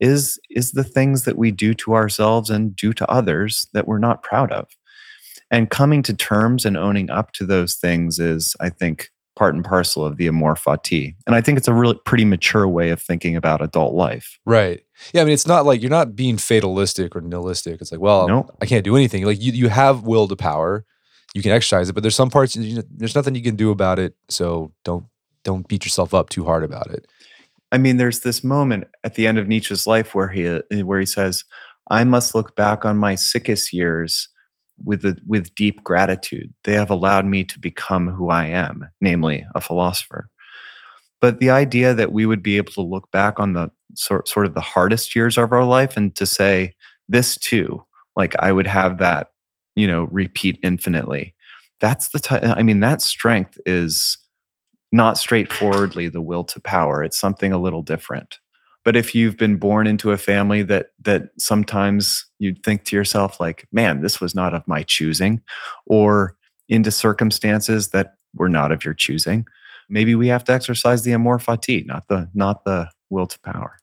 is 0.00 0.38
is 0.50 0.72
the 0.72 0.84
things 0.84 1.22
that 1.22 1.38
we 1.38 1.50
do 1.50 1.72
to 1.72 1.94
ourselves 1.94 2.50
and 2.50 2.74
do 2.76 2.92
to 2.92 3.10
others 3.10 3.66
that 3.72 3.86
we're 3.86 3.98
not 3.98 4.22
proud 4.22 4.52
of. 4.52 4.66
And 5.50 5.70
coming 5.70 6.02
to 6.02 6.14
terms 6.14 6.64
and 6.64 6.76
owning 6.76 7.08
up 7.08 7.32
to 7.34 7.46
those 7.46 7.76
things 7.76 8.18
is, 8.18 8.56
I 8.60 8.68
think, 8.70 9.10
part 9.36 9.54
and 9.54 9.64
parcel 9.64 10.04
of 10.04 10.16
the 10.16 10.26
amor 10.26 10.54
fati. 10.54 11.14
And 11.26 11.36
I 11.36 11.40
think 11.40 11.58
it's 11.58 11.68
a 11.68 11.74
really 11.74 11.98
pretty 12.04 12.24
mature 12.24 12.66
way 12.66 12.90
of 12.90 13.00
thinking 13.00 13.36
about 13.36 13.62
adult 13.62 13.94
life. 13.94 14.38
Right. 14.46 14.82
Yeah. 15.12 15.22
I 15.22 15.24
mean, 15.24 15.34
it's 15.34 15.46
not 15.46 15.66
like 15.66 15.82
you're 15.82 15.90
not 15.90 16.16
being 16.16 16.38
fatalistic 16.38 17.14
or 17.14 17.20
nihilistic. 17.20 17.80
It's 17.80 17.92
like, 17.92 18.00
well, 18.00 18.26
nope. 18.26 18.56
I 18.60 18.66
can't 18.66 18.84
do 18.84 18.96
anything. 18.96 19.24
Like 19.24 19.40
you, 19.40 19.52
you 19.52 19.68
have 19.68 20.02
will 20.04 20.26
to 20.26 20.36
power, 20.36 20.84
you 21.34 21.42
can 21.42 21.52
exercise 21.52 21.88
it, 21.88 21.92
but 21.92 22.02
there's 22.02 22.16
some 22.16 22.30
parts, 22.30 22.56
you 22.56 22.76
know, 22.76 22.82
there's 22.90 23.14
nothing 23.14 23.34
you 23.34 23.42
can 23.42 23.56
do 23.56 23.70
about 23.70 23.98
it. 23.98 24.14
So 24.30 24.72
don't, 24.84 25.04
don't 25.44 25.68
beat 25.68 25.84
yourself 25.84 26.14
up 26.14 26.30
too 26.30 26.44
hard 26.44 26.64
about 26.64 26.90
it. 26.90 27.06
I 27.70 27.78
mean, 27.78 27.98
there's 27.98 28.20
this 28.20 28.42
moment 28.42 28.88
at 29.04 29.14
the 29.14 29.26
end 29.26 29.38
of 29.38 29.48
Nietzsche's 29.48 29.86
life 29.86 30.14
where 30.14 30.28
he, 30.28 30.60
where 30.82 30.98
he 30.98 31.06
says, 31.06 31.44
I 31.90 32.04
must 32.04 32.34
look 32.34 32.56
back 32.56 32.84
on 32.84 32.96
my 32.96 33.16
sickest 33.16 33.72
years 33.72 34.28
with 34.84 35.02
the, 35.02 35.16
with 35.26 35.54
deep 35.54 35.82
gratitude. 35.82 36.52
They 36.64 36.74
have 36.74 36.90
allowed 36.90 37.26
me 37.26 37.44
to 37.44 37.58
become 37.58 38.08
who 38.08 38.30
I 38.30 38.46
am, 38.46 38.88
namely 39.00 39.46
a 39.54 39.60
philosopher. 39.60 40.28
But 41.20 41.40
the 41.40 41.50
idea 41.50 41.94
that 41.94 42.12
we 42.12 42.26
would 42.26 42.42
be 42.42 42.56
able 42.56 42.72
to 42.72 42.82
look 42.82 43.10
back 43.10 43.40
on 43.40 43.54
the 43.54 43.70
sort 43.94 44.28
sort 44.28 44.46
of 44.46 44.54
the 44.54 44.60
hardest 44.60 45.16
years 45.16 45.38
of 45.38 45.52
our 45.52 45.64
life 45.64 45.96
and 45.96 46.14
to 46.16 46.26
say 46.26 46.74
this 47.08 47.36
too, 47.36 47.84
like 48.16 48.34
I 48.38 48.52
would 48.52 48.66
have 48.66 48.98
that, 48.98 49.28
you 49.74 49.86
know, 49.86 50.04
repeat 50.10 50.58
infinitely. 50.62 51.34
That's 51.80 52.08
the 52.10 52.18
type. 52.18 52.42
I 52.44 52.62
mean, 52.62 52.80
that 52.80 53.02
strength 53.02 53.58
is 53.64 54.18
not 54.92 55.18
straightforwardly 55.18 56.08
the 56.08 56.22
will 56.22 56.44
to 56.44 56.60
power. 56.60 57.02
It's 57.02 57.18
something 57.18 57.52
a 57.52 57.58
little 57.58 57.82
different. 57.82 58.38
But 58.86 58.94
if 58.94 59.16
you've 59.16 59.36
been 59.36 59.56
born 59.56 59.88
into 59.88 60.12
a 60.12 60.16
family 60.16 60.62
that 60.62 60.90
that 61.02 61.30
sometimes 61.38 62.24
you'd 62.38 62.62
think 62.62 62.84
to 62.84 62.94
yourself 62.94 63.40
like, 63.40 63.66
man, 63.72 64.00
this 64.00 64.20
was 64.20 64.32
not 64.32 64.54
of 64.54 64.62
my 64.68 64.84
choosing, 64.84 65.42
or 65.86 66.36
into 66.68 66.92
circumstances 66.92 67.88
that 67.88 68.14
were 68.32 68.48
not 68.48 68.70
of 68.70 68.84
your 68.84 68.94
choosing, 68.94 69.44
maybe 69.88 70.14
we 70.14 70.28
have 70.28 70.44
to 70.44 70.52
exercise 70.52 71.02
the 71.02 71.12
amor 71.12 71.38
fati, 71.38 71.84
not 71.84 72.06
the 72.06 72.30
not 72.32 72.64
the 72.64 72.88
will 73.10 73.26
to 73.26 73.40
power. 73.40 73.76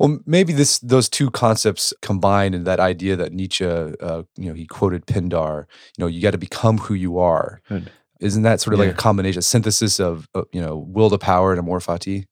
Well, 0.00 0.18
maybe 0.26 0.52
this 0.52 0.80
those 0.80 1.08
two 1.08 1.30
concepts 1.30 1.94
combine 2.02 2.52
in 2.52 2.64
that 2.64 2.80
idea 2.80 3.14
that 3.14 3.32
Nietzsche, 3.32 3.64
uh, 3.64 4.24
you 4.36 4.48
know, 4.48 4.54
he 4.54 4.66
quoted 4.66 5.06
Pindar. 5.06 5.66
You 5.96 6.02
know, 6.02 6.08
you 6.08 6.20
got 6.20 6.32
to 6.32 6.38
become 6.38 6.78
who 6.78 6.94
you 6.94 7.18
are. 7.18 7.60
Good. 7.68 7.92
Isn't 8.18 8.42
that 8.42 8.60
sort 8.60 8.74
of 8.74 8.80
yeah. 8.80 8.86
like 8.86 8.94
a 8.94 8.98
combination, 8.98 9.38
a 9.38 9.42
synthesis 9.42 10.00
of, 10.00 10.28
uh, 10.34 10.42
you 10.50 10.60
know, 10.60 10.78
will 10.78 11.10
to 11.10 11.18
power 11.18 11.52
and 11.52 11.60
amor 11.60 11.78
fati? 11.78 12.26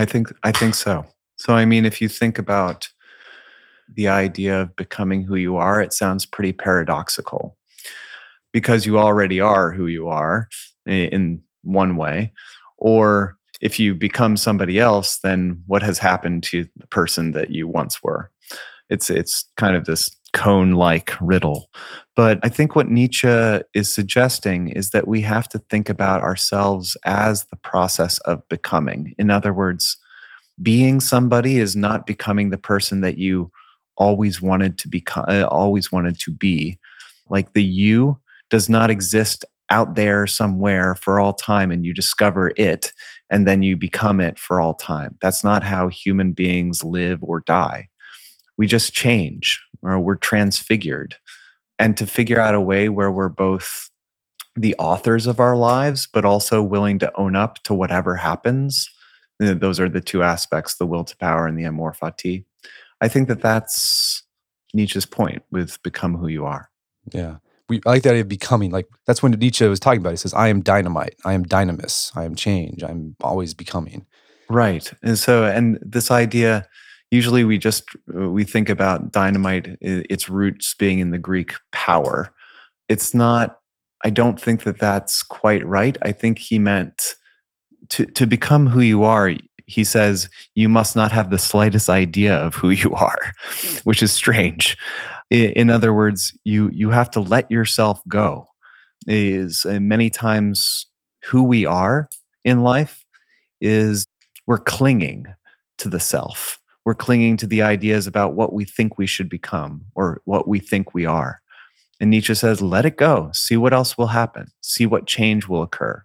I 0.00 0.04
think 0.04 0.32
I 0.42 0.50
think 0.50 0.74
so. 0.74 1.06
So, 1.38 1.54
I 1.54 1.64
mean, 1.64 1.84
if 1.84 2.00
you 2.00 2.08
think 2.08 2.38
about 2.38 2.88
the 3.94 4.08
idea 4.08 4.62
of 4.62 4.76
becoming 4.76 5.22
who 5.22 5.36
you 5.36 5.56
are, 5.56 5.80
it 5.80 5.92
sounds 5.92 6.26
pretty 6.26 6.52
paradoxical 6.52 7.56
because 8.52 8.84
you 8.84 8.98
already 8.98 9.40
are 9.40 9.70
who 9.70 9.86
you 9.86 10.08
are 10.08 10.48
in 10.86 11.40
one 11.62 11.96
way. 11.96 12.32
Or 12.76 13.36
if 13.60 13.78
you 13.78 13.94
become 13.94 14.36
somebody 14.36 14.78
else, 14.78 15.18
then 15.18 15.62
what 15.66 15.82
has 15.82 15.98
happened 15.98 16.42
to 16.44 16.66
the 16.76 16.86
person 16.88 17.32
that 17.32 17.50
you 17.50 17.66
once 17.66 18.02
were? 18.02 18.30
It's, 18.90 19.10
it's 19.10 19.48
kind 19.56 19.76
of 19.76 19.84
this 19.84 20.10
koan 20.34 20.76
like 20.76 21.12
riddle. 21.20 21.70
But 22.16 22.40
I 22.42 22.48
think 22.48 22.74
what 22.74 22.88
Nietzsche 22.88 23.60
is 23.74 23.92
suggesting 23.92 24.68
is 24.68 24.90
that 24.90 25.08
we 25.08 25.20
have 25.22 25.48
to 25.50 25.58
think 25.70 25.88
about 25.88 26.22
ourselves 26.22 26.96
as 27.04 27.44
the 27.44 27.56
process 27.56 28.18
of 28.20 28.46
becoming. 28.48 29.14
In 29.18 29.30
other 29.30 29.52
words, 29.52 29.98
being 30.62 31.00
somebody 31.00 31.58
is 31.58 31.76
not 31.76 32.06
becoming 32.06 32.50
the 32.50 32.58
person 32.58 33.00
that 33.00 33.18
you 33.18 33.50
always 33.96 34.40
wanted 34.40 34.78
to 34.78 34.88
become 34.88 35.24
uh, 35.28 35.42
always 35.44 35.92
wanted 35.92 36.18
to 36.20 36.30
be. 36.30 36.78
Like 37.28 37.52
the 37.52 37.64
you 37.64 38.18
does 38.50 38.68
not 38.68 38.90
exist 38.90 39.44
out 39.70 39.94
there 39.94 40.26
somewhere 40.26 40.94
for 40.94 41.20
all 41.20 41.34
time 41.34 41.70
and 41.70 41.84
you 41.84 41.92
discover 41.92 42.52
it 42.56 42.92
and 43.28 43.46
then 43.46 43.62
you 43.62 43.76
become 43.76 44.20
it 44.20 44.38
for 44.38 44.60
all 44.60 44.74
time. 44.74 45.16
That's 45.20 45.44
not 45.44 45.62
how 45.62 45.88
human 45.88 46.32
beings 46.32 46.82
live 46.82 47.22
or 47.22 47.40
die. 47.40 47.88
We 48.56 48.66
just 48.66 48.94
change 48.94 49.60
or 49.82 50.00
we're 50.00 50.16
transfigured. 50.16 51.16
And 51.78 51.96
to 51.98 52.06
figure 52.06 52.40
out 52.40 52.54
a 52.54 52.60
way 52.60 52.88
where 52.88 53.10
we're 53.10 53.28
both 53.28 53.90
the 54.56 54.74
authors 54.76 55.26
of 55.26 55.38
our 55.38 55.56
lives 55.56 56.08
but 56.12 56.24
also 56.24 56.62
willing 56.62 56.98
to 56.98 57.12
own 57.16 57.36
up 57.36 57.62
to 57.64 57.74
whatever 57.74 58.16
happens 58.16 58.88
Eh, 59.40 59.54
those 59.54 59.80
are 59.80 59.88
the 59.88 60.00
two 60.00 60.22
aspects 60.22 60.76
the 60.76 60.86
will 60.86 61.04
to 61.04 61.16
power 61.16 61.46
and 61.46 61.58
the 61.58 61.64
amor 61.64 61.92
fati 61.92 62.44
i 63.00 63.08
think 63.08 63.28
that 63.28 63.40
that's 63.40 64.24
nietzsche's 64.74 65.06
point 65.06 65.42
with 65.50 65.82
become 65.82 66.16
who 66.16 66.28
you 66.28 66.44
are. 66.44 66.70
Yeah. 67.12 67.36
We 67.68 67.80
I 67.86 67.90
like 67.90 68.02
that 68.02 68.10
idea 68.10 68.22
of 68.22 68.28
becoming 68.28 68.70
like 68.70 68.86
that's 69.06 69.22
when 69.22 69.32
nietzsche 69.32 69.66
was 69.66 69.80
talking 69.80 70.00
about 70.00 70.10
he 70.10 70.16
says 70.16 70.34
i 70.34 70.48
am 70.48 70.62
dynamite. 70.62 71.16
I 71.24 71.34
am 71.34 71.44
dynamis. 71.44 72.16
I 72.16 72.24
am 72.24 72.34
change. 72.34 72.82
I'm 72.82 73.16
always 73.22 73.54
becoming. 73.54 74.06
Right. 74.48 74.90
And 75.02 75.18
so 75.18 75.44
and 75.44 75.78
this 75.82 76.10
idea 76.10 76.66
usually 77.10 77.44
we 77.44 77.58
just 77.58 77.84
uh, 78.14 78.28
we 78.30 78.44
think 78.44 78.68
about 78.68 79.12
dynamite 79.12 79.76
its 79.80 80.28
roots 80.28 80.74
being 80.74 80.98
in 80.98 81.10
the 81.10 81.18
greek 81.18 81.54
power. 81.72 82.32
It's 82.88 83.14
not 83.14 83.58
i 84.04 84.10
don't 84.10 84.40
think 84.40 84.62
that 84.62 84.78
that's 84.78 85.22
quite 85.22 85.66
right. 85.66 85.96
I 86.02 86.12
think 86.12 86.38
he 86.38 86.58
meant 86.58 87.14
to 87.90 88.06
to 88.06 88.26
become 88.26 88.66
who 88.66 88.80
you 88.80 89.04
are 89.04 89.34
he 89.68 89.84
says 89.84 90.30
you 90.54 90.68
must 90.68 90.96
not 90.96 91.12
have 91.12 91.30
the 91.30 91.38
slightest 91.38 91.90
idea 91.90 92.34
of 92.34 92.54
who 92.54 92.70
you 92.70 92.92
are 92.94 93.18
mm. 93.50 93.84
which 93.84 94.02
is 94.02 94.12
strange. 94.12 94.76
In 95.30 95.68
other 95.68 95.92
words 95.92 96.36
you 96.44 96.70
you 96.72 96.90
have 96.90 97.10
to 97.12 97.20
let 97.20 97.50
yourself 97.50 98.00
go 98.08 98.48
is 99.06 99.66
many 99.66 100.10
times 100.10 100.86
who 101.24 101.42
we 101.42 101.66
are 101.66 102.08
in 102.44 102.62
life 102.62 103.04
is 103.60 104.06
we're 104.46 104.58
clinging 104.58 105.26
to 105.78 105.88
the 105.88 106.00
self. 106.00 106.58
We're 106.84 106.94
clinging 106.94 107.36
to 107.38 107.46
the 107.46 107.60
ideas 107.60 108.06
about 108.06 108.34
what 108.34 108.54
we 108.54 108.64
think 108.64 108.96
we 108.96 109.06
should 109.06 109.28
become 109.28 109.84
or 109.94 110.22
what 110.24 110.48
we 110.48 110.58
think 110.58 110.94
we 110.94 111.04
are. 111.04 111.42
And 112.00 112.08
nietzsche 112.08 112.34
says 112.34 112.62
let 112.62 112.86
it 112.86 112.96
go. 112.96 113.30
See 113.34 113.58
what 113.58 113.74
else 113.74 113.98
will 113.98 114.06
happen. 114.06 114.46
See 114.62 114.86
what 114.86 115.06
change 115.06 115.46
will 115.46 115.62
occur 115.62 116.02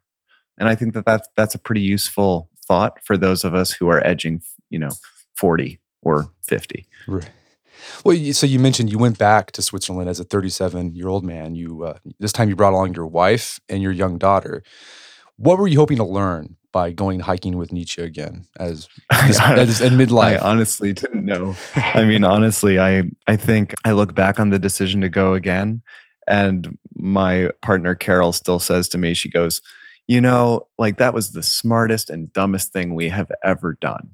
and 0.64 0.70
I 0.70 0.76
think 0.76 0.94
that 0.94 1.04
that's, 1.06 1.28
that's 1.36 1.56
a 1.56 1.60
pretty 1.60 1.82
useful 1.82 2.50
thought 2.66 2.98
for 3.04 3.18
those 3.18 3.44
of 3.44 3.54
us 3.54 3.74
who 3.74 3.90
are 3.90 4.02
edging, 4.08 4.42
you 4.70 4.80
know, 4.80 4.92
40 5.36 5.78
or 6.02 6.30
50. 6.48 6.86
Right. 7.06 7.30
Well, 8.06 8.16
so 8.32 8.48
you 8.48 8.60
mentioned 8.60 8.90
you 8.90 8.98
went 8.98 9.18
back 9.18 9.52
to 9.52 9.62
Switzerland 9.62 10.10
as 10.10 10.22
a 10.22 10.24
37 10.24 10.96
year 10.96 11.10
old 11.10 11.26
man. 11.26 11.54
You 11.54 11.84
uh, 11.84 11.98
this 12.18 12.32
time 12.32 12.48
you 12.48 12.56
brought 12.56 12.72
along 12.72 12.94
your 12.94 13.08
wife 13.08 13.60
and 13.68 13.84
your 13.84 13.92
young 13.92 14.18
daughter. 14.18 14.64
What 15.36 15.58
were 15.58 15.68
you 15.68 15.80
hoping 15.80 15.98
to 15.98 16.06
learn 16.06 16.56
by 16.72 16.94
going 16.94 17.20
hiking 17.20 17.58
with 17.58 17.74
Nietzsche 17.74 18.02
again 18.02 18.46
as, 18.58 18.88
as, 19.12 19.38
as 19.42 19.82
in 19.82 19.96
midlife? 19.96 20.38
I 20.38 20.38
honestly 20.38 20.94
didn't 20.94 21.26
know. 21.26 21.58
I 21.76 22.06
mean, 22.06 22.24
honestly, 22.24 22.80
I 22.80 23.04
I 23.28 23.36
think 23.36 23.74
I 23.84 23.92
look 23.92 24.16
back 24.16 24.40
on 24.40 24.50
the 24.50 24.60
decision 24.60 25.02
to 25.02 25.10
go 25.10 25.34
again, 25.34 25.82
and 26.26 26.78
my 26.96 27.50
partner 27.62 27.96
Carol 27.96 28.32
still 28.32 28.60
says 28.60 28.88
to 28.90 28.98
me, 28.98 29.14
she 29.14 29.30
goes, 29.30 29.62
you 30.08 30.22
know, 30.22 30.68
like 30.78 30.98
that 30.98 31.14
was 31.14 31.32
the 31.32 31.44
smartest 31.44 32.10
and 32.10 32.32
dumbest 32.34 32.74
thing 32.74 32.96
we 32.96 33.10
have 33.10 33.32
ever 33.44 33.78
done. 33.82 34.12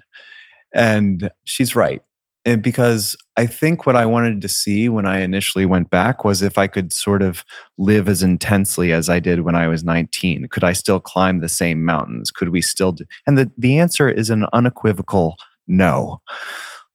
And 0.73 1.31
she's 1.45 1.75
right. 1.75 2.01
And 2.45 2.63
because 2.63 3.17
I 3.37 3.45
think 3.45 3.85
what 3.85 3.95
I 3.97 4.05
wanted 4.05 4.41
to 4.41 4.47
see 4.47 4.87
when 4.87 5.05
I 5.05 5.19
initially 5.19 5.65
went 5.65 5.89
back 5.89 6.23
was 6.23 6.41
if 6.41 6.57
I 6.57 6.67
could 6.67 6.93
sort 6.93 7.21
of 7.21 7.43
live 7.77 8.07
as 8.07 8.23
intensely 8.23 8.93
as 8.93 9.09
I 9.09 9.19
did 9.19 9.41
when 9.41 9.55
I 9.55 9.67
was 9.67 9.83
19. 9.83 10.47
Could 10.49 10.63
I 10.63 10.73
still 10.73 10.99
climb 10.99 11.39
the 11.39 11.49
same 11.49 11.83
mountains? 11.83 12.31
Could 12.31 12.49
we 12.49 12.61
still 12.61 12.93
do? 12.93 13.03
And 13.27 13.37
the, 13.37 13.51
the 13.57 13.77
answer 13.77 14.09
is 14.09 14.29
an 14.29 14.45
unequivocal 14.53 15.35
no. 15.67 16.21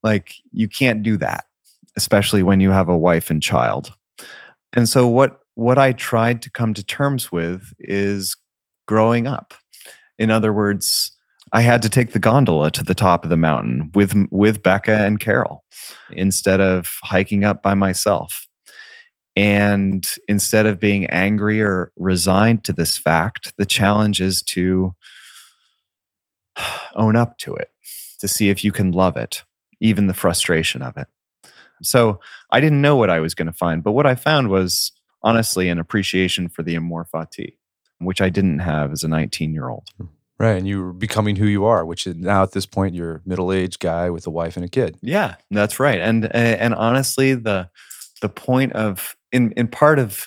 Like, 0.02 0.34
you 0.52 0.68
can't 0.68 1.02
do 1.02 1.16
that. 1.18 1.44
especially 1.96 2.42
when 2.42 2.60
you 2.60 2.70
have 2.70 2.88
a 2.88 2.96
wife 2.98 3.30
and 3.30 3.42
child. 3.42 3.94
And 4.72 4.88
so 4.88 5.06
what 5.06 5.40
what 5.54 5.78
I 5.78 5.92
tried 5.92 6.42
to 6.42 6.50
come 6.50 6.74
to 6.74 6.82
terms 6.82 7.30
with 7.30 7.72
is 7.78 8.36
growing 8.86 9.26
up. 9.26 9.54
In 10.18 10.30
other 10.30 10.52
words, 10.52 11.12
I 11.52 11.60
had 11.60 11.82
to 11.82 11.88
take 11.88 12.12
the 12.12 12.18
gondola 12.18 12.70
to 12.72 12.84
the 12.84 12.94
top 12.94 13.24
of 13.24 13.30
the 13.30 13.36
mountain 13.36 13.90
with 13.94 14.14
with 14.30 14.62
Becca 14.62 15.04
and 15.04 15.20
Carol 15.20 15.64
instead 16.10 16.60
of 16.60 16.98
hiking 17.02 17.44
up 17.44 17.62
by 17.62 17.74
myself. 17.74 18.46
And 19.36 20.06
instead 20.28 20.66
of 20.66 20.78
being 20.78 21.06
angry 21.06 21.60
or 21.60 21.92
resigned 21.96 22.64
to 22.64 22.72
this 22.72 22.96
fact, 22.96 23.52
the 23.58 23.66
challenge 23.66 24.20
is 24.20 24.42
to 24.42 24.94
own 26.94 27.16
up 27.16 27.38
to 27.38 27.54
it, 27.54 27.70
to 28.20 28.28
see 28.28 28.48
if 28.48 28.64
you 28.64 28.72
can 28.72 28.92
love 28.92 29.16
it, 29.16 29.42
even 29.80 30.06
the 30.06 30.14
frustration 30.14 30.82
of 30.82 30.96
it. 30.96 31.08
So 31.82 32.20
I 32.50 32.60
didn't 32.60 32.80
know 32.80 32.96
what 32.96 33.10
I 33.10 33.20
was 33.20 33.34
going 33.34 33.46
to 33.46 33.52
find, 33.52 33.82
but 33.82 33.92
what 33.92 34.06
I 34.06 34.14
found 34.14 34.48
was 34.48 34.92
honestly 35.22 35.68
an 35.68 35.78
appreciation 35.78 36.48
for 36.48 36.62
the 36.62 36.76
amor 36.76 37.06
fati, 37.12 37.56
which 38.04 38.20
I 38.20 38.28
didn't 38.28 38.60
have 38.60 38.92
as 38.92 39.02
a 39.02 39.08
19 39.08 39.52
year 39.52 39.68
old. 39.68 39.88
Hmm. 39.98 40.06
Right. 40.38 40.56
And 40.56 40.66
you're 40.66 40.92
becoming 40.92 41.36
who 41.36 41.46
you 41.46 41.64
are, 41.64 41.84
which 41.84 42.06
is 42.06 42.16
now 42.16 42.42
at 42.42 42.52
this 42.52 42.66
point, 42.66 42.94
you're 42.94 43.16
a 43.16 43.20
middle 43.24 43.52
aged 43.52 43.78
guy 43.78 44.10
with 44.10 44.26
a 44.26 44.30
wife 44.30 44.56
and 44.56 44.64
a 44.64 44.68
kid. 44.68 44.98
Yeah, 45.00 45.36
that's 45.50 45.78
right. 45.78 46.00
And, 46.00 46.34
and 46.34 46.74
honestly, 46.74 47.34
the, 47.34 47.70
the 48.20 48.28
point 48.28 48.72
of, 48.72 49.14
in, 49.30 49.52
in 49.52 49.68
part 49.68 50.00
of, 50.00 50.26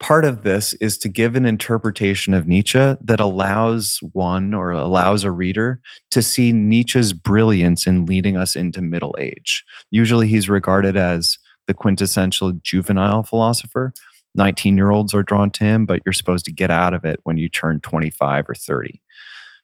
part 0.00 0.24
of 0.24 0.42
this 0.42 0.74
is 0.74 0.98
to 0.98 1.08
give 1.08 1.34
an 1.34 1.46
interpretation 1.46 2.34
of 2.34 2.46
Nietzsche 2.46 2.94
that 3.00 3.20
allows 3.20 3.98
one 4.12 4.54
or 4.54 4.70
allows 4.70 5.24
a 5.24 5.32
reader 5.32 5.80
to 6.10 6.22
see 6.22 6.52
Nietzsche's 6.52 7.12
brilliance 7.12 7.86
in 7.86 8.04
leading 8.06 8.36
us 8.36 8.54
into 8.54 8.82
middle 8.82 9.16
age. 9.18 9.64
Usually 9.90 10.28
he's 10.28 10.48
regarded 10.48 10.96
as 10.96 11.38
the 11.66 11.74
quintessential 11.74 12.52
juvenile 12.62 13.22
philosopher. 13.22 13.92
19 14.38 14.76
year 14.76 14.90
olds 14.90 15.12
are 15.12 15.22
drawn 15.22 15.50
to 15.50 15.64
him, 15.64 15.84
but 15.84 16.00
you're 16.06 16.12
supposed 16.14 16.46
to 16.46 16.52
get 16.52 16.70
out 16.70 16.94
of 16.94 17.04
it 17.04 17.20
when 17.24 17.36
you 17.36 17.48
turn 17.48 17.80
25 17.80 18.48
or 18.48 18.54
30. 18.54 19.02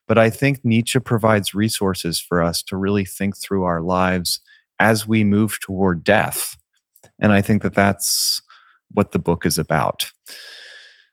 But 0.07 0.19
I 0.19 0.29
think 0.29 0.63
Nietzsche 0.63 0.99
provides 0.99 1.55
resources 1.55 2.19
for 2.19 2.43
us 2.43 2.61
to 2.63 2.77
really 2.77 3.05
think 3.05 3.35
through 3.35 3.63
our 3.63 3.81
lives 3.81 4.39
as 4.79 5.07
we 5.07 5.23
move 5.23 5.59
toward 5.61 6.03
death. 6.03 6.57
And 7.19 7.31
I 7.31 7.41
think 7.41 7.63
that 7.63 7.73
that's 7.73 8.41
what 8.91 9.13
the 9.13 9.19
book 9.19 9.45
is 9.45 9.57
about. 9.57 10.11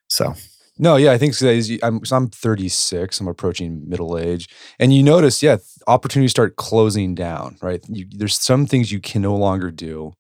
So, 0.09 0.35
no, 0.79 0.97
yeah, 0.97 1.13
I 1.13 1.19
think 1.19 1.35
so. 1.35 1.49
I'm, 1.83 2.05
so 2.05 2.17
I'm 2.17 2.29
36. 2.29 3.21
I'm 3.21 3.29
approaching 3.29 3.89
middle 3.89 4.19
age, 4.19 4.49
and 4.79 4.93
you 4.93 5.03
notice, 5.03 5.43
yeah, 5.43 5.59
opportunities 5.87 6.33
start 6.33 6.57
closing 6.57 7.15
down. 7.15 7.57
Right, 7.63 7.83
you, 7.89 8.07
there's 8.11 8.39
some 8.39 8.67
things 8.67 8.91
you 8.91 9.01
can 9.01 9.23
no 9.23 9.37
longer 9.37 9.71
do 9.71 10.13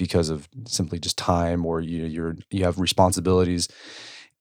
because 0.00 0.30
of 0.30 0.48
simply 0.66 0.98
just 0.98 1.18
time, 1.18 1.66
or 1.66 1.82
you 1.82 2.06
you're 2.06 2.34
you 2.50 2.64
have 2.64 2.80
responsibilities. 2.80 3.68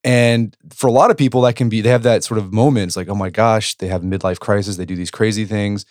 And 0.06 0.56
for 0.74 0.88
a 0.88 0.92
lot 0.92 1.12
of 1.12 1.18
people, 1.18 1.42
that 1.42 1.58
can 1.58 1.68
be 1.68 1.82
they 1.82 1.90
have 1.90 2.04
that 2.04 2.24
sort 2.24 2.38
of 2.38 2.54
moment. 2.54 2.88
It's 2.88 2.98
like, 2.98 3.10
oh 3.10 3.16
my 3.16 3.30
gosh, 3.30 3.76
they 3.76 3.88
have 3.88 4.02
midlife 4.02 4.40
crisis. 4.40 4.78
They 4.78 4.86
do 4.86 4.96
these 4.96 5.12
crazy 5.12 5.44
things. 5.44 5.86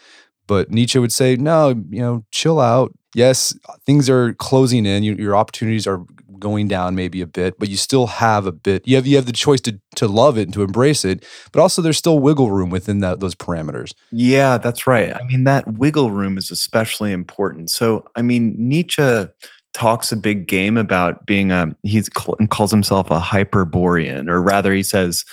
But 0.46 0.70
Nietzsche 0.70 0.98
would 0.98 1.12
say, 1.12 1.36
no, 1.36 1.68
you 1.90 2.00
know, 2.00 2.24
chill 2.30 2.58
out. 2.58 2.92
Yes, 3.14 3.54
things 3.84 4.08
are 4.08 4.32
closing 4.34 4.86
in. 4.86 5.02
You, 5.02 5.14
your 5.16 5.36
opportunities 5.36 5.86
are 5.86 6.02
going 6.38 6.68
down 6.68 6.94
maybe 6.94 7.20
a 7.20 7.26
bit, 7.26 7.58
but 7.58 7.68
you 7.68 7.76
still 7.76 8.06
have 8.06 8.46
a 8.46 8.52
bit. 8.52 8.86
You 8.86 8.96
have 8.96 9.06
you 9.06 9.16
have 9.16 9.26
the 9.26 9.32
choice 9.32 9.60
to 9.62 9.78
to 9.96 10.06
love 10.08 10.38
it 10.38 10.42
and 10.42 10.54
to 10.54 10.62
embrace 10.62 11.04
it, 11.04 11.24
but 11.52 11.60
also 11.60 11.82
there's 11.82 11.98
still 11.98 12.18
wiggle 12.18 12.50
room 12.50 12.70
within 12.70 13.00
that 13.00 13.20
those 13.20 13.34
parameters. 13.34 13.94
Yeah, 14.10 14.58
that's 14.58 14.86
right. 14.86 15.14
I 15.14 15.24
mean, 15.24 15.44
that 15.44 15.74
wiggle 15.74 16.10
room 16.10 16.38
is 16.38 16.50
especially 16.50 17.12
important. 17.12 17.70
So, 17.70 18.04
I 18.16 18.22
mean, 18.22 18.54
Nietzsche 18.56 19.28
talks 19.74 20.10
a 20.10 20.16
big 20.16 20.48
game 20.48 20.76
about 20.76 21.26
being 21.26 21.52
a 21.52 21.74
he 21.82 22.02
calls 22.48 22.70
himself 22.70 23.10
a 23.10 23.20
hyperborean, 23.20 24.28
or 24.28 24.42
rather, 24.42 24.72
he 24.72 24.82
says 24.82 25.24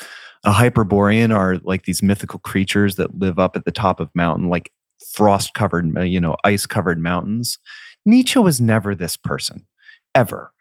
a 0.44 0.52
hyperborean 0.52 1.32
are 1.32 1.58
like 1.64 1.86
these 1.86 2.04
mythical 2.04 2.40
creatures 2.40 2.96
that 2.96 3.18
live 3.18 3.40
up 3.40 3.56
at 3.56 3.66
the 3.66 3.72
top 3.72 4.00
of 4.00 4.14
mountain, 4.14 4.50
like 4.50 4.72
frost 5.14 5.54
covered, 5.54 5.92
you 6.08 6.20
know, 6.20 6.36
ice 6.44 6.66
covered 6.66 7.00
mountains. 7.00 7.58
Nietzsche 8.06 8.40
was 8.40 8.62
never 8.62 8.94
this 8.94 9.18
person, 9.18 9.66
ever. 10.14 10.52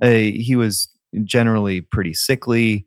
Uh, 0.00 0.10
he 0.10 0.54
was 0.56 0.88
generally 1.24 1.80
pretty 1.80 2.14
sickly, 2.14 2.86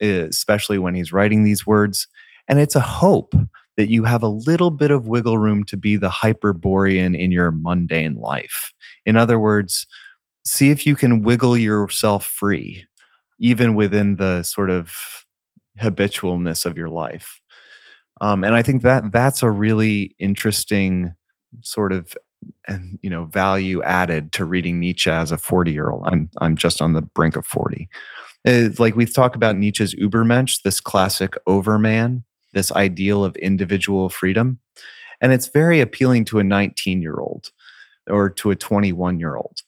especially 0.00 0.78
when 0.78 0.94
he's 0.94 1.12
writing 1.12 1.44
these 1.44 1.66
words. 1.66 2.06
And 2.46 2.58
it's 2.58 2.76
a 2.76 2.80
hope 2.80 3.34
that 3.76 3.90
you 3.90 4.04
have 4.04 4.22
a 4.22 4.28
little 4.28 4.70
bit 4.70 4.90
of 4.90 5.08
wiggle 5.08 5.38
room 5.38 5.64
to 5.64 5.76
be 5.76 5.96
the 5.96 6.10
hyperborean 6.10 7.14
in 7.14 7.32
your 7.32 7.50
mundane 7.50 8.14
life. 8.14 8.72
In 9.04 9.16
other 9.16 9.38
words, 9.38 9.86
see 10.44 10.70
if 10.70 10.86
you 10.86 10.94
can 10.94 11.22
wiggle 11.22 11.56
yourself 11.56 12.24
free, 12.24 12.86
even 13.38 13.74
within 13.74 14.16
the 14.16 14.42
sort 14.42 14.70
of 14.70 15.24
habitualness 15.80 16.64
of 16.64 16.76
your 16.76 16.88
life. 16.88 17.40
Um, 18.20 18.44
and 18.44 18.54
I 18.54 18.62
think 18.62 18.82
that 18.82 19.10
that's 19.10 19.42
a 19.42 19.50
really 19.50 20.14
interesting 20.18 21.14
sort 21.62 21.92
of 21.92 22.14
you 23.00 23.10
know 23.10 23.24
value 23.24 23.82
added 23.82 24.32
to 24.32 24.44
reading 24.44 24.78
Nietzsche 24.78 25.10
as 25.10 25.32
a 25.32 25.38
40 25.38 25.72
year 25.72 25.90
old. 25.90 26.02
I'm 26.06 26.30
I'm 26.40 26.56
just 26.56 26.80
on 26.80 26.92
the 26.92 27.02
brink 27.02 27.36
of 27.36 27.46
40. 27.46 27.88
It's 28.44 28.78
like 28.78 28.94
we've 28.94 29.14
talked 29.14 29.36
about 29.36 29.56
Nietzsche's 29.56 29.94
Übermensch, 29.94 30.62
this 30.62 30.80
classic 30.80 31.34
overman, 31.46 32.24
this 32.54 32.72
ideal 32.72 33.24
of 33.24 33.36
individual 33.36 34.08
freedom, 34.08 34.58
and 35.20 35.32
it's 35.32 35.48
very 35.48 35.80
appealing 35.80 36.24
to 36.26 36.38
a 36.38 36.44
19 36.44 37.02
year 37.02 37.16
old 37.16 37.50
or 38.08 38.30
to 38.30 38.50
a 38.50 38.56
21 38.56 39.18
year 39.18 39.36
old. 39.36 39.60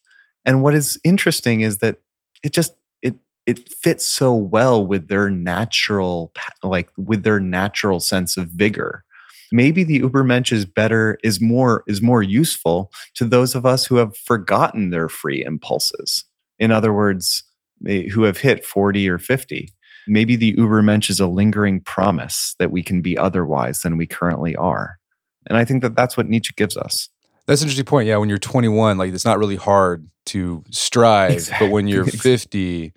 And 0.45 0.62
what 0.62 0.74
is 0.74 0.99
interesting 1.05 1.61
is 1.61 1.78
that 1.78 1.99
it 2.43 2.53
just 2.53 2.74
it 3.03 3.16
it 3.47 3.68
fits 3.68 4.07
so 4.07 4.34
well 4.34 4.87
with 4.87 5.09
their 5.09 5.30
natural 5.30 6.32
like 6.62 6.91
with 6.97 7.22
their 7.22 7.41
natural 7.41 8.01
sense 8.01 8.37
of 8.37 8.49
vigor 8.49 9.05
maybe 9.53 9.84
the 9.84 10.01
Übermensch 10.01 10.53
is 10.53 10.64
better, 10.64 11.18
is 11.22 11.41
more, 11.41 11.84
is 11.87 12.03
more 12.03 12.22
useful 12.22 12.91
to 13.14 13.24
those 13.24 13.55
of 13.55 13.66
us 13.66 13.87
who 13.87 13.97
have 13.97 14.16
forgotten 14.16 14.91
their 14.91 15.09
free 15.09 15.45
impulses. 15.45 16.24
In 16.59 16.70
other 16.70 16.93
words, 16.93 17.43
who 17.84 18.22
have 18.22 18.39
hit 18.39 18.64
40 18.64 19.09
or 19.09 19.18
50. 19.18 19.70
Maybe 20.07 20.36
the 20.36 20.54
Übermensch 20.54 21.11
is 21.11 21.20
a 21.20 21.26
lingering 21.26 21.80
promise 21.80 22.54
that 22.59 22.70
we 22.70 22.82
can 22.82 23.02
be 23.02 23.16
otherwise 23.18 23.80
than 23.80 23.96
we 23.96 24.07
currently 24.07 24.54
are. 24.57 24.98
And 25.46 25.57
I 25.57 25.64
think 25.64 25.82
that 25.82 25.94
that's 25.94 26.16
what 26.16 26.28
Nietzsche 26.28 26.52
gives 26.57 26.76
us. 26.76 27.09
That's 27.46 27.61
an 27.62 27.66
interesting 27.66 27.84
point. 27.84 28.09
Yeah, 28.09 28.16
when 28.16 28.28
you're 28.28 28.38
21, 28.38 28.98
like 28.98 29.12
it's 29.12 29.24
not 29.24 29.38
really 29.38 29.57
hard 29.57 30.09
to 30.26 30.64
strive, 30.70 31.32
exactly. 31.32 31.68
but 31.68 31.72
when 31.72 31.86
you're 31.86 32.04
50, 32.04 32.92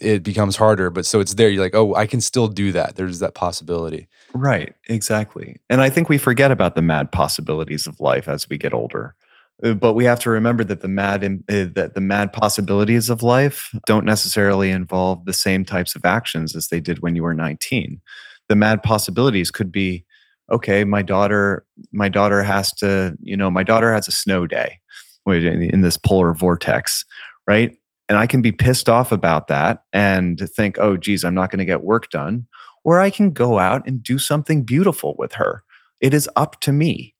it 0.00 0.22
becomes 0.22 0.56
harder. 0.56 0.90
But 0.90 1.06
so 1.06 1.20
it's 1.20 1.34
there. 1.34 1.48
You're 1.48 1.62
like, 1.62 1.74
oh, 1.74 1.94
I 1.94 2.06
can 2.06 2.20
still 2.20 2.48
do 2.48 2.72
that. 2.72 2.96
There's 2.96 3.18
that 3.18 3.34
possibility. 3.34 4.08
Right, 4.34 4.74
exactly. 4.88 5.56
And 5.68 5.80
I 5.80 5.90
think 5.90 6.08
we 6.08 6.18
forget 6.18 6.50
about 6.50 6.76
the 6.76 6.82
mad 6.82 7.10
possibilities 7.10 7.86
of 7.86 7.98
life 8.00 8.28
as 8.28 8.48
we 8.48 8.58
get 8.58 8.72
older. 8.72 9.14
Uh, 9.62 9.72
but 9.72 9.94
we 9.94 10.04
have 10.04 10.20
to 10.20 10.30
remember 10.30 10.64
that 10.64 10.80
the 10.80 10.88
mad 10.88 11.24
uh, 11.24 11.66
that 11.74 11.92
the 11.94 12.00
mad 12.00 12.32
possibilities 12.32 13.08
of 13.08 13.22
life 13.22 13.70
don't 13.86 14.04
necessarily 14.04 14.70
involve 14.70 15.24
the 15.24 15.32
same 15.32 15.64
types 15.64 15.94
of 15.94 16.04
actions 16.04 16.54
as 16.54 16.68
they 16.68 16.80
did 16.80 17.00
when 17.00 17.16
you 17.16 17.22
were 17.22 17.34
19. 17.34 18.00
The 18.48 18.56
mad 18.56 18.82
possibilities 18.82 19.50
could 19.50 19.72
be 19.72 20.04
okay, 20.50 20.84
my 20.84 21.02
daughter 21.02 21.64
my 21.92 22.08
daughter 22.08 22.42
has 22.42 22.72
to, 22.74 23.16
you 23.20 23.36
know, 23.36 23.50
my 23.50 23.62
daughter 23.62 23.92
has 23.92 24.06
a 24.08 24.12
snow 24.12 24.46
day 24.46 24.78
in 25.26 25.80
this 25.80 25.96
polar 25.96 26.32
vortex, 26.34 27.04
right? 27.48 27.76
And 28.08 28.16
I 28.16 28.28
can 28.28 28.42
be 28.42 28.52
pissed 28.52 28.88
off 28.88 29.10
about 29.10 29.48
that 29.48 29.82
and 29.92 30.38
think, 30.54 30.78
oh, 30.78 30.96
geez, 30.96 31.24
I'm 31.24 31.34
not 31.34 31.50
going 31.50 31.58
to 31.58 31.64
get 31.64 31.82
work 31.82 32.10
done 32.10 32.46
or 32.86 33.00
I 33.00 33.10
can 33.10 33.32
go 33.32 33.58
out 33.58 33.84
and 33.84 34.00
do 34.00 34.16
something 34.16 34.62
beautiful 34.62 35.16
with 35.18 35.32
her. 35.32 35.64
It 36.00 36.14
is 36.14 36.30
up 36.36 36.60
to 36.60 36.72
me. 36.72 37.15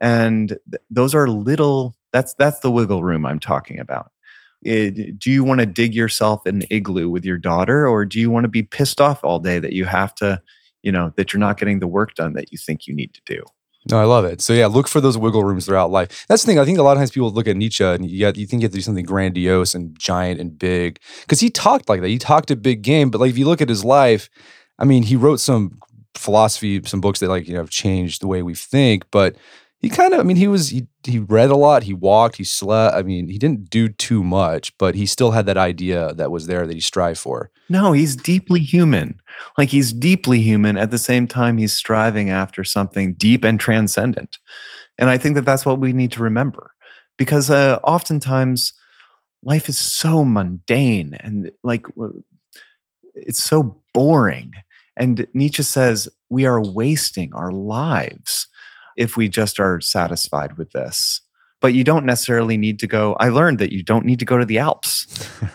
And 0.00 0.48
th- 0.70 0.82
those 0.90 1.14
are 1.14 1.28
little, 1.28 1.96
that's, 2.12 2.34
that's 2.34 2.60
the 2.60 2.70
wiggle 2.70 3.02
room 3.02 3.26
I'm 3.26 3.40
talking 3.40 3.78
about. 3.78 4.12
Eh, 4.64 4.90
it, 4.94 5.18
do 5.18 5.30
you 5.30 5.44
want 5.44 5.60
to 5.60 5.66
dig 5.66 5.94
yourself 5.94 6.46
an 6.46 6.62
igloo 6.70 7.08
with 7.08 7.24
your 7.24 7.38
daughter 7.38 7.86
or 7.86 8.04
do 8.04 8.20
you 8.20 8.30
want 8.30 8.44
to 8.44 8.48
be 8.48 8.62
pissed 8.62 9.00
off 9.00 9.22
all 9.22 9.38
day 9.38 9.58
that 9.58 9.72
you 9.72 9.84
have 9.84 10.14
to, 10.16 10.40
you 10.82 10.92
know, 10.92 11.12
that 11.16 11.32
you're 11.32 11.40
not 11.40 11.58
getting 11.58 11.80
the 11.80 11.86
work 11.86 12.14
done 12.14 12.32
that 12.34 12.52
you 12.52 12.58
think 12.58 12.86
you 12.86 12.94
need 12.94 13.14
to 13.14 13.20
do? 13.24 13.42
No, 13.90 13.98
I 13.98 14.04
love 14.04 14.24
it. 14.24 14.40
So 14.40 14.52
yeah, 14.52 14.66
look 14.66 14.88
for 14.88 15.00
those 15.00 15.16
wiggle 15.16 15.44
rooms 15.44 15.64
throughout 15.64 15.90
life. 15.90 16.26
That's 16.28 16.42
the 16.42 16.46
thing. 16.46 16.58
I 16.58 16.64
think 16.64 16.78
a 16.78 16.82
lot 16.82 16.92
of 16.92 16.98
times 16.98 17.10
people 17.10 17.30
look 17.30 17.48
at 17.48 17.56
Nietzsche 17.56 17.84
and 17.84 18.08
you, 18.08 18.20
got, 18.20 18.36
you 18.36 18.46
think 18.46 18.60
you 18.60 18.66
have 18.66 18.72
to 18.72 18.78
do 18.78 18.82
something 18.82 19.04
grandiose 19.04 19.74
and 19.74 19.98
giant 19.98 20.40
and 20.40 20.58
big 20.58 21.00
because 21.22 21.40
he 21.40 21.48
talked 21.48 21.88
like 21.88 22.00
that. 22.02 22.08
He 22.08 22.18
talked 22.18 22.50
a 22.50 22.56
big 22.56 22.82
game, 22.82 23.10
but 23.10 23.20
like 23.20 23.30
if 23.30 23.38
you 23.38 23.46
look 23.46 23.62
at 23.62 23.68
his 23.68 23.84
life, 23.84 24.28
I 24.78 24.84
mean, 24.84 25.04
he 25.04 25.16
wrote 25.16 25.40
some 25.40 25.78
philosophy, 26.14 26.82
some 26.84 27.00
books 27.00 27.20
that 27.20 27.28
like 27.28 27.46
you 27.46 27.54
know 27.54 27.60
have 27.60 27.70
changed 27.70 28.20
the 28.20 28.26
way 28.26 28.42
we 28.42 28.54
think, 28.54 29.04
but 29.10 29.36
he 29.80 29.88
kind 29.88 30.12
of, 30.12 30.20
I 30.20 30.22
mean, 30.24 30.36
he 30.36 30.48
was 30.48 30.70
he 30.70 30.88
he 31.04 31.20
read 31.20 31.50
a 31.50 31.56
lot, 31.56 31.84
he 31.84 31.94
walked, 31.94 32.36
he 32.36 32.44
slept. 32.44 32.96
I 32.96 33.02
mean, 33.02 33.28
he 33.28 33.38
didn't 33.38 33.70
do 33.70 33.88
too 33.88 34.24
much, 34.24 34.76
but 34.76 34.96
he 34.96 35.06
still 35.06 35.30
had 35.30 35.46
that 35.46 35.56
idea 35.56 36.14
that 36.14 36.32
was 36.32 36.46
there 36.46 36.66
that 36.66 36.74
he 36.74 36.80
strived 36.80 37.20
for. 37.20 37.50
No, 37.68 37.92
he's 37.92 38.16
deeply 38.16 38.60
human. 38.60 39.20
Like 39.56 39.68
he's 39.68 39.92
deeply 39.92 40.40
human 40.40 40.76
at 40.76 40.90
the 40.90 40.98
same 40.98 41.28
time 41.28 41.58
he's 41.58 41.74
striving 41.74 42.28
after 42.28 42.64
something 42.64 43.14
deep 43.14 43.44
and 43.44 43.60
transcendent. 43.60 44.38
And 44.98 45.10
I 45.10 45.16
think 45.16 45.36
that 45.36 45.44
that's 45.44 45.64
what 45.64 45.78
we 45.78 45.92
need 45.92 46.10
to 46.12 46.22
remember 46.24 46.72
because 47.16 47.48
uh, 47.48 47.78
oftentimes 47.84 48.72
life 49.44 49.68
is 49.68 49.78
so 49.78 50.24
mundane 50.24 51.14
and 51.20 51.52
like 51.62 51.86
it's 53.14 53.42
so 53.42 53.80
boring. 53.94 54.54
And 54.96 55.28
Nietzsche 55.34 55.62
says 55.62 56.08
we 56.28 56.46
are 56.46 56.60
wasting 56.60 57.32
our 57.32 57.52
lives 57.52 58.48
if 58.98 59.16
we 59.16 59.28
just 59.28 59.60
are 59.60 59.80
satisfied 59.80 60.58
with 60.58 60.72
this. 60.72 61.22
But 61.60 61.72
you 61.72 61.84
don't 61.84 62.04
necessarily 62.04 62.56
need 62.56 62.78
to 62.80 62.86
go. 62.86 63.14
I 63.14 63.30
learned 63.30 63.58
that 63.60 63.72
you 63.72 63.82
don't 63.82 64.04
need 64.04 64.18
to 64.18 64.24
go 64.24 64.36
to 64.38 64.44
the 64.44 64.58
Alps 64.58 65.06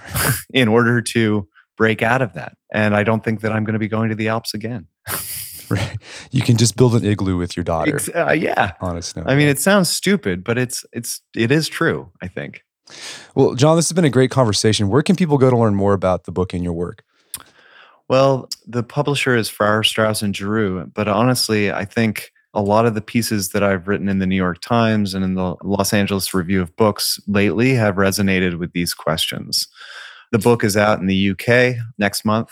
in 0.54 0.68
order 0.68 1.02
to 1.02 1.48
break 1.78 2.02
out 2.02 2.22
of 2.22 2.34
that. 2.34 2.58
And 2.74 2.96
I 2.96 3.04
don't 3.04 3.24
think 3.24 3.42
that 3.42 3.52
I'm 3.52 3.64
going 3.64 3.74
to 3.74 3.80
be 3.80 3.88
going 3.88 4.10
to 4.10 4.16
the 4.16 4.30
Alps 4.30 4.54
again. 4.54 4.88
right. 5.70 5.98
You 6.32 6.42
can 6.42 6.58
just 6.58 6.76
build 6.76 6.96
an 6.96 7.06
igloo 7.06 7.38
with 7.38 7.56
your 7.56 7.64
daughter. 7.64 8.00
Uh, 8.16 8.32
yeah. 8.32 8.74
Honestly. 8.82 9.24
I 9.26 9.36
mean, 9.36 9.48
it 9.48 9.60
sounds 9.60 9.90
stupid, 9.90 10.44
but 10.44 10.58
it's 10.58 10.86
it's 10.94 11.22
it 11.36 11.52
is 11.52 11.68
true, 11.68 12.12
I 12.22 12.28
think. 12.28 12.64
Well, 13.36 13.56
John, 13.56 13.76
this 13.76 13.88
has 13.90 13.94
been 13.94 14.06
a 14.06 14.10
great 14.10 14.32
conversation. 14.32 14.90
Where 14.90 15.02
can 15.02 15.16
people 15.16 15.38
go 15.38 15.50
to 15.50 15.58
learn 15.58 15.76
more 15.76 15.94
about 15.94 16.26
the 16.26 16.32
book 16.32 16.54
and 16.54 16.64
your 16.64 16.74
work? 16.74 17.04
Well, 18.10 18.50
the 18.68 18.84
publisher 18.84 19.36
is 19.36 19.50
Farrar, 19.50 19.84
Straus 19.84 20.22
and 20.22 20.36
Giroux, 20.36 20.86
but 20.94 21.08
honestly, 21.08 21.72
I 21.72 21.86
think 21.86 22.32
a 22.54 22.62
lot 22.62 22.86
of 22.86 22.94
the 22.94 23.02
pieces 23.02 23.50
that 23.50 23.64
I've 23.64 23.88
written 23.88 24.08
in 24.08 24.20
the 24.20 24.28
New 24.28 24.36
York 24.36 24.62
Times 24.62 25.14
and 25.14 25.24
in 25.26 25.36
the 25.36 25.56
Los 25.64 25.94
Angeles 25.94 26.34
Review 26.34 26.62
of 26.62 26.76
Books 26.76 27.20
lately 27.28 27.74
have 27.74 27.96
resonated 27.96 28.60
with 28.60 28.74
these 28.74 28.94
questions. 28.94 29.68
The 30.32 30.40
book 30.40 30.64
is 30.64 30.78
out 30.78 31.00
in 31.00 31.08
the 31.08 31.32
UK 31.32 31.78
next 31.98 32.26
month. 32.26 32.52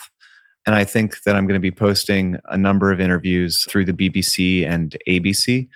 And 0.66 0.76
I 0.76 0.84
think 0.84 1.24
that 1.24 1.36
I'm 1.36 1.48
going 1.48 1.60
to 1.60 1.62
be 1.62 1.72
posting 1.72 2.38
a 2.46 2.58
number 2.58 2.92
of 2.92 3.00
interviews 3.00 3.66
through 3.68 3.86
the 3.86 3.94
BBC 3.94 4.68
and 4.68 4.96
ABC 5.08 5.68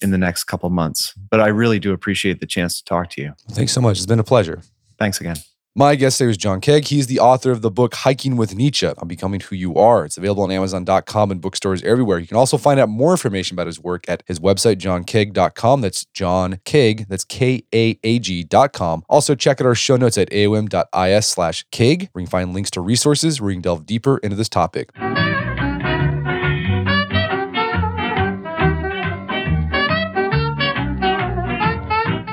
in 0.00 0.10
the 0.10 0.18
next 0.18 0.44
couple 0.44 0.68
months. 0.70 1.14
But 1.30 1.40
I 1.40 1.48
really 1.48 1.78
do 1.78 1.92
appreciate 1.92 2.40
the 2.40 2.46
chance 2.46 2.78
to 2.78 2.84
talk 2.84 3.10
to 3.10 3.22
you. 3.22 3.34
Thanks 3.52 3.72
so 3.72 3.80
much. 3.80 3.98
It's 3.98 4.06
been 4.06 4.18
a 4.18 4.24
pleasure. 4.24 4.62
Thanks 4.98 5.20
again. 5.20 5.36
My 5.74 5.94
guest 5.94 6.18
today 6.18 6.28
was 6.28 6.36
John 6.36 6.60
Kaag. 6.60 6.88
He's 6.88 7.06
the 7.06 7.18
author 7.18 7.50
of 7.50 7.62
the 7.62 7.70
book 7.70 7.94
Hiking 7.94 8.36
with 8.36 8.54
Nietzsche 8.54 8.86
on 8.86 9.08
Becoming 9.08 9.40
Who 9.40 9.56
You 9.56 9.74
Are. 9.76 10.04
It's 10.04 10.18
available 10.18 10.42
on 10.42 10.50
Amazon.com 10.50 11.30
and 11.30 11.40
bookstores 11.40 11.82
everywhere. 11.82 12.18
You 12.18 12.26
can 12.26 12.36
also 12.36 12.58
find 12.58 12.78
out 12.78 12.90
more 12.90 13.12
information 13.12 13.54
about 13.54 13.68
his 13.68 13.80
work 13.80 14.04
at 14.06 14.22
his 14.26 14.38
website, 14.38 14.76
johnkaag.com. 14.76 15.80
That's 15.80 16.04
John 16.12 16.60
Kaag. 16.66 17.08
That's 17.08 17.24
K 17.24 17.64
A 17.74 17.98
A 18.04 18.18
G.com. 18.18 19.04
Also, 19.08 19.34
check 19.34 19.62
out 19.62 19.66
our 19.66 19.74
show 19.74 19.96
notes 19.96 20.18
at 20.18 20.28
aom.is 20.28 21.24
slash 21.24 21.64
Kaag, 21.72 22.10
where 22.12 22.20
you 22.20 22.26
can 22.26 22.30
find 22.30 22.52
links 22.52 22.70
to 22.72 22.82
resources 22.82 23.40
where 23.40 23.50
you 23.50 23.56
can 23.56 23.62
delve 23.62 23.86
deeper 23.86 24.18
into 24.18 24.36
this 24.36 24.50
topic. 24.50 24.90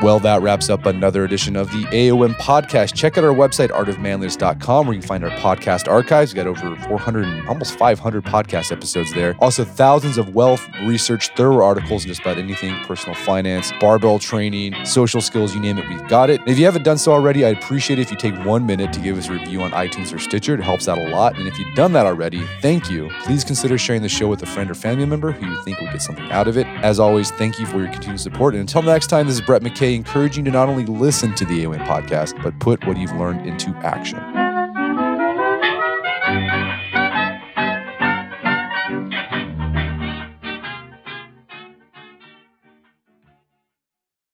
Well, 0.10 0.20
that 0.22 0.41
wraps 0.41 0.72
up 0.72 0.88
another 0.88 1.24
edition 1.24 1.55
of 1.55 1.70
the 1.70 1.84
AOM 1.84 2.34
podcast. 2.38 2.95
Check 2.95 3.20
out 3.20 3.24
our 3.24 3.32
website, 3.32 3.70
artofmanliness.com, 3.70 4.88
where 4.88 4.95
you 4.95 5.01
can 5.01 5.07
find 5.07 5.24
our 5.24 5.30
podcast 5.30 5.88
archives. 5.88 6.34
We've 6.34 6.43
got 6.43 6.47
over 6.47 6.76
400, 6.88 7.45
almost 7.45 7.78
500 7.78 8.26
podcast 8.26 8.72
episodes 8.72 9.14
there. 9.14 9.36
Also, 9.38 9.64
thousands 9.64 10.18
of 10.18 10.34
wealth, 10.34 10.68
research, 10.82 11.30
thorough 11.36 11.64
articles, 11.64 12.05
and 12.05 12.07
just 12.07 12.22
about 12.22 12.39
anything 12.39 12.74
personal 12.86 13.14
finance, 13.14 13.72
barbell 13.80 14.18
training, 14.18 14.84
social 14.84 15.22
skills, 15.22 15.53
you 15.53 15.62
name 15.62 15.78
it, 15.78 15.88
we've 15.88 16.07
got 16.07 16.32
it. 16.32 16.39
And 16.41 16.49
if 16.49 16.57
you 16.57 16.66
haven't 16.66 16.82
done 16.82 16.97
so 16.97 17.12
already, 17.12 17.45
I'd 17.45 17.57
appreciate 17.57 17.99
it 17.99 18.01
if 18.01 18.10
you 18.10 18.18
take 18.18 18.34
one 18.43 18.66
minute 18.66 18.91
to 18.93 18.99
give 18.99 19.16
us 19.16 19.30
a 19.30 19.34
review 19.34 19.62
on 19.62 19.70
iTunes 19.70 20.12
or 20.12 20.18
Stitcher. 20.18 20.55
It 20.55 20.62
helps 20.62 20.88
out 20.88 20.97
a 20.97 21.07
lot. 21.10 21.38
And 21.38 21.47
if 21.47 21.60
you've 21.60 21.76
done 21.76 21.93
that 21.93 22.07
already, 22.07 22.43
thank 22.64 22.89
you. 22.89 23.12
Please 23.26 23.43
consider 23.43 23.78
sharing 23.78 24.01
the 24.01 24.10
show 24.10 24.28
with 24.28 24.41
a 24.41 24.47
friend 24.47 24.72
or 24.72 24.74
family 24.74 25.05
member 25.05 25.32
who 25.32 25.45
you 25.45 25.62
think 25.62 25.80
would 25.80 25.91
get 25.91 26.01
something 26.01 26.32
out 26.32 26.47
of 26.47 26.57
it. 26.57 26.66
As 26.82 26.99
always, 26.99 27.30
thank 27.30 27.60
you 27.60 27.68
for 27.68 27.78
your 27.78 27.91
continued 27.91 28.20
support. 28.20 28.55
And 28.55 28.62
until 28.62 28.82
next 28.82 29.05
time, 29.05 29.28
this 29.28 29.36
is 29.36 29.41
Brett 29.41 29.62
McKay 29.62 29.98
encouraging 29.99 30.45
you 30.45 30.51
to 30.51 30.57
not 30.57 30.69
only 30.69 30.85
listen 30.85 31.35
to 31.35 31.45
the 31.45 31.63
AOM 31.63 31.85
podcast, 31.85 32.41
but 32.41 32.57
put 32.59 32.85
what 32.87 32.97
you've 32.97 33.11
learned 33.13 33.45
into 33.45 33.69
action. 33.85 34.48